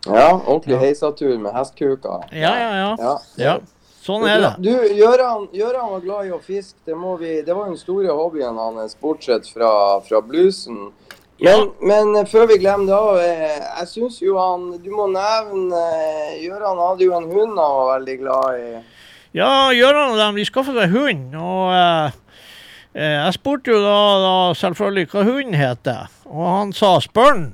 Ja, 0.06 0.32
ordentlig 0.34 0.80
heisatur 0.82 1.38
med 1.38 1.54
hestkuker. 1.54 2.26
Ja, 2.32 2.56
ja, 2.58 2.72
ja. 2.78 2.96
Ja. 3.00 3.14
ja. 3.38 3.60
Sånn 4.02 4.26
er 4.26 4.40
det. 4.42 4.52
Du, 4.66 4.72
Gøran, 4.98 5.46
var 5.54 6.02
glad 6.02 6.26
i 6.26 6.32
å 6.34 6.40
fiske. 6.42 6.80
Det, 6.88 6.96
må 6.98 7.14
vi, 7.22 7.36
det 7.46 7.54
var 7.54 7.70
den 7.70 7.78
store 7.78 8.16
hobbyen 8.18 8.58
hans, 8.58 8.96
bortsett 8.98 9.46
fra, 9.46 9.70
fra 10.08 10.24
bluesen. 10.26 10.88
Men, 11.42 11.70
men 11.86 12.16
eh, 12.18 12.26
før 12.30 12.48
vi 12.50 12.58
glemmer 12.62 12.90
det 12.90 12.98
òg, 12.98 13.20
jeg 13.22 13.88
syns 13.90 14.20
jo 14.22 14.36
han 14.38 14.68
Du 14.84 14.92
må 14.94 15.08
nevne 15.10 15.80
eh, 15.98 16.36
Gøran 16.44 16.78
hadde 16.78 17.08
jo 17.08 17.16
en 17.18 17.26
hund 17.32 17.56
han 17.58 17.78
var 17.80 17.88
veldig 17.96 18.18
glad 18.20 18.60
i. 18.60 18.82
Ja, 19.38 19.50
Gøran 19.74 20.14
og 20.14 20.20
dem 20.20 20.38
de 20.38 20.46
skaffa 20.50 20.74
seg 20.76 20.94
hund. 20.94 21.38
Og 21.38 21.74
eh, 21.78 22.18
eh, 22.98 23.18
jeg 23.20 23.38
spurte 23.38 23.74
jo 23.74 23.82
da, 23.86 24.00
da 24.26 24.34
selvfølgelig 24.62 25.12
hva 25.14 25.28
hunden 25.30 25.58
heter. 25.62 26.10
Og 26.30 26.48
han 26.50 26.74
sa 26.78 26.96
Spørn. 27.02 27.52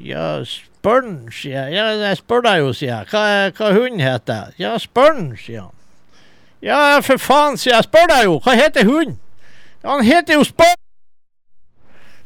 Ja, 0.00 0.40
Spørn, 0.82 1.28
sier 1.30 1.68
jeg. 1.68 1.74
Ja, 1.76 1.84
jeg 2.08 2.16
spør 2.18 2.40
deg 2.42 2.58
jo, 2.58 2.72
sier 2.74 2.90
jeg. 2.90 3.06
Hva, 3.12 3.20
hva 3.54 3.68
hunden 3.76 4.00
heter? 4.02 4.48
Ja, 4.58 4.72
Spørn, 4.82 5.28
sier 5.38 5.68
han. 5.68 5.74
Ja, 6.62 6.78
for 7.06 7.22
faen, 7.22 7.54
sier 7.58 7.76
jeg. 7.76 7.84
Spør 7.86 8.08
deg 8.10 8.24
jo. 8.26 8.38
Hva 8.42 8.54
heter 8.58 8.88
hunden? 8.88 9.18
Ja, 9.84 9.92
han 9.92 10.02
heter 10.06 10.40
jo 10.40 10.42
Spørn. 10.48 10.74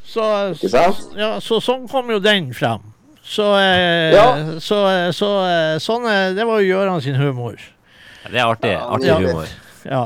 Så, 0.07 0.25
så, 0.57 0.85
ja, 1.19 1.35
så 1.45 1.59
sånn 1.61 1.85
kom 1.91 2.09
jo 2.15 2.17
den 2.23 2.49
frem. 2.57 2.81
Så, 3.27 3.51
eh, 3.61 4.15
Ja. 4.15 4.25
så, 4.63 4.79
eh, 4.89 5.11
så 5.13 5.29
eh, 5.51 5.77
sånn 5.83 6.07
eh, 6.07 6.31
Det 6.37 6.47
var 6.47 6.61
jo 6.63 6.77
Gøran 6.79 7.03
sin 7.03 7.19
humor. 7.21 7.59
Ja, 8.25 8.31
Det 8.31 8.41
er 8.41 8.47
artig. 8.47 8.71
Ja, 8.73 8.87
artig 8.97 9.11
ja. 9.11 9.17
humor. 9.21 9.51
Ja. 9.85 10.03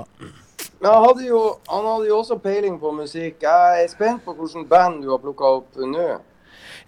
Men 0.80 0.90
han 0.90 1.04
hadde, 1.04 1.26
jo, 1.28 1.42
han 1.68 1.84
hadde 1.86 2.08
jo 2.08 2.18
også 2.22 2.38
peiling 2.42 2.80
på 2.80 2.90
musikk. 2.96 3.42
Jeg 3.44 3.84
er 3.84 3.88
spent 3.92 4.24
på 4.24 4.34
hvilket 4.34 4.66
band 4.68 5.02
du 5.04 5.10
har 5.12 5.20
plukka 5.22 5.54
opp 5.60 5.78
nå. 5.84 6.08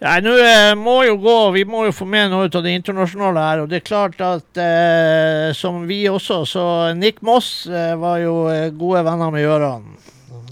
Ja, 0.01 0.17
nå 0.23 0.33
eh, 0.41 0.73
må 0.79 1.01
jo 1.05 1.17
gå, 1.21 1.37
Vi 1.55 1.63
må 1.69 1.85
jo 1.87 1.93
få 1.95 2.07
med 2.09 2.31
noe 2.31 2.47
ut 2.47 2.55
av 2.57 2.65
det 2.65 2.73
internasjonale 2.79 3.43
her. 3.47 3.63
og 3.63 3.69
det 3.71 3.81
er 3.81 3.87
klart 3.87 4.21
at 4.23 4.59
eh, 4.61 5.51
Som 5.57 5.85
vi 5.89 6.03
også, 6.09 6.43
så 6.49 6.65
Nick 6.97 7.21
Moss 7.21 7.67
eh, 7.67 7.93
var 7.99 8.23
jo 8.23 8.47
eh, 8.51 8.71
gode 8.73 9.03
venner 9.05 9.31
med. 9.33 9.91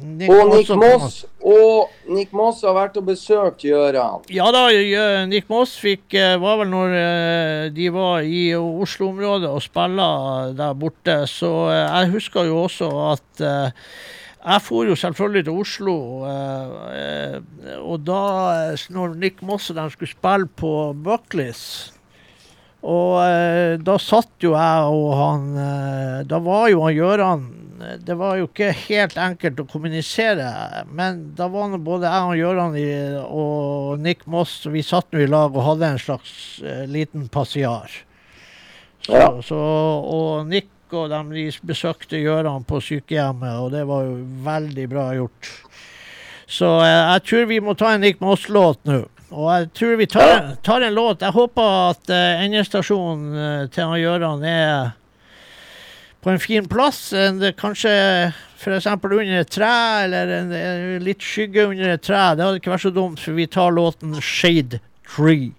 Nick 0.01 0.29
Og 0.31 0.53
Nick 0.53 0.69
Moss 0.77 1.25
og 1.41 1.89
Nick 2.13 2.33
Moss 2.37 2.59
har 2.65 2.75
vært 2.77 2.97
og 2.99 3.07
besøkt 3.07 3.63
Gjøran. 3.65 4.27
Ja 4.29 4.51
da, 4.53 4.67
Nick 5.29 5.47
Moss 5.49 5.73
fikk, 5.81 6.13
eh, 6.13 6.37
var 6.41 6.59
vel 6.61 6.69
når 6.69 6.95
de 7.73 7.89
var 7.93 8.21
i 8.21 8.43
Oslo-området 8.57 9.49
og 9.49 9.61
spilla 9.65 10.09
der 10.57 10.77
borte. 10.77 11.23
Så 11.29 11.49
jeg 11.73 12.11
husker 12.13 12.49
jo 12.49 12.63
også 12.67 12.91
at 13.09 13.45
jeg 14.41 14.61
for 14.65 14.87
jo 14.89 14.95
selvfølgelig 14.97 15.45
til 15.47 15.61
Oslo. 15.61 15.95
eh, 16.25 16.75
eh, 16.97 17.79
og 17.79 18.03
da, 18.07 18.21
eh, 18.73 18.85
når 18.89 19.15
Nick 19.21 19.41
Moss 19.45 19.69
og 19.69 19.77
de 19.77 19.87
skulle 19.93 20.11
spille 20.11 20.47
på 20.57 20.71
Buckleys 21.05 21.91
og 22.81 23.19
eh, 23.21 23.75
da 23.77 23.93
satt 24.01 24.41
jo 24.41 24.55
jeg 24.57 24.85
og 24.89 25.11
han 25.13 26.23
Da 26.25 26.39
var 26.41 26.63
jo 26.71 26.79
han 26.81 26.95
Gøran 26.97 27.43
eh, 27.77 27.99
Det 28.01 28.15
var 28.17 28.39
jo 28.39 28.47
ikke 28.47 28.71
helt 28.87 29.19
enkelt 29.21 29.61
å 29.61 29.67
kommunisere, 29.69 30.47
men 30.89 31.35
da 31.37 31.45
var 31.53 31.77
både 31.77 32.09
jeg 32.09 32.31
og 32.31 32.39
Gjøran 32.41 32.79
og 33.27 33.99
Nick 34.01 34.25
Moss 34.25 34.65
og 34.65 34.73
Vi 34.73 34.81
satt 34.81 35.13
nå 35.13 35.21
i 35.21 35.29
lag 35.29 35.53
og 35.53 35.61
hadde 35.67 35.91
en 35.93 36.01
slags 36.01 36.33
liten 36.89 37.29
passiar. 37.29 37.93
Så, 39.05 39.13
Ja. 39.13 39.29
så, 39.45 39.57
og 39.57 40.47
Nick 40.49 40.69
og 40.93 41.11
de 41.11 41.47
besøkte 41.67 42.19
Gjøran 42.21 42.65
på 42.67 42.81
sykehjemmet, 42.83 43.57
og 43.59 43.71
det 43.73 43.85
var 43.89 44.05
jo 44.07 44.19
veldig 44.45 44.87
bra 44.91 45.07
gjort. 45.17 45.51
Så 46.51 46.69
eh, 46.83 46.99
jeg 47.13 47.25
tror 47.29 47.49
vi 47.49 47.59
må 47.63 47.75
ta 47.79 47.93
en 47.95 48.03
Nick 48.03 48.21
Moss-låt 48.23 48.83
nå. 48.89 49.03
Og 49.31 49.45
jeg 49.47 49.69
tror 49.79 49.99
vi 50.01 50.07
tar, 50.11 50.55
tar 50.63 50.83
en 50.83 50.97
låt. 50.97 51.21
Jeg 51.23 51.31
håper 51.31 51.75
at 51.93 52.09
uh, 52.11 52.41
endestasjonen 52.43 53.37
eh, 53.39 53.69
til 53.71 53.93
Gjøran 54.01 54.43
er 54.43 54.91
på 56.21 56.33
en 56.33 56.41
fin 56.43 56.67
plass. 56.67 57.13
En, 57.15 57.39
kanskje 57.55 57.93
f.eks. 58.59 58.89
under 58.91 59.39
et 59.39 59.49
tre, 59.55 59.71
eller 60.03 60.35
en, 60.35 60.51
en, 60.51 60.99
litt 61.05 61.23
skygge 61.23 61.69
under 61.71 61.95
et 61.95 62.03
tre. 62.03 62.25
Det 62.35 62.45
hadde 62.45 62.59
ikke 62.59 62.75
vært 62.75 62.85
så 62.89 62.93
dumt, 62.93 63.23
for 63.23 63.39
vi 63.39 63.47
tar 63.47 63.71
låten 63.71 64.19
'Shade 64.19 64.83
Tree'. 65.15 65.55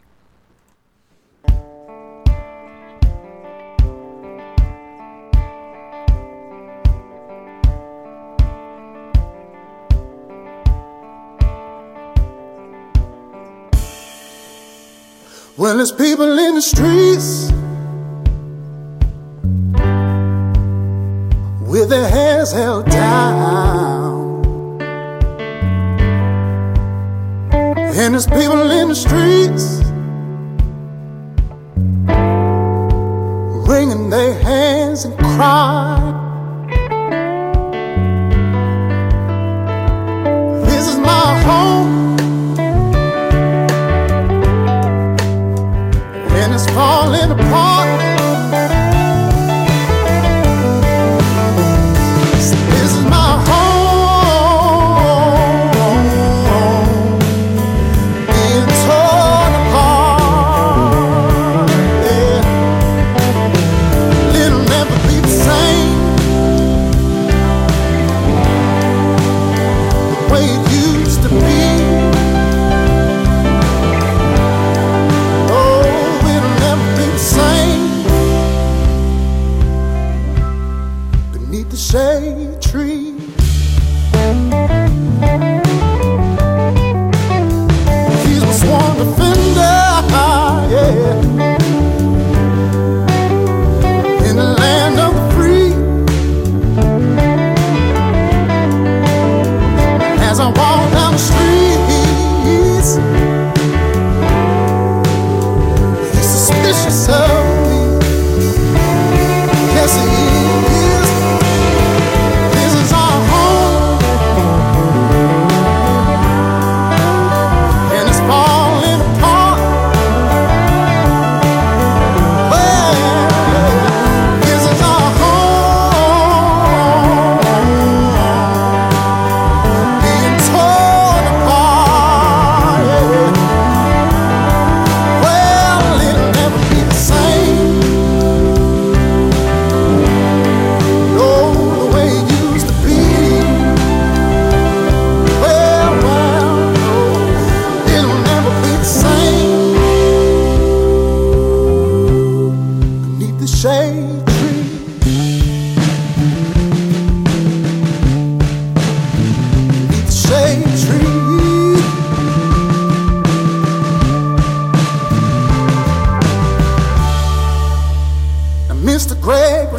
Well, 15.62 15.76
there's 15.76 15.92
people 15.92 16.36
in 16.40 16.56
the 16.56 16.60
streets 16.60 17.52
with 21.70 21.88
their 21.88 22.08
hands 22.08 22.50
held 22.50 22.86
down. 22.86 24.42
And 27.94 28.12
there's 28.12 28.26
people 28.26 28.72
in 28.72 28.88
the 28.88 28.96
streets 28.96 29.84
wringing 33.68 34.10
their 34.10 34.34
hands 34.42 35.04
and 35.04 35.16
crying. 35.16 36.31
Apart. 47.32 48.01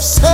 yourself. 0.04 0.33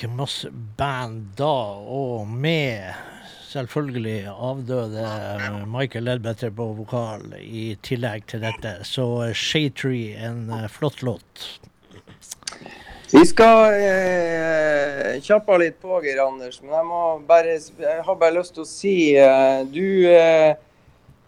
Da 0.00 0.08
Moss 0.08 0.46
Band 0.76 1.34
da, 1.36 1.76
og 1.84 2.28
med 2.28 2.94
selvfølgelig 3.50 4.30
avdøde 4.32 5.04
Michael 5.68 6.04
Ledbetter 6.04 6.52
på 6.56 6.70
vokal 6.78 7.34
i 7.40 7.74
tillegg 7.84 8.24
til 8.30 8.40
dette. 8.44 8.78
Så 8.86 9.04
Shade 9.34 9.74
Tree, 9.76 10.14
en 10.16 10.48
eh, 10.54 10.68
flott 10.72 11.02
låt. 11.02 11.60
Vi 13.12 13.24
skal 13.26 13.74
eh, 13.74 15.20
kjappe 15.20 15.58
litt 15.60 15.80
på, 15.82 15.98
Geir 16.04 16.22
Anders, 16.24 16.60
men 16.62 16.76
jeg, 16.78 16.86
må 16.86 17.04
bare, 17.28 17.58
jeg 17.58 18.04
har 18.06 18.20
bare 18.20 18.38
lyst 18.38 18.54
til 18.56 18.64
å 18.64 18.70
si 18.70 18.96
eh, 19.18 19.64
Du 19.68 20.06
eh, 20.08 20.54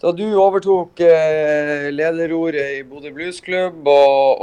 Da 0.03 0.13
du 0.17 0.29
overtok 0.31 1.03
eh, 1.05 1.91
lederordet 1.93 2.79
i 2.79 2.85
Bodø 2.87 3.13
Bluesklubb 3.15 3.85
og, 3.85 4.17
og 4.39 4.42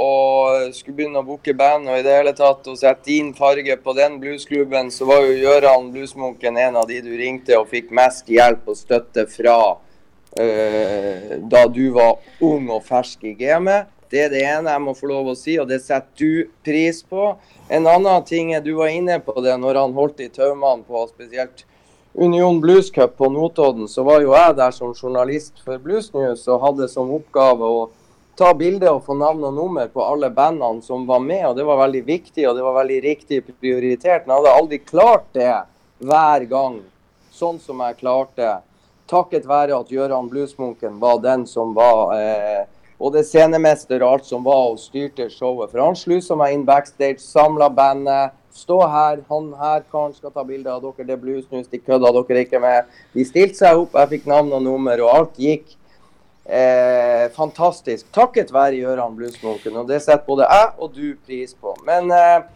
skulle 0.74 0.96
begynne 0.96 1.20
å 1.20 1.26
booke 1.26 1.54
band 1.56 1.88
og 1.90 1.98
i 1.98 2.04
det 2.06 2.16
hele 2.16 2.32
tatt 2.36 2.66
og 2.70 2.78
sette 2.78 3.08
din 3.08 3.32
farge 3.36 3.76
på 3.82 3.94
den 3.96 4.18
bluesklubben, 4.22 4.90
så 4.94 5.08
var 5.08 5.24
jo 5.26 5.38
Gøran 5.40 5.90
Bluesmunken 5.94 6.58
en 6.60 6.78
av 6.80 6.88
de 6.88 7.00
du 7.04 7.12
ringte 7.18 7.58
og 7.58 7.70
fikk 7.70 7.92
mest 7.96 8.28
hjelp 8.30 8.68
og 8.70 8.78
støtte 8.78 9.26
fra 9.30 9.56
uh, 9.76 11.32
da 11.52 11.64
du 11.70 11.86
var 11.96 12.20
ung 12.44 12.68
og 12.70 12.84
fersk 12.86 13.24
i 13.30 13.34
gamet. 13.38 13.90
Det 14.10 14.24
er 14.24 14.32
det 14.32 14.42
ene 14.42 14.72
jeg 14.74 14.82
må 14.82 14.94
få 14.98 15.06
lov 15.06 15.28
å 15.30 15.36
si, 15.38 15.54
og 15.62 15.68
det 15.70 15.78
setter 15.84 16.18
du 16.18 16.48
pris 16.66 17.04
på. 17.06 17.34
En 17.70 17.86
annen 17.86 18.24
ting 18.26 18.54
er 18.56 18.64
du 18.64 18.72
var 18.80 18.90
inne 18.90 19.20
på 19.22 19.36
det 19.44 19.54
når 19.62 19.78
han 19.78 19.94
holdt 19.94 20.24
i 20.24 20.32
taumene 20.34 20.82
på 20.82 21.04
spesielt 21.12 21.62
Union 22.14 22.58
Blues 22.60 22.90
Cup 22.90 23.16
på 23.16 23.28
Notodden, 23.30 23.86
så 23.88 24.02
var 24.02 24.24
jo 24.24 24.34
jeg 24.34 24.56
der 24.58 24.74
som 24.74 24.90
journalist 24.90 25.62
for 25.62 25.78
Blues 25.78 26.10
News 26.14 26.42
og 26.50 26.64
hadde 26.64 26.88
som 26.90 27.12
oppgave 27.14 27.62
å 27.62 27.84
ta 28.40 28.54
bilde 28.56 28.88
og 28.88 29.02
få 29.04 29.14
navn 29.20 29.42
og 29.50 29.52
nummer 29.52 29.90
på 29.92 30.00
alle 30.00 30.30
bandene 30.32 30.80
som 30.84 31.04
var 31.08 31.20
med. 31.20 31.44
og 31.50 31.56
Det 31.56 31.66
var 31.68 31.82
veldig 31.82 32.02
viktig 32.06 32.48
og 32.48 32.56
det 32.56 32.64
var 32.64 32.78
veldig 32.78 33.00
riktig 33.04 33.42
prioritert. 33.50 34.24
Men 34.24 34.34
jeg 34.34 34.40
hadde 34.40 34.56
aldri 34.62 34.78
klart 34.80 35.26
det 35.36 35.52
hver 36.00 36.46
gang, 36.48 36.80
sånn 37.36 37.60
som 37.60 37.82
jeg 37.84 37.98
klarte. 38.00 38.58
Takket 39.10 39.48
være 39.48 39.76
at 39.76 39.90
Gøran 39.92 40.30
Bluesmunken 40.30 41.00
var 41.02 41.18
den 41.20 41.44
som 41.50 41.74
var 41.76 42.14
eh, 42.16 42.62
både 43.00 43.24
scenemester 43.26 44.00
og 44.00 44.14
alt 44.14 44.28
som 44.30 44.44
var 44.46 44.70
og 44.70 44.80
styrte 44.80 45.28
showet. 45.32 45.72
For 45.72 45.82
han 45.84 45.98
slusa 45.98 46.38
meg 46.38 46.54
inn 46.56 46.64
backstage, 46.68 47.20
samla 47.20 47.68
bandet. 47.74 48.36
Stå 48.56 48.80
her, 48.88 49.20
han 49.28 49.52
her 49.60 49.84
karen 49.92 50.14
skal 50.16 50.32
ta 50.34 50.42
bilde 50.46 50.72
av 50.72 50.80
dere, 50.82 51.04
det 51.06 51.14
er 51.14 51.20
bluesnus, 51.22 51.68
de 51.70 51.78
kødda 51.78 52.10
dere 52.16 52.46
ikke 52.46 52.58
med. 52.62 52.88
De 53.14 53.26
stilte 53.28 53.60
seg 53.60 53.78
opp, 53.78 53.94
jeg 53.94 54.10
fikk 54.16 54.26
navn 54.32 54.50
og 54.56 54.64
nummer, 54.64 55.04
og 55.04 55.12
alt 55.12 55.38
gikk 55.38 55.76
eh, 56.50 57.26
fantastisk. 57.36 58.08
Takket 58.14 58.52
være 58.54 58.80
Gøran 58.82 59.16
Bluesmoken, 59.16 59.76
og 59.80 59.88
det 59.90 60.00
setter 60.04 60.26
både 60.26 60.48
jeg 60.50 60.72
og 60.78 60.94
du 60.94 61.06
pris 61.26 61.54
på. 61.54 61.74
Men 61.86 62.10
eh, 62.14 62.48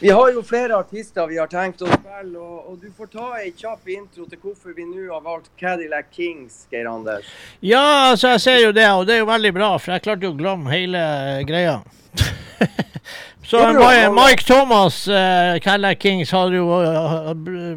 vi 0.00 0.10
har 0.10 0.32
jo 0.34 0.42
flere 0.44 0.76
artister 0.76 1.28
vi 1.30 1.38
har 1.40 1.50
tenkt 1.52 1.84
å 1.84 1.88
spille, 1.88 2.38
og, 2.38 2.70
og 2.72 2.78
du 2.82 2.90
får 2.96 3.10
ta 3.12 3.28
ei 3.40 3.52
kjapp 3.56 3.88
intro 3.94 4.26
til 4.28 4.40
hvorfor 4.42 4.76
vi 4.76 4.86
nå 4.88 5.06
har 5.12 5.22
valgt 5.24 5.52
Cadillac 5.60 6.10
Kings, 6.12 6.64
Geir 6.72 6.88
Anders. 6.90 7.28
Ja, 7.60 8.10
altså 8.10 8.34
jeg 8.34 8.44
ser 8.44 8.58
jo 8.64 8.72
det, 8.76 8.88
og 8.90 9.06
det 9.08 9.18
er 9.18 9.24
jo 9.24 9.30
veldig 9.30 9.54
bra, 9.56 9.74
for 9.78 9.94
jeg 9.94 10.06
klarte 10.06 10.28
jo 10.28 10.34
å 10.34 10.40
glemme 10.40 10.72
hele 10.74 11.04
greia. 11.48 11.78
Så 13.44 13.60
Jo, 13.60 13.72
jo, 13.76 14.12
Mike, 14.16 14.44
Thomas, 14.48 15.02
uh, 15.08 15.58
Cadillac 15.60 15.98
Kings, 16.00 16.30
jo, 16.32 16.68
uh, 16.80 17.32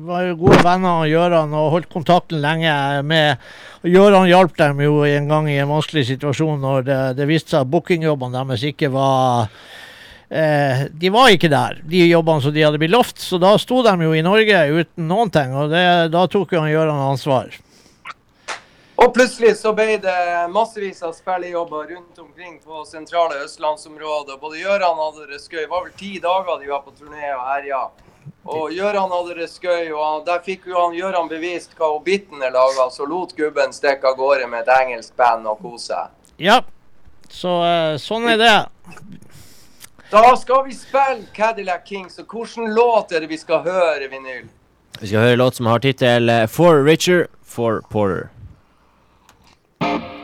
var 0.07 0.30
jo 0.30 0.38
gode 0.39 0.61
venner 0.64 1.02
av 1.03 1.10
Gjøran 1.11 1.56
og 1.57 1.73
holdt 1.73 1.89
kontakten 1.91 2.39
lenge 2.41 2.72
med 3.03 3.35
og 3.84 3.94
Gøran 3.94 4.27
hjalp 4.30 4.56
dem 4.57 4.80
jo 4.81 5.02
en 5.06 5.27
gang 5.30 5.49
i 5.52 5.60
en 5.61 5.69
vanskelig 5.69 6.07
situasjon 6.10 6.61
når 6.64 6.88
det, 6.88 7.02
det 7.19 7.27
viste 7.30 7.53
seg 7.53 7.65
at 7.65 7.72
bookingjobbene 7.72 8.41
deres 8.41 8.65
ikke 8.65 8.89
var 8.94 9.52
eh, 10.30 10.88
De 10.89 11.11
var 11.14 11.30
ikke 11.31 11.52
der, 11.52 11.77
de 11.85 12.07
jobbene 12.07 12.44
som 12.44 12.56
de 12.56 12.65
hadde 12.65 12.81
blitt 12.81 12.95
lovt. 12.95 13.22
Så 13.22 13.39
da 13.41 13.53
sto 13.61 13.84
de 13.85 13.94
jo 14.02 14.15
i 14.18 14.26
Norge 14.26 14.64
uten 14.73 15.07
noen 15.07 15.31
ting, 15.34 15.53
og 15.53 15.72
det, 15.73 15.85
da 16.14 16.26
tok 16.31 16.56
jo 16.56 16.64
han 16.64 16.73
Gjøran 16.73 17.06
ansvar. 17.11 17.53
Og 18.97 19.13
plutselig 19.13 19.51
så 19.59 19.75
ble 19.77 19.99
det 20.01 20.17
massevis 20.49 21.03
av 21.05 21.11
spillejobber 21.13 21.91
rundt 21.91 22.17
omkring 22.17 22.55
på 22.65 22.81
sentrale 22.89 23.43
østlandsområdet. 23.43 24.39
Både 24.41 24.57
Gøran 24.57 24.97
hadde 24.97 25.27
det 25.29 25.41
skøy. 25.43 25.59
Det 25.61 25.69
var 25.69 25.83
vel 25.85 25.91
ti 25.99 26.15
dager 26.23 26.57
de 26.57 26.71
var 26.71 26.81
på 26.81 26.93
turné 26.97 27.29
og 27.35 27.43
herja. 27.45 27.81
Og 28.47 28.71
Gøran 28.73 29.11
hadde 29.13 29.35
det 29.37 29.49
skøy, 29.51 29.91
og 29.93 30.23
der 30.25 30.41
fikk 30.41 30.65
jo 30.71 30.79
han 30.79 30.95
Gøran 30.97 31.29
bevist 31.29 31.75
hva 31.77 31.91
Hobbiten 31.91 32.41
er 32.41 32.55
laga. 32.55 32.87
Så 32.89 33.05
lot 33.05 33.35
gubben 33.37 33.75
stikke 33.75 34.09
av 34.09 34.17
gårde 34.17 34.47
med 34.49 34.65
et 34.65 34.71
engelsk 34.79 35.13
band 35.19 35.45
og 35.51 35.61
kose 35.61 35.91
seg. 35.91 36.15
Ja, 36.41 36.61
så 37.29 37.53
eh, 37.67 37.97
sånn 38.01 38.25
er 38.31 38.39
det. 38.41 38.55
Da 40.09 40.23
skal 40.41 40.63
vi 40.65 40.73
spille 40.73 41.27
Cadillac 41.35 41.85
Kings, 41.85 42.17
og 42.23 42.33
hvilken 42.33 42.73
låt 42.73 43.13
er 43.13 43.21
det 43.21 43.29
vi 43.29 43.37
skal 43.37 43.61
høre, 43.67 44.09
Vinyl? 44.09 44.47
Vi 44.97 45.11
skal 45.11 45.27
høre 45.27 45.37
låt 45.37 45.59
som 45.59 45.69
har 45.69 45.85
tittel 45.85 46.33
eh, 46.33 46.47
For 46.49 46.81
Richer, 46.87 47.27
For 47.45 47.83
you 49.81 50.16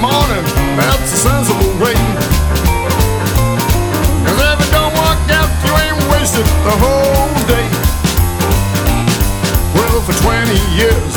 morning, 0.00 0.44
that's 0.76 1.12
a 1.12 1.18
sensible 1.18 1.72
way. 1.80 1.96
Cause 4.24 4.38
if 4.40 4.58
it 4.60 4.70
don't 4.72 4.94
work 4.94 5.20
out, 5.30 5.50
you 5.64 5.72
ain't 5.84 5.98
wasted 6.12 6.46
the 6.64 6.74
whole 6.80 7.28
day. 7.46 7.68
Well, 9.74 10.00
for 10.06 10.14
20 10.22 10.52
years, 10.78 11.12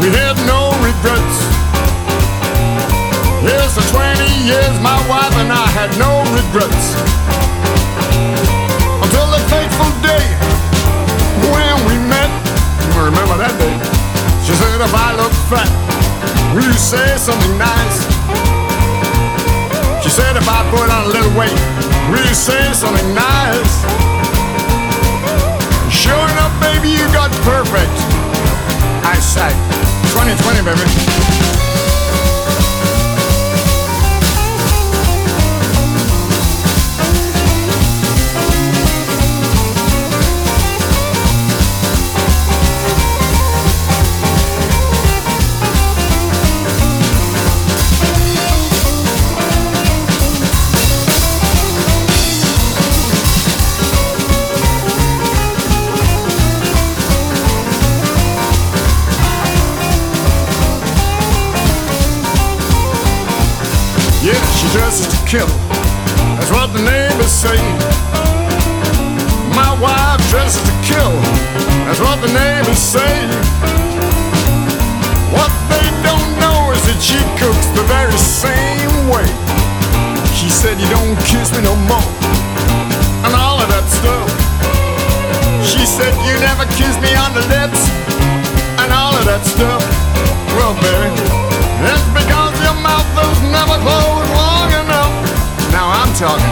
we 0.00 0.08
had 0.12 0.36
no 0.48 0.74
regrets. 0.84 1.36
Yes, 3.44 3.76
for 3.76 3.86
20 3.92 4.24
years, 4.48 4.74
my 4.80 4.96
wife 5.08 5.34
and 5.36 5.52
I 5.52 5.66
had 5.72 5.90
no 6.00 6.24
regrets. 6.32 6.96
Until 9.04 9.28
the 9.32 9.42
fateful 9.52 9.92
day 10.00 10.24
when 11.52 11.74
we 11.88 11.94
met. 12.08 12.30
Remember 12.96 13.36
that 13.36 13.54
day? 13.58 13.76
She 14.44 14.52
said, 14.56 14.80
if 14.80 14.94
I 14.94 15.16
look 15.16 15.32
fat, 15.48 15.83
will 16.54 16.62
you 16.62 16.72
say 16.72 17.16
something 17.18 17.58
nice? 17.58 17.98
She 20.02 20.10
said, 20.10 20.36
if 20.36 20.46
I 20.46 20.62
put 20.70 20.86
on 20.88 21.04
a 21.04 21.08
little 21.08 21.34
weight, 21.34 21.58
will 22.10 22.22
you 22.22 22.34
say 22.34 22.72
something 22.72 23.14
nice? 23.14 23.74
Sure 25.90 26.24
enough, 26.30 26.54
baby, 26.60 26.90
you 26.90 27.04
got 27.10 27.30
perfect 27.42 27.90
eyesight. 29.02 29.56
2020, 30.14 30.62
baby. 30.62 31.33
Dresses 65.34 65.50
to 65.50 65.66
kill. 65.66 65.74
That's 66.38 66.50
what 66.50 66.72
the 66.72 66.82
neighbors 66.82 67.32
say. 67.32 67.58
My 69.54 69.74
wife 69.80 70.20
dresses 70.30 70.62
to 70.62 70.74
kill. 70.86 71.12
That's 71.86 72.00
what 72.00 72.20
the 72.20 72.30
neighbors 72.32 72.78
say. 72.78 73.14
What 75.34 75.50
they 75.70 75.86
don't 76.06 76.30
know 76.38 76.70
is 76.72 76.82
that 76.86 77.00
she 77.02 77.18
cooks 77.38 77.66
the 77.74 77.84
very 77.90 78.18
same 78.18 79.10
way. 79.10 79.26
She 80.34 80.48
said, 80.48 80.78
You 80.78 80.88
don't 80.90 81.16
kiss 81.26 81.50
me 81.52 81.62
no 81.62 81.74
more. 81.90 82.08
And 83.26 83.34
all 83.34 83.58
of 83.58 83.68
that 83.68 83.86
stuff. 83.90 84.30
She 85.66 85.84
said, 85.86 86.12
You 86.26 86.34
never 86.40 86.64
kiss 86.78 86.94
me 87.02 87.10
on 87.18 87.34
the 87.34 87.44
lips. 87.50 87.82
And 88.78 88.92
all 88.92 89.14
of 89.14 89.24
that 89.26 89.42
stuff. 89.42 89.82
Well, 90.54 90.74
baby, 90.78 91.33
Talking. 96.14 96.46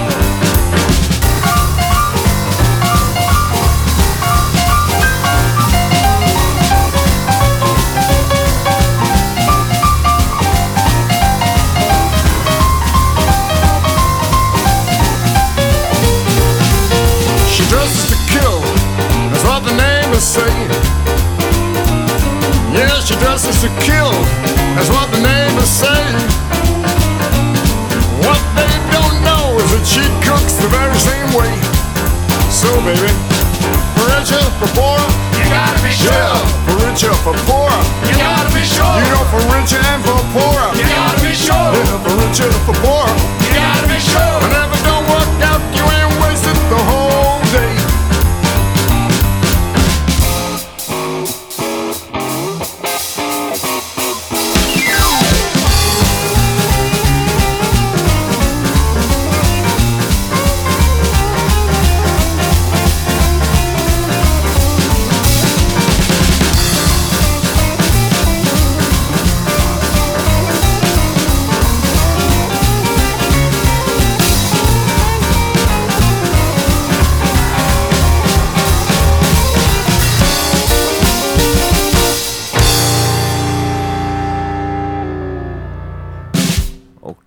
She 17.48 17.62
dresses 17.68 18.10
to 18.10 18.16
kill, 18.26 18.60
that's 19.30 19.44
what 19.44 19.62
the 19.62 19.72
neighbors 19.76 20.24
say. 20.24 20.52
Yeah, 22.74 22.98
she 22.98 23.14
dresses 23.20 23.60
to 23.60 23.68
kill, 23.80 24.10
that's 24.74 24.90
what 24.90 25.08
the 25.12 25.20
neighbors 25.20 25.68
say. 25.68 26.11
She 29.84 30.02
cooks 30.22 30.54
the 30.62 30.68
very 30.68 30.96
same 30.98 31.30
way. 31.34 31.50
So, 32.50 32.70
baby, 32.86 33.10
for 33.98 34.06
richer, 34.14 34.42
for 34.60 34.68
poorer, 34.78 35.08
you 35.34 35.44
gotta 35.50 35.80
be 35.82 35.90
sure. 35.90 36.12
Yeah, 36.12 36.38
for 36.66 36.76
richer, 36.86 37.14
for 37.26 37.34
poorer, 37.48 37.82
you 38.06 38.14
gotta 38.16 38.50
be 38.54 38.62
sure. 38.62 38.96
You 39.02 39.08
know, 39.10 39.24
for 39.32 39.42
richer 39.50 39.82
and 39.82 40.00
for 40.06 40.20
poorer, 40.30 40.68
you 40.78 40.86
gotta 40.86 41.18
be 41.20 41.32
sure. 41.34 41.72
Yeah, 41.74 41.98
for 42.04 42.14
richer, 42.20 42.50
for 42.66 42.76
poorer, 42.84 43.14
you 43.42 43.50
gotta 43.58 43.86
be 43.90 43.98
sure. 43.98 44.36
And 44.46 44.54
if 44.54 44.70
it 44.70 44.82
don't 44.86 45.06
work 45.10 45.30
out, 45.50 45.62
you 45.74 45.82
ain't 45.82 46.14
wasted 46.22 46.56
the 46.70 46.80
whole 46.86 47.01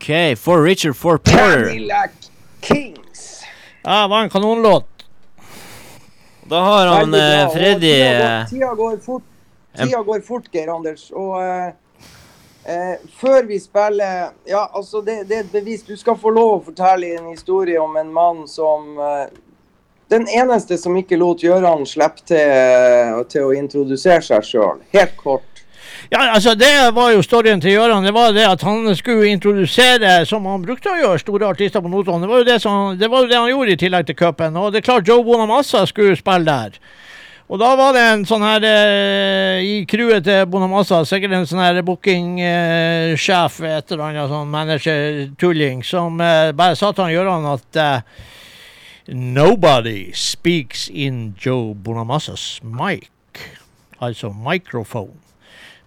OK, 0.06 0.36
for 0.38 0.62
Richard, 0.62 0.96
for 0.96 1.18
Porter. 1.18 1.66
Cadillac 1.66 2.12
Kings. 2.62 3.44
Ja, 3.82 4.02
det 4.02 4.08
var 4.08 4.22
en 4.22 4.30
kanonlåt. 4.30 4.86
Da 6.44 6.60
har 6.60 6.88
han 6.88 7.14
eh, 7.14 7.54
Freddy 7.54 7.80
Tida 7.80 8.20
går, 8.20 8.42
eh, 8.42 8.50
tida 8.50 8.74
går 8.74 8.98
fort, 8.98 9.24
tida 9.78 10.04
går 10.04 10.20
fort 10.22 10.44
Geir 10.52 10.70
Anders. 10.76 11.12
Og 11.12 11.42
eh, 11.42 11.66
eh, 12.66 12.94
før 13.18 13.44
vi 13.44 13.60
spiller 13.60 14.30
Ja, 14.46 14.70
altså, 14.74 15.02
det, 15.02 15.24
det 15.24 15.36
er 15.40 15.44
et 15.48 15.52
bevis. 15.52 15.82
Du 15.84 15.96
skal 15.98 16.20
få 16.22 16.30
lov 16.30 16.54
å 16.60 16.64
fortelle 16.68 17.16
en 17.18 17.32
historie 17.34 17.82
om 17.82 17.98
en 17.98 18.14
mann 18.14 18.46
som 18.48 19.00
eh, 19.02 19.26
Den 20.14 20.28
eneste 20.30 20.78
som 20.78 20.94
ikke 21.02 21.18
lot 21.18 21.42
Gøran 21.42 21.82
slippe 21.90 22.22
til, 22.30 23.26
til 23.34 23.50
å 23.50 23.58
introdusere 23.58 24.22
seg 24.22 24.46
sjøl. 24.54 24.86
Helt 24.94 25.18
kort. 25.18 25.55
Ja, 26.10 26.20
altså 26.36 26.56
Det 26.56 26.92
var 26.94 27.12
jo 27.12 27.24
storyen 27.26 27.62
til 27.62 27.72
Gjøran. 27.72 28.06
Det 28.06 28.14
var 28.14 28.34
det 28.34 28.46
at 28.46 28.62
han 28.62 28.96
skulle 28.96 29.32
introdusere, 29.32 30.26
som 30.26 30.46
han 30.46 30.62
brukte 30.66 30.92
å 30.92 31.00
gjøre, 31.00 31.22
store 31.22 31.50
artister 31.50 31.82
på 31.82 31.90
Notodden. 31.90 32.22
Det 32.22 32.30
var 32.30 32.44
jo 32.44 32.50
det, 32.52 32.60
som, 32.62 32.94
det 33.00 33.10
var 33.10 33.26
det 33.30 33.40
han 33.40 33.50
gjorde 33.50 33.74
i 33.74 33.80
tillegg 33.82 34.06
til 34.06 34.20
cupen. 34.20 34.58
Og 34.62 34.72
det 34.72 34.84
er 34.84 34.86
klart 34.92 35.10
Joe 35.10 35.26
Bonamassa 35.26 35.86
skulle 35.90 36.18
spille 36.20 36.46
der. 36.46 36.78
Og 37.46 37.60
da 37.62 37.72
var 37.78 37.92
det 37.94 38.04
en 38.10 38.24
sånn 38.26 38.42
her 38.42 38.64
eh, 38.66 39.60
i 39.62 39.74
crewet 39.90 40.26
til 40.26 40.48
Bonamassa, 40.50 41.04
sikkert 41.06 41.36
en 41.38 41.50
sånn 41.50 41.62
her 41.62 41.82
bookingsjef, 41.86 43.60
et 43.70 43.94
eller 43.94 44.06
annet 44.08 44.32
sånn 44.32 44.50
manager-tulling, 44.54 45.84
som 45.86 46.18
eh, 46.26 46.50
bare 46.58 46.78
sa 46.78 46.90
til 46.90 47.06
han 47.06 47.14
Gjøran 47.14 47.46
at 47.52 47.82
eh, 47.82 48.24
Nobody 49.14 50.10
speaks 50.18 50.88
in 50.90 51.36
Joe 51.38 51.76
Bonamassas 51.78 52.64
mic. 52.66 53.12
Altså 54.02 54.34
microphone. 54.34 55.25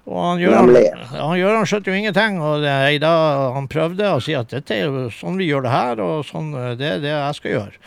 Og 0.08 0.16
han 0.24 0.38
gjør, 0.40 0.54
Nemlig. 0.56 0.84
han 1.12 1.36
Gøran 1.36 1.66
skjønte 1.68 1.90
jo 1.92 1.96
ingenting, 1.98 2.38
og 2.40 2.62
det, 2.64 2.74
da 3.02 3.12
han 3.52 3.66
prøvde 3.68 4.08
å 4.16 4.20
si 4.24 4.32
at 4.38 4.48
dette 4.54 4.72
er 4.78 4.86
jo 4.86 5.06
sånn 5.12 5.36
vi 5.36 5.50
gjør 5.50 5.66
det 5.66 5.72
her, 5.74 6.00
og 6.00 6.22
sånn 6.24 6.48
eh, 6.56 6.70
det 6.80 6.86
er 6.94 7.02
det 7.04 7.12
jeg 7.12 7.36
skal 7.42 7.52
gjøre. 7.58 7.82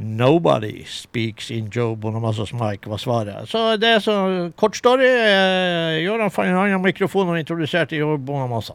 Nobody 0.00 0.84
speaks 0.88 1.50
in 1.52 1.68
Joe 1.70 1.94
Bonamassas 1.94 2.54
mic, 2.56 2.86
var 2.88 2.98
svaret. 2.98 3.46
Så 3.52 3.76
det 3.76 3.90
er 3.98 4.00
så 4.02 4.14
kort 4.58 4.74
story. 4.78 5.06
eh, 5.06 6.00
Gøran 6.06 6.32
fant 6.32 6.48
en 6.48 6.56
annen 6.56 6.82
mikrofon 6.82 7.28
og 7.34 7.38
introduserte 7.38 7.98
Joe 8.00 8.16
Bonamassa. 8.18 8.74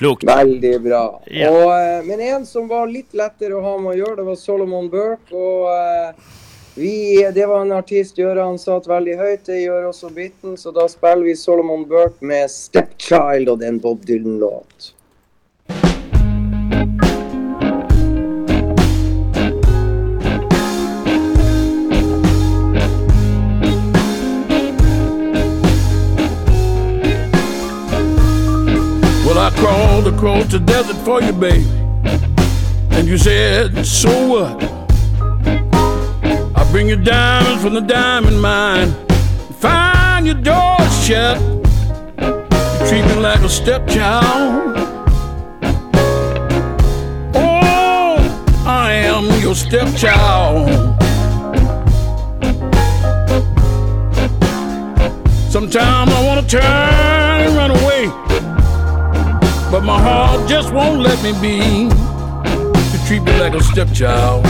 Klokt. 0.00 0.24
Veldig 0.24 0.74
bra. 0.80 1.02
Ja. 1.28 1.50
Og, 1.52 1.66
eh, 1.76 2.02
men 2.08 2.20
en 2.24 2.46
som 2.48 2.66
var 2.70 2.88
litt 2.88 3.12
lettere 3.12 3.52
å 3.58 3.60
ha 3.66 3.74
med 3.78 3.92
å 3.92 3.98
gjøre, 4.00 4.16
det 4.22 4.28
var 4.30 4.38
Solomon 4.40 4.88
Burke. 4.88 5.28
Og 5.36 5.68
eh, 5.76 6.30
vi, 6.74 7.30
det 7.34 7.46
var 7.46 7.62
en 7.62 7.72
artist 7.72 8.18
Gjøran 8.18 8.58
satt 8.58 8.88
veldig 8.88 9.16
høyt. 9.18 9.42
Det 9.46 9.58
gjør 9.62 9.90
også 9.90 10.12
Bitten, 10.14 10.56
så 10.56 10.70
da 10.74 10.86
spiller 10.88 11.26
vi 11.26 11.34
Solomon 11.36 11.84
Burke 11.88 12.24
med 12.24 12.48
'Stepchild' 12.48 13.50
og 13.50 13.58
det 13.58 13.66
er 13.66 13.76
en 13.76 13.80
Bob 13.80 14.06
Dylan-låt. 14.06 14.94
I 29.40 29.48
crawled 29.52 30.06
across 30.06 30.48
the 30.52 30.58
desert 30.58 30.96
for 30.96 31.22
you, 31.22 31.32
baby. 31.32 31.64
And 32.90 33.08
you 33.08 33.16
said, 33.16 33.86
so 33.86 34.10
what? 34.28 34.79
Bring 36.70 36.88
you 36.88 36.94
diamonds 36.94 37.64
from 37.64 37.74
the 37.74 37.80
diamond 37.80 38.40
mine. 38.40 38.94
Find 39.58 40.24
your 40.24 40.36
doors 40.36 41.04
shut. 41.04 41.40
You 41.40 42.86
treat 42.88 43.04
me 43.06 43.14
like 43.16 43.40
a 43.40 43.48
stepchild. 43.48 44.76
Oh, 47.34 48.62
I 48.64 48.92
am 48.92 49.24
your 49.42 49.56
stepchild. 49.56 50.70
Sometimes 55.50 56.12
I 56.12 56.24
wanna 56.24 56.46
turn 56.46 56.62
and 56.62 57.56
run 57.56 57.72
away, 57.72 58.06
but 59.72 59.82
my 59.82 60.00
heart 60.00 60.48
just 60.48 60.72
won't 60.72 61.00
let 61.00 61.20
me 61.24 61.32
be. 61.42 61.88
You 62.92 62.98
treat 63.08 63.24
me 63.24 63.36
like 63.40 63.54
a 63.54 63.60
stepchild. 63.60 64.46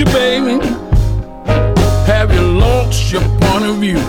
You, 0.00 0.06
baby? 0.06 0.58
Have 2.06 2.32
you 2.32 2.40
lost 2.40 3.12
your 3.12 3.20
point 3.38 3.64
of 3.66 3.76
view? 3.76 4.00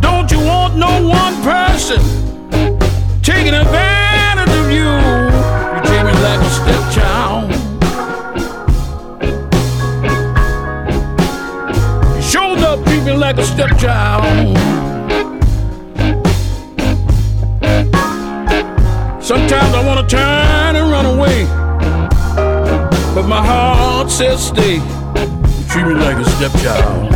Don't 0.00 0.30
you 0.30 0.38
want 0.44 0.76
no 0.76 1.08
one 1.08 1.34
person 1.42 2.00
taking 3.22 3.54
advantage 3.54 4.52
of 4.60 4.70
you? 4.70 4.90
You 5.72 5.80
treat 5.86 6.04
me 6.04 6.12
like 6.28 6.40
a 6.42 6.50
stepchild. 6.58 7.50
You 12.16 12.22
showed 12.22 12.58
up, 12.58 12.84
treat 12.84 13.04
me 13.04 13.12
like 13.16 13.38
a 13.38 13.44
stepchild. 13.44 14.58
Sometimes 19.22 19.74
I 19.74 19.82
wanna 19.86 20.06
turn 20.06 20.76
and 20.76 20.90
run 20.90 21.06
away. 21.06 21.65
My 23.26 23.44
heart 23.44 24.08
says 24.08 24.46
stay. 24.46 24.78
Treat 25.68 25.84
me 25.84 25.94
like 25.94 26.16
a 26.16 26.24
stepchild. 26.24 27.12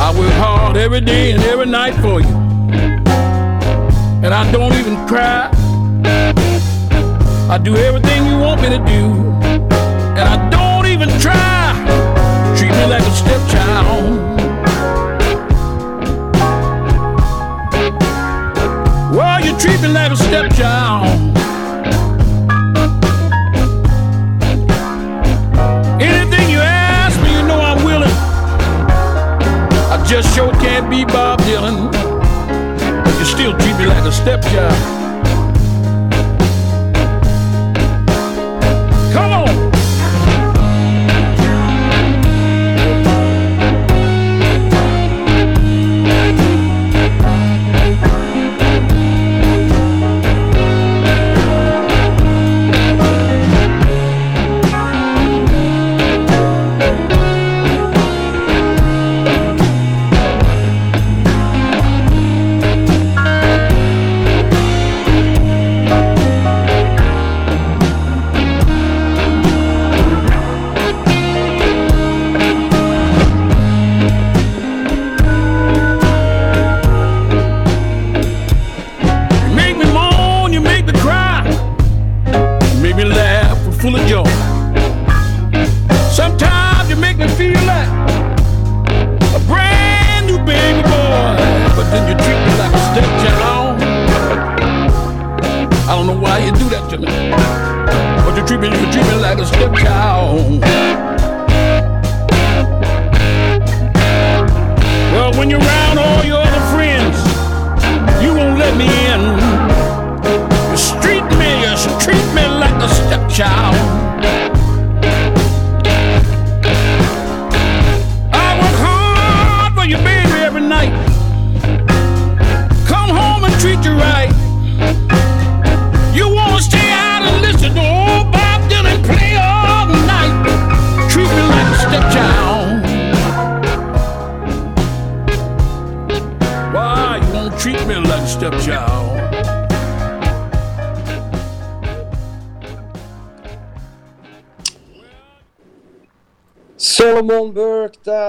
I 0.00 0.14
work 0.16 0.32
hard 0.34 0.76
every 0.76 1.00
day 1.00 1.32
and 1.32 1.42
every 1.42 1.66
night 1.66 1.94
for 1.96 2.20
you. 2.20 2.36
And 4.24 4.32
I 4.32 4.48
don't 4.52 4.74
even 4.74 4.94
cry. 5.08 5.50
I 7.50 7.58
do 7.58 7.74
everything 7.74 8.26
you 8.26 8.38
want 8.38 8.62
me 8.62 8.68
to 8.68 8.78
do. 8.78 9.02
And 10.14 10.20
I 10.20 10.48
don't 10.50 10.86
even 10.86 11.08
try. 11.18 11.74
Treat 12.56 12.70
me 12.70 12.86
like 12.86 13.02
a 13.02 13.10
stepchild. 13.10 14.25
Treat 19.66 19.80
me 19.80 19.88
like 19.88 20.12
a 20.12 20.16
stepchild. 20.16 21.06
Anything 26.00 26.50
you 26.50 26.60
ask 26.60 27.20
me, 27.22 27.32
you 27.36 27.42
know 27.46 27.60
I'm 27.60 27.84
willing. 27.84 28.16
I 29.92 30.04
just 30.06 30.34
sure 30.34 30.52
can't 30.54 30.88
be 30.88 31.04
Bob 31.04 31.40
Dylan, 31.40 31.90
but 33.04 33.18
you 33.18 33.24
still 33.24 33.56
treat 33.58 33.76
me 33.76 33.86
like 33.86 34.04
a 34.04 34.12
stepchild. 34.12 35.05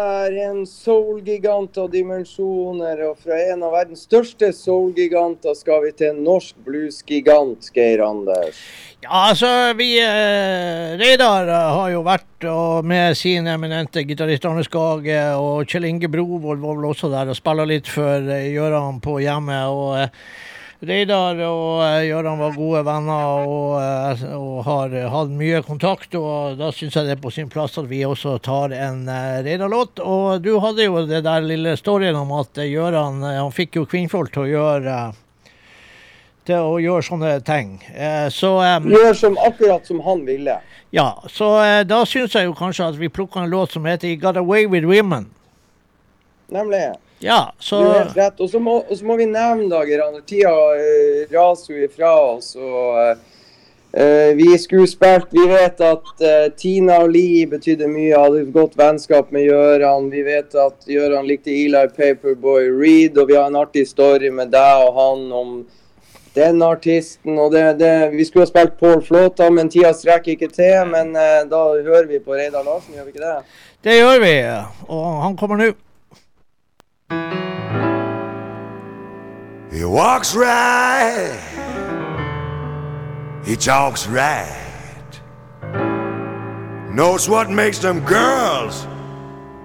Der, 0.08 0.32
en 0.50 0.62
soul-gigant 0.64 1.78
av 1.82 1.90
dimensjoner. 1.92 3.02
Og 3.10 3.18
fra 3.26 3.38
en 3.52 3.64
av 3.66 3.74
verdens 3.76 4.06
største 4.08 4.54
soul-giganter 4.56 5.56
skal 5.58 5.82
vi 5.84 5.92
til 6.00 6.14
en 6.14 6.22
norsk 6.24 6.56
blues-gigant, 6.64 7.68
Geir 7.76 8.04
Anders. 8.06 8.62
Ja, 9.04 9.28
altså, 9.28 9.50
vi 9.78 9.90
eh, 10.00 10.96
Reidar 11.02 11.50
eh, 11.52 11.72
har 11.76 11.92
jo 11.92 12.06
vært 12.08 12.48
og 12.48 12.88
med 12.88 13.18
sin 13.20 13.50
eminente 13.52 14.06
gitarist 14.08 14.46
Arne 14.48 14.64
Skage, 14.66 15.20
og 15.36 15.68
Kjell 15.68 15.90
Inge 15.90 16.10
Brovold 16.14 16.62
var 16.64 16.80
vel 16.80 16.88
også 16.94 17.12
der 17.12 17.34
og 17.34 17.38
spilla 17.38 17.68
litt 17.68 17.90
for 17.92 18.32
eh, 18.32 18.52
Gøran 18.56 19.02
på 19.04 19.20
hjemmet. 19.26 19.68
og 19.68 19.98
eh, 20.06 20.14
Reidar 20.78 21.40
og 21.42 21.80
eh, 21.82 22.04
Gøran 22.06 22.38
var 22.38 22.52
gode 22.54 22.84
venner 22.86 23.48
og, 23.50 23.72
eh, 23.82 24.20
og 24.38 24.60
har 24.68 24.92
eh, 24.94 25.08
hatt 25.10 25.32
mye 25.34 25.64
kontakt. 25.66 26.14
og 26.14 26.60
Da 26.60 26.70
syns 26.70 26.94
jeg 26.94 27.08
det 27.08 27.16
er 27.16 27.24
på 27.24 27.32
sin 27.34 27.50
plass 27.50 27.80
at 27.82 27.88
vi 27.90 28.04
også 28.06 28.36
tar 28.46 28.76
en 28.78 29.08
Reidar-låt. 29.10 29.98
Og 30.06 30.44
du 30.46 30.60
hadde 30.62 30.86
jo 30.86 31.02
det 31.10 31.24
der 31.26 31.42
lille 31.42 31.74
storyen 31.82 32.20
om 32.20 32.36
at 32.38 32.62
Gøran 32.62 33.26
han 33.26 33.56
fikk 33.56 33.80
jo 33.80 33.88
kvinnfolk 33.90 34.36
til 34.36 34.46
å 34.46 34.52
gjøre 34.52 35.00
til 36.48 36.64
å 36.64 36.78
gjøre 36.80 37.04
sånne 37.04 37.32
ting. 37.44 37.74
Så 38.32 38.54
Gjør 38.88 39.18
som 39.18 39.34
akkurat 39.44 39.84
som 39.90 39.98
han 40.06 40.22
ville. 40.24 40.54
ja, 40.96 41.10
så 41.28 41.50
da 41.84 42.06
syns 42.08 42.38
jeg 42.38 42.48
jo 42.48 42.54
kanskje 42.56 42.88
at 42.94 43.02
vi 43.02 43.10
plukker 43.12 43.44
en 43.44 43.52
låt 43.52 43.74
som 43.74 43.84
heter 43.84 44.16
'Got 44.16 44.38
Away 44.38 44.64
With 44.66 44.88
Women'. 44.88 45.28
Nemlig. 46.48 46.96
Ja, 47.20 47.54
så 47.60 47.80
Du 47.82 47.88
har 47.88 48.04
helt 48.04 48.18
rett. 48.18 48.40
Og 48.40 48.50
så 48.50 48.60
må, 48.60 48.82
må 49.04 49.18
vi 49.18 49.26
nevne, 49.26 49.70
da, 49.72 49.82
Geir 49.88 50.04
tida 50.28 50.54
uh, 50.54 51.24
raser 51.34 51.74
jo 51.74 51.88
ifra 51.90 52.14
oss. 52.36 52.56
og 52.56 53.18
Uh, 53.98 54.36
Vi 54.36 54.58
skulle 54.58 54.88
spilt 54.88 55.32
Vi 55.32 55.46
vet 55.48 55.80
at 55.82 56.10
uh, 56.22 56.50
Tina 56.60 57.00
og 57.02 57.14
Lee 57.16 57.48
betydde 57.48 57.88
mye, 57.88 58.18
hadde 58.20 58.42
et 58.44 58.52
godt 58.54 58.76
vennskap 58.78 59.32
med 59.32 59.48
Gøran. 59.48 60.10
Vi 60.12 60.26
vet 60.28 60.54
at 60.60 60.84
Gøran 60.86 61.26
likte 61.26 61.54
Eli 61.56 61.86
Paperboy 61.96 62.68
Reed, 62.68 63.18
og 63.18 63.32
vi 63.32 63.38
har 63.40 63.48
en 63.48 63.56
artig 63.56 63.88
story 63.88 64.30
med 64.30 64.52
deg 64.52 64.84
og 64.84 65.00
han 65.00 65.24
om 65.32 65.56
den 66.36 66.62
artisten. 66.62 67.40
Og 67.40 67.56
det, 67.56 67.64
det, 67.80 68.12
vi 68.12 68.28
skulle 68.28 68.46
ha 68.46 68.52
spilt 68.52 68.76
Pål 68.78 69.02
Flåta, 69.08 69.50
men 69.50 69.72
tida 69.72 69.96
strekker 69.96 70.36
ikke 70.36 70.52
til. 70.52 70.84
Men 70.92 71.16
uh, 71.16 71.48
da 71.48 71.64
hører 71.80 72.12
vi 72.12 72.20
på 72.20 72.36
Reidar 72.36 72.68
Larsen, 72.68 72.94
gjør 72.94 73.08
vi 73.08 73.16
ikke 73.16 73.26
det? 73.26 73.60
Det 73.88 74.00
gjør 74.02 74.20
vi, 74.20 74.38
og 74.92 75.12
han 75.24 75.40
kommer 75.40 75.64
nå. 75.64 75.72
He 77.10 77.16
walks 79.86 80.36
right. 80.36 81.40
He 83.46 83.56
talks 83.56 84.08
right. 84.08 85.22
Knows 86.92 87.30
what 87.30 87.50
makes 87.50 87.80
them 87.80 88.02
girls 88.02 88.88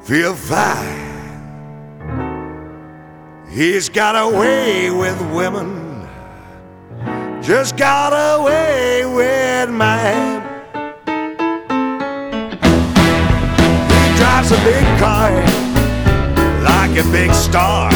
feel 0.04 0.34
fine. 0.34 1.00
He's 3.48 3.88
got 3.88 4.14
a 4.14 4.28
way 4.38 4.90
with 4.90 5.20
women. 5.32 6.08
Just 7.42 7.76
got 7.76 8.12
a 8.12 8.42
way 8.42 9.04
with 9.04 9.70
man. 9.70 10.42
He 13.88 14.16
drives 14.16 14.52
a 14.52 14.56
big 14.64 14.98
car 14.98 15.71
like 16.62 16.96
a 16.96 17.04
big 17.10 17.32
star 17.32 17.90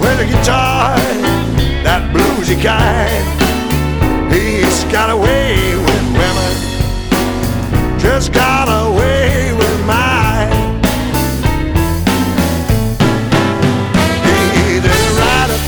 with 0.00 0.18
a 0.20 0.26
guitar, 0.26 0.96
that 1.84 2.02
bluesy 2.12 2.60
kind. 2.60 3.24
He's 4.32 4.84
got 4.84 5.10
a 5.10 5.16
way 5.16 5.76
with 5.76 6.04
women, 6.18 6.52
just 7.98 8.32
got 8.32 8.66
a 8.68 8.90
way 8.90 9.52
with 9.52 9.86
mine. 9.86 10.80
He's 14.26 14.84
a 14.84 14.98
rider 15.20 15.60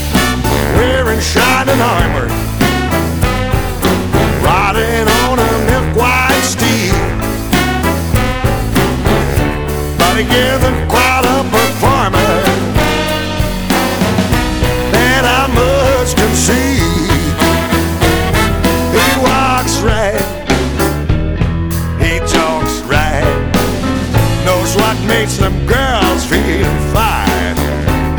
wearing 0.77 1.21
shining 1.21 1.79
armor, 1.79 2.27
riding 4.43 5.07
on 5.23 5.39
a 5.39 5.51
milk 5.69 5.95
white 5.95 6.43
steed. 6.43 6.93
But 9.97 10.17
he 10.17 10.25
gives 10.25 10.65
quite 10.89 11.04
makes 25.25 25.37
them 25.37 25.65
girls 25.65 26.23
feel 26.23 26.69
fine. 26.93 27.57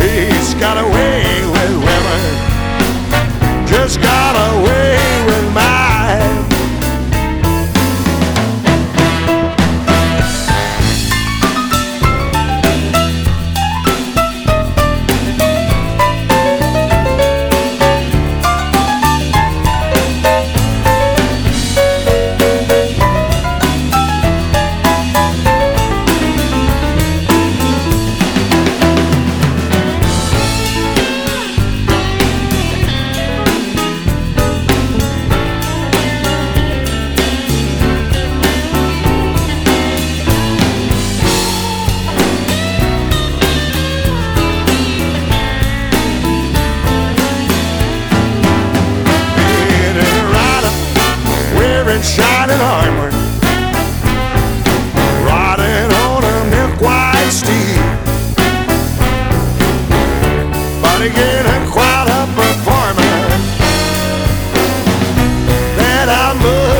He's 0.01 0.55
got 0.55 0.77
a 0.77 0.89
way 0.89 1.26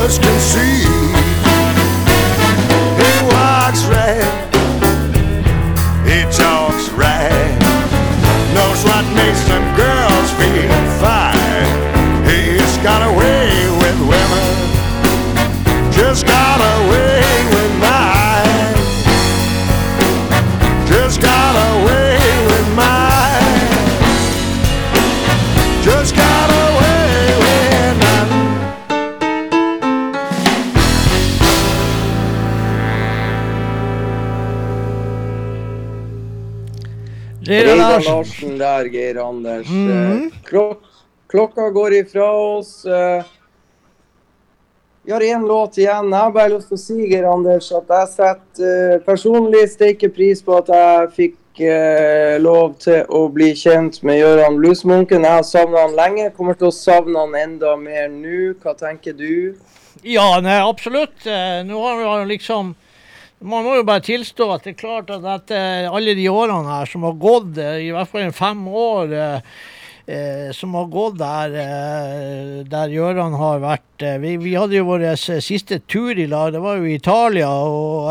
others 0.07 0.19
can 0.21 0.41
see. 0.41 0.96
Der, 38.77 38.91
Geir 38.93 39.23
Anders. 39.25 39.69
Mm. 39.69 40.31
Klok 40.45 40.83
klokka 41.33 41.71
går 41.75 41.93
ifra 42.03 42.29
oss. 42.33 42.85
eh, 42.87 43.25
Vi 45.07 45.13
har 45.13 45.21
én 45.21 45.47
låt 45.47 45.77
igjen. 45.79 46.09
Jeg 46.11 46.19
har 46.19 46.31
bare 46.35 46.49
lyst 46.51 46.69
til 46.69 46.77
å 46.77 46.83
si 46.83 47.09
Geir 47.11 47.27
Anders, 47.31 47.69
at 47.73 47.91
jeg 47.95 48.09
setter 48.13 48.95
eh, 48.97 49.03
personlig 49.07 49.69
steike 49.71 50.09
pris 50.11 50.41
på 50.43 50.57
at 50.59 50.71
jeg 50.75 51.13
fikk 51.15 51.61
eh, 51.63 52.39
lov 52.43 52.75
til 52.83 53.05
å 53.15 53.29
bli 53.31 53.53
kjent 53.55 54.01
med 54.03 54.19
Gøran 54.19 54.59
Bluesmunken. 54.59 55.23
Jeg 55.23 55.39
har 55.39 55.47
savna 55.47 55.85
han 55.85 55.95
lenge. 55.95 56.33
Kommer 56.35 56.59
til 56.59 56.73
å 56.73 56.75
savne 56.75 57.23
han 57.23 57.37
enda 57.39 57.77
mer 57.79 58.09
nå. 58.11 58.55
Hva 58.63 58.75
tenker 58.79 59.15
du? 59.15 59.55
Ja, 60.03 60.41
nei, 60.43 60.59
absolutt. 60.61 61.23
Nå 61.67 61.79
har 61.87 61.97
vi 61.97 62.03
jo 62.05 62.17
liksom 62.35 62.75
Man 63.41 63.67
må 63.67 63.75
jo 63.77 63.85
bare 63.85 64.05
tilstå 64.05 64.49
at 64.55 64.65
det 64.65 64.75
er 64.75 64.81
klart 64.81 65.11
at 65.13 65.27
etter 65.29 65.91
alle 65.93 66.15
de 66.17 66.29
årene 66.33 66.79
her 66.79 66.89
som 66.89 67.05
har 67.05 67.19
gått, 67.21 67.59
eh, 67.61 67.83
i 67.85 67.91
hvert 67.93 68.09
fall 68.09 68.31
fem 68.33 68.63
år 68.69 69.13
eh, 69.13 69.57
eh, 70.07 70.53
som 70.57 70.75
har 70.79 70.87
gått 70.89 71.19
der, 71.21 71.57
eh, 71.61 72.65
der 72.65 72.95
Gjøran 72.95 73.37
har 73.37 73.61
vært 73.61 74.05
eh, 74.07 74.17
vi, 74.23 74.37
vi 74.41 74.55
hadde 74.57 74.79
jo 74.79 74.87
vår 74.89 75.05
siste 75.21 75.83
tur 75.85 76.17
i 76.17 76.29
lag, 76.31 76.55
det 76.55 76.63
var 76.65 76.79
jo 76.81 76.89
i 76.89 76.97
Italia 76.97 77.51
og 77.51 78.09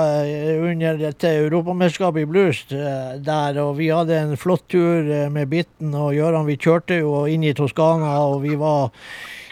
under 0.69 0.99
dette 0.99 1.31
europamesterskapet 1.45 2.25
i 2.25 2.29
blues 2.29 2.61
der. 2.69 3.61
Og 3.63 3.77
vi 3.79 3.89
hadde 3.89 4.19
en 4.19 4.37
flott 4.37 4.67
tur 4.71 5.09
med 5.33 5.49
Bitten 5.49 5.95
og 5.97 6.13
Gjøran. 6.13 6.45
Vi 6.49 6.59
kjørte 6.59 6.99
jo 7.01 7.25
inn 7.31 7.45
i 7.47 7.55
Toskana, 7.57 8.19
og 8.27 8.43
vi 8.45 8.53
var 8.59 8.91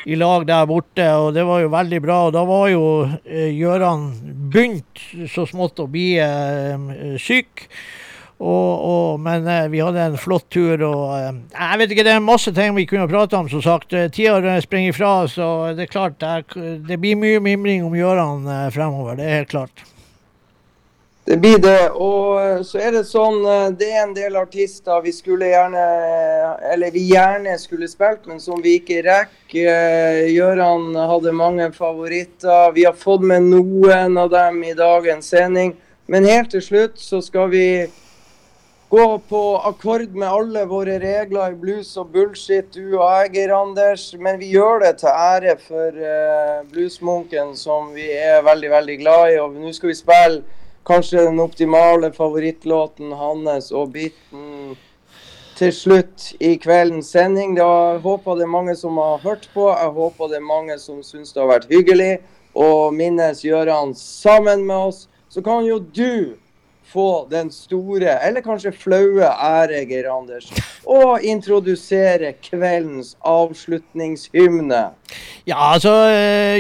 i 0.06 0.18
lag 0.20 0.46
der 0.48 0.66
borte, 0.68 1.06
og 1.16 1.34
det 1.36 1.46
var 1.48 1.64
jo 1.64 1.74
veldig 1.74 2.00
bra. 2.04 2.20
Og 2.28 2.34
da 2.36 2.44
var 2.48 2.70
jo 2.72 2.86
eh, 3.24 3.52
Gøran 3.56 4.10
begynt 4.52 5.04
så 5.32 5.46
smått 5.50 5.82
å 5.84 5.90
bli 5.92 6.14
eh, 6.22 7.16
syk. 7.22 7.68
Og, 8.44 8.72
og, 8.84 9.22
men 9.24 9.48
eh, 9.48 9.70
vi 9.72 9.80
hadde 9.84 10.04
en 10.04 10.20
flott 10.20 10.50
tur, 10.52 10.82
og 10.90 11.16
eh, 11.16 11.32
jeg 11.54 11.80
vet 11.80 11.96
ikke, 11.96 12.08
det 12.10 12.18
er 12.18 12.26
masse 12.26 12.52
ting 12.56 12.76
vi 12.76 12.88
kunne 12.90 13.08
prate 13.12 13.40
om, 13.40 13.48
som 13.52 13.64
sagt. 13.64 13.96
Tida 14.16 14.60
springer 14.66 14.92
ifra, 14.92 15.16
så 15.32 15.50
det 15.78 15.88
er 15.88 15.96
klart 15.96 16.20
det, 16.20 16.36
er, 16.42 16.78
det 16.90 17.00
blir 17.00 17.20
mye 17.20 17.40
mimring 17.44 17.88
om 17.88 17.96
Gjøran 17.98 18.48
fremover. 18.76 19.20
Det 19.20 19.30
er 19.30 19.42
helt 19.44 19.54
klart. 19.56 19.88
Det 21.26 21.38
blir 21.38 21.58
det. 21.58 21.90
Og 21.96 22.42
eh, 22.42 22.62
så 22.68 22.82
er 22.84 22.98
det 22.98 23.06
sånn 23.08 23.46
eh, 23.48 23.70
Det 23.80 23.88
er 23.94 24.02
en 24.04 24.16
del 24.16 24.36
artister 24.36 25.00
vi 25.06 25.14
skulle 25.16 25.54
gjerne 25.54 25.84
Eller 26.74 26.92
vi 26.92 27.06
gjerne 27.14 27.56
skulle 27.62 27.88
spilt, 27.88 28.26
men 28.28 28.42
som 28.44 28.60
vi 28.64 28.76
ikke 28.82 29.00
rekker. 29.06 29.70
Eh, 29.72 30.34
Gøran 30.34 30.92
hadde 30.98 31.32
mange 31.32 31.70
favoritter. 31.72 32.74
Vi 32.76 32.84
har 32.84 32.98
fått 33.00 33.24
med 33.24 33.48
noen 33.48 34.18
av 34.20 34.34
dem 34.34 34.60
i 34.68 34.76
dagens 34.76 35.32
sending. 35.32 35.78
Men 36.12 36.28
helt 36.28 36.52
til 36.52 36.64
slutt 36.66 37.00
så 37.00 37.22
skal 37.24 37.48
vi 37.54 37.68
gå 38.94 39.06
på 39.30 39.44
akkord 39.66 40.12
med 40.12 40.28
alle 40.28 40.66
våre 40.70 40.98
regler 41.02 41.54
i 41.54 41.58
blues 41.58 41.96
og 41.98 42.12
bullshit, 42.14 42.68
du 42.76 42.98
og 43.00 43.08
jeg, 43.08 43.32
Geir 43.38 43.54
Anders. 43.56 44.04
Men 44.20 44.42
vi 44.42 44.52
gjør 44.52 44.84
det 44.84 44.92
til 45.00 45.10
ære 45.10 45.56
for 45.64 46.04
eh, 46.12 46.60
bluesmunken, 46.74 47.56
som 47.56 47.94
vi 47.96 48.10
er 48.12 48.44
veldig, 48.44 48.74
veldig 48.76 49.00
glad 49.00 49.32
i. 49.32 49.40
Og 49.42 49.56
nå 49.56 49.72
skal 49.74 49.94
vi 49.94 49.98
spille 50.02 50.44
kanskje 50.86 51.26
den 51.26 51.40
optimale 51.40 52.12
favorittlåten 52.16 53.14
hans 53.16 53.72
og 53.72 53.94
biten 53.96 54.76
til 55.58 55.72
slutt 55.74 56.34
i 56.44 56.56
kveldens 56.62 57.12
sending. 57.14 57.56
Jeg 57.58 58.00
håper 58.04 58.38
det 58.38 58.48
er 58.48 58.56
mange 58.56 58.76
som 58.76 58.98
har 58.98 59.22
hørt 59.24 59.50
på. 59.54 59.70
Jeg 59.72 59.94
håper 59.96 60.32
det 60.32 60.40
er 60.40 60.48
mange 60.48 60.78
som 60.82 61.04
syns 61.06 61.34
det 61.34 61.44
har 61.44 61.52
vært 61.54 61.70
hyggelig 61.72 62.14
å 62.54 62.90
minnes 62.94 63.44
Gøran 63.46 63.94
sammen 63.98 64.66
med 64.68 64.90
oss. 64.90 65.06
Så 65.30 65.42
kan 65.46 65.66
jo 65.66 65.80
du 65.80 66.36
få 66.94 67.26
den 67.32 67.50
store, 67.52 68.20
eller 68.22 68.46
kanskje 68.46 68.76
flaue 68.78 69.28
ære, 69.34 69.84
Geir 69.90 70.12
Anders, 70.14 70.52
å 70.86 71.18
introdusere 71.18 72.36
kveldens 72.44 73.16
avslutningshymne. 73.26 74.86
Ja, 75.44 75.58
altså 75.74 75.92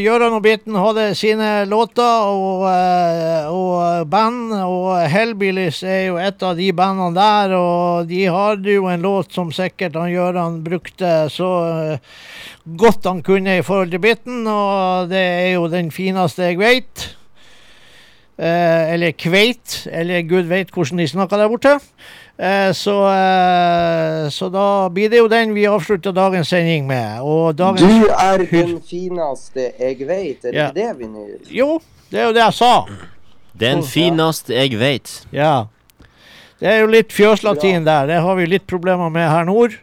Gjøran 0.03 0.23
Gøran 0.23 0.37
og 0.37 0.43
Bitten 0.45 0.75
hadde 0.79 1.03
sine 1.19 1.47
låter 1.67 2.27
og, 2.31 2.61
eh, 2.69 3.49
og 3.51 4.07
band, 4.07 4.53
og 4.55 5.01
Hellbillies 5.11 5.81
er 5.83 6.05
jo 6.07 6.15
et 6.15 6.43
av 6.47 6.55
de 6.55 6.69
bandene 6.71 7.11
der. 7.17 7.55
Og 7.57 8.07
de 8.07 8.21
hadde 8.31 8.71
jo 8.77 8.87
en 8.87 9.03
låt 9.03 9.35
som 9.35 9.51
sikkert 9.51 9.97
han 9.99 10.13
Gøran 10.13 10.61
brukte 10.63 11.27
så 11.33 11.49
eh, 11.91 12.13
godt 12.63 13.05
han 13.09 13.19
kunne 13.21 13.57
i 13.59 13.65
forhold 13.67 13.91
til 13.91 13.99
Bitten, 13.99 14.47
og 14.47 15.11
det 15.11 15.21
er 15.21 15.51
jo 15.57 15.67
den 15.67 15.91
fineste 15.91 16.47
jeg 16.47 16.61
veit. 16.63 17.09
Eh, 18.39 18.93
eller 18.93 19.11
Kveit, 19.13 19.83
eller 19.93 20.23
gud 20.25 20.47
veit 20.49 20.71
hvordan 20.73 20.97
de 20.97 21.05
snakker 21.07 21.37
der 21.37 21.51
borte. 21.51 21.75
Eh, 22.39 22.71
så, 22.73 22.95
eh, 23.13 24.29
så, 24.33 24.49
da 24.49 24.89
blir 24.89 25.11
det 25.13 25.19
jo 25.21 25.27
den 25.29 25.53
vi 25.53 25.67
avslutter 25.69 26.15
dagens 26.17 26.49
sending 26.49 26.87
med. 26.89 27.21
Dagens 27.59 27.81
du 27.85 28.07
er 28.09 28.45
den 28.49 28.79
fineste 28.81 29.67
jeg 29.77 30.07
veit, 30.09 30.45
er 30.45 30.51
det 30.51 30.57
Ja. 30.57 30.71
det 30.73 30.97
vi 30.97 31.05
nå 31.05 31.27
Jo, 31.51 31.79
det 32.09 32.19
er 32.19 32.25
jo 32.25 32.33
det 32.33 32.41
jeg 32.43 32.53
sa. 32.53 32.73
Den 33.53 33.83
fineste 33.83 34.53
jeg 34.53 34.79
veit. 34.79 35.27
Ja. 35.31 35.65
Det 36.59 36.71
er 36.71 36.79
jo 36.79 36.87
litt 36.87 37.11
fjøslatin 37.13 37.85
der. 37.85 38.07
Det 38.07 38.21
har 38.21 38.35
vi 38.35 38.45
litt 38.45 38.65
problemer 38.65 39.09
med 39.11 39.29
her 39.29 39.43
nord. 39.45 39.77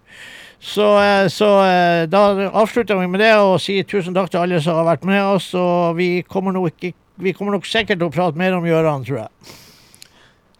Så, 0.60 0.85
eh, 1.01 1.28
så 1.28 1.48
eh, 1.64 2.06
da 2.06 2.51
avslutter 2.51 2.98
vi 3.01 3.06
med 3.06 3.20
det 3.20 3.31
og 3.40 3.60
sier 3.62 3.86
tusen 3.89 4.12
takk 4.16 4.28
til 4.32 4.43
alle 4.43 4.59
som 4.60 4.77
har 4.77 4.85
vært 4.97 5.06
med 5.09 5.22
oss. 5.22 5.55
Og 5.55 5.97
vi 5.97 6.22
kommer 6.28 6.52
nok, 6.52 6.72
ikke, 6.82 6.97
vi 7.21 7.33
kommer 7.37 7.53
nok 7.57 7.67
sikkert 7.69 7.99
til 8.01 8.09
å 8.09 8.13
prate 8.15 8.37
mer 8.41 8.55
om 8.57 8.65
Gjøran, 8.65 9.05
tror 9.07 9.19
jeg. 9.25 9.29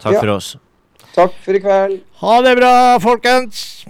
Takk 0.01 0.13
Ja. 0.15 0.21
for 0.21 0.29
oss. 0.37 0.57
Takk 1.15 1.33
for 1.45 1.53
i 1.57 1.61
kveld. 1.61 2.01
Ha 2.21 2.41
det 2.43 2.57
bra, 2.57 2.99
folkens! 3.03 3.85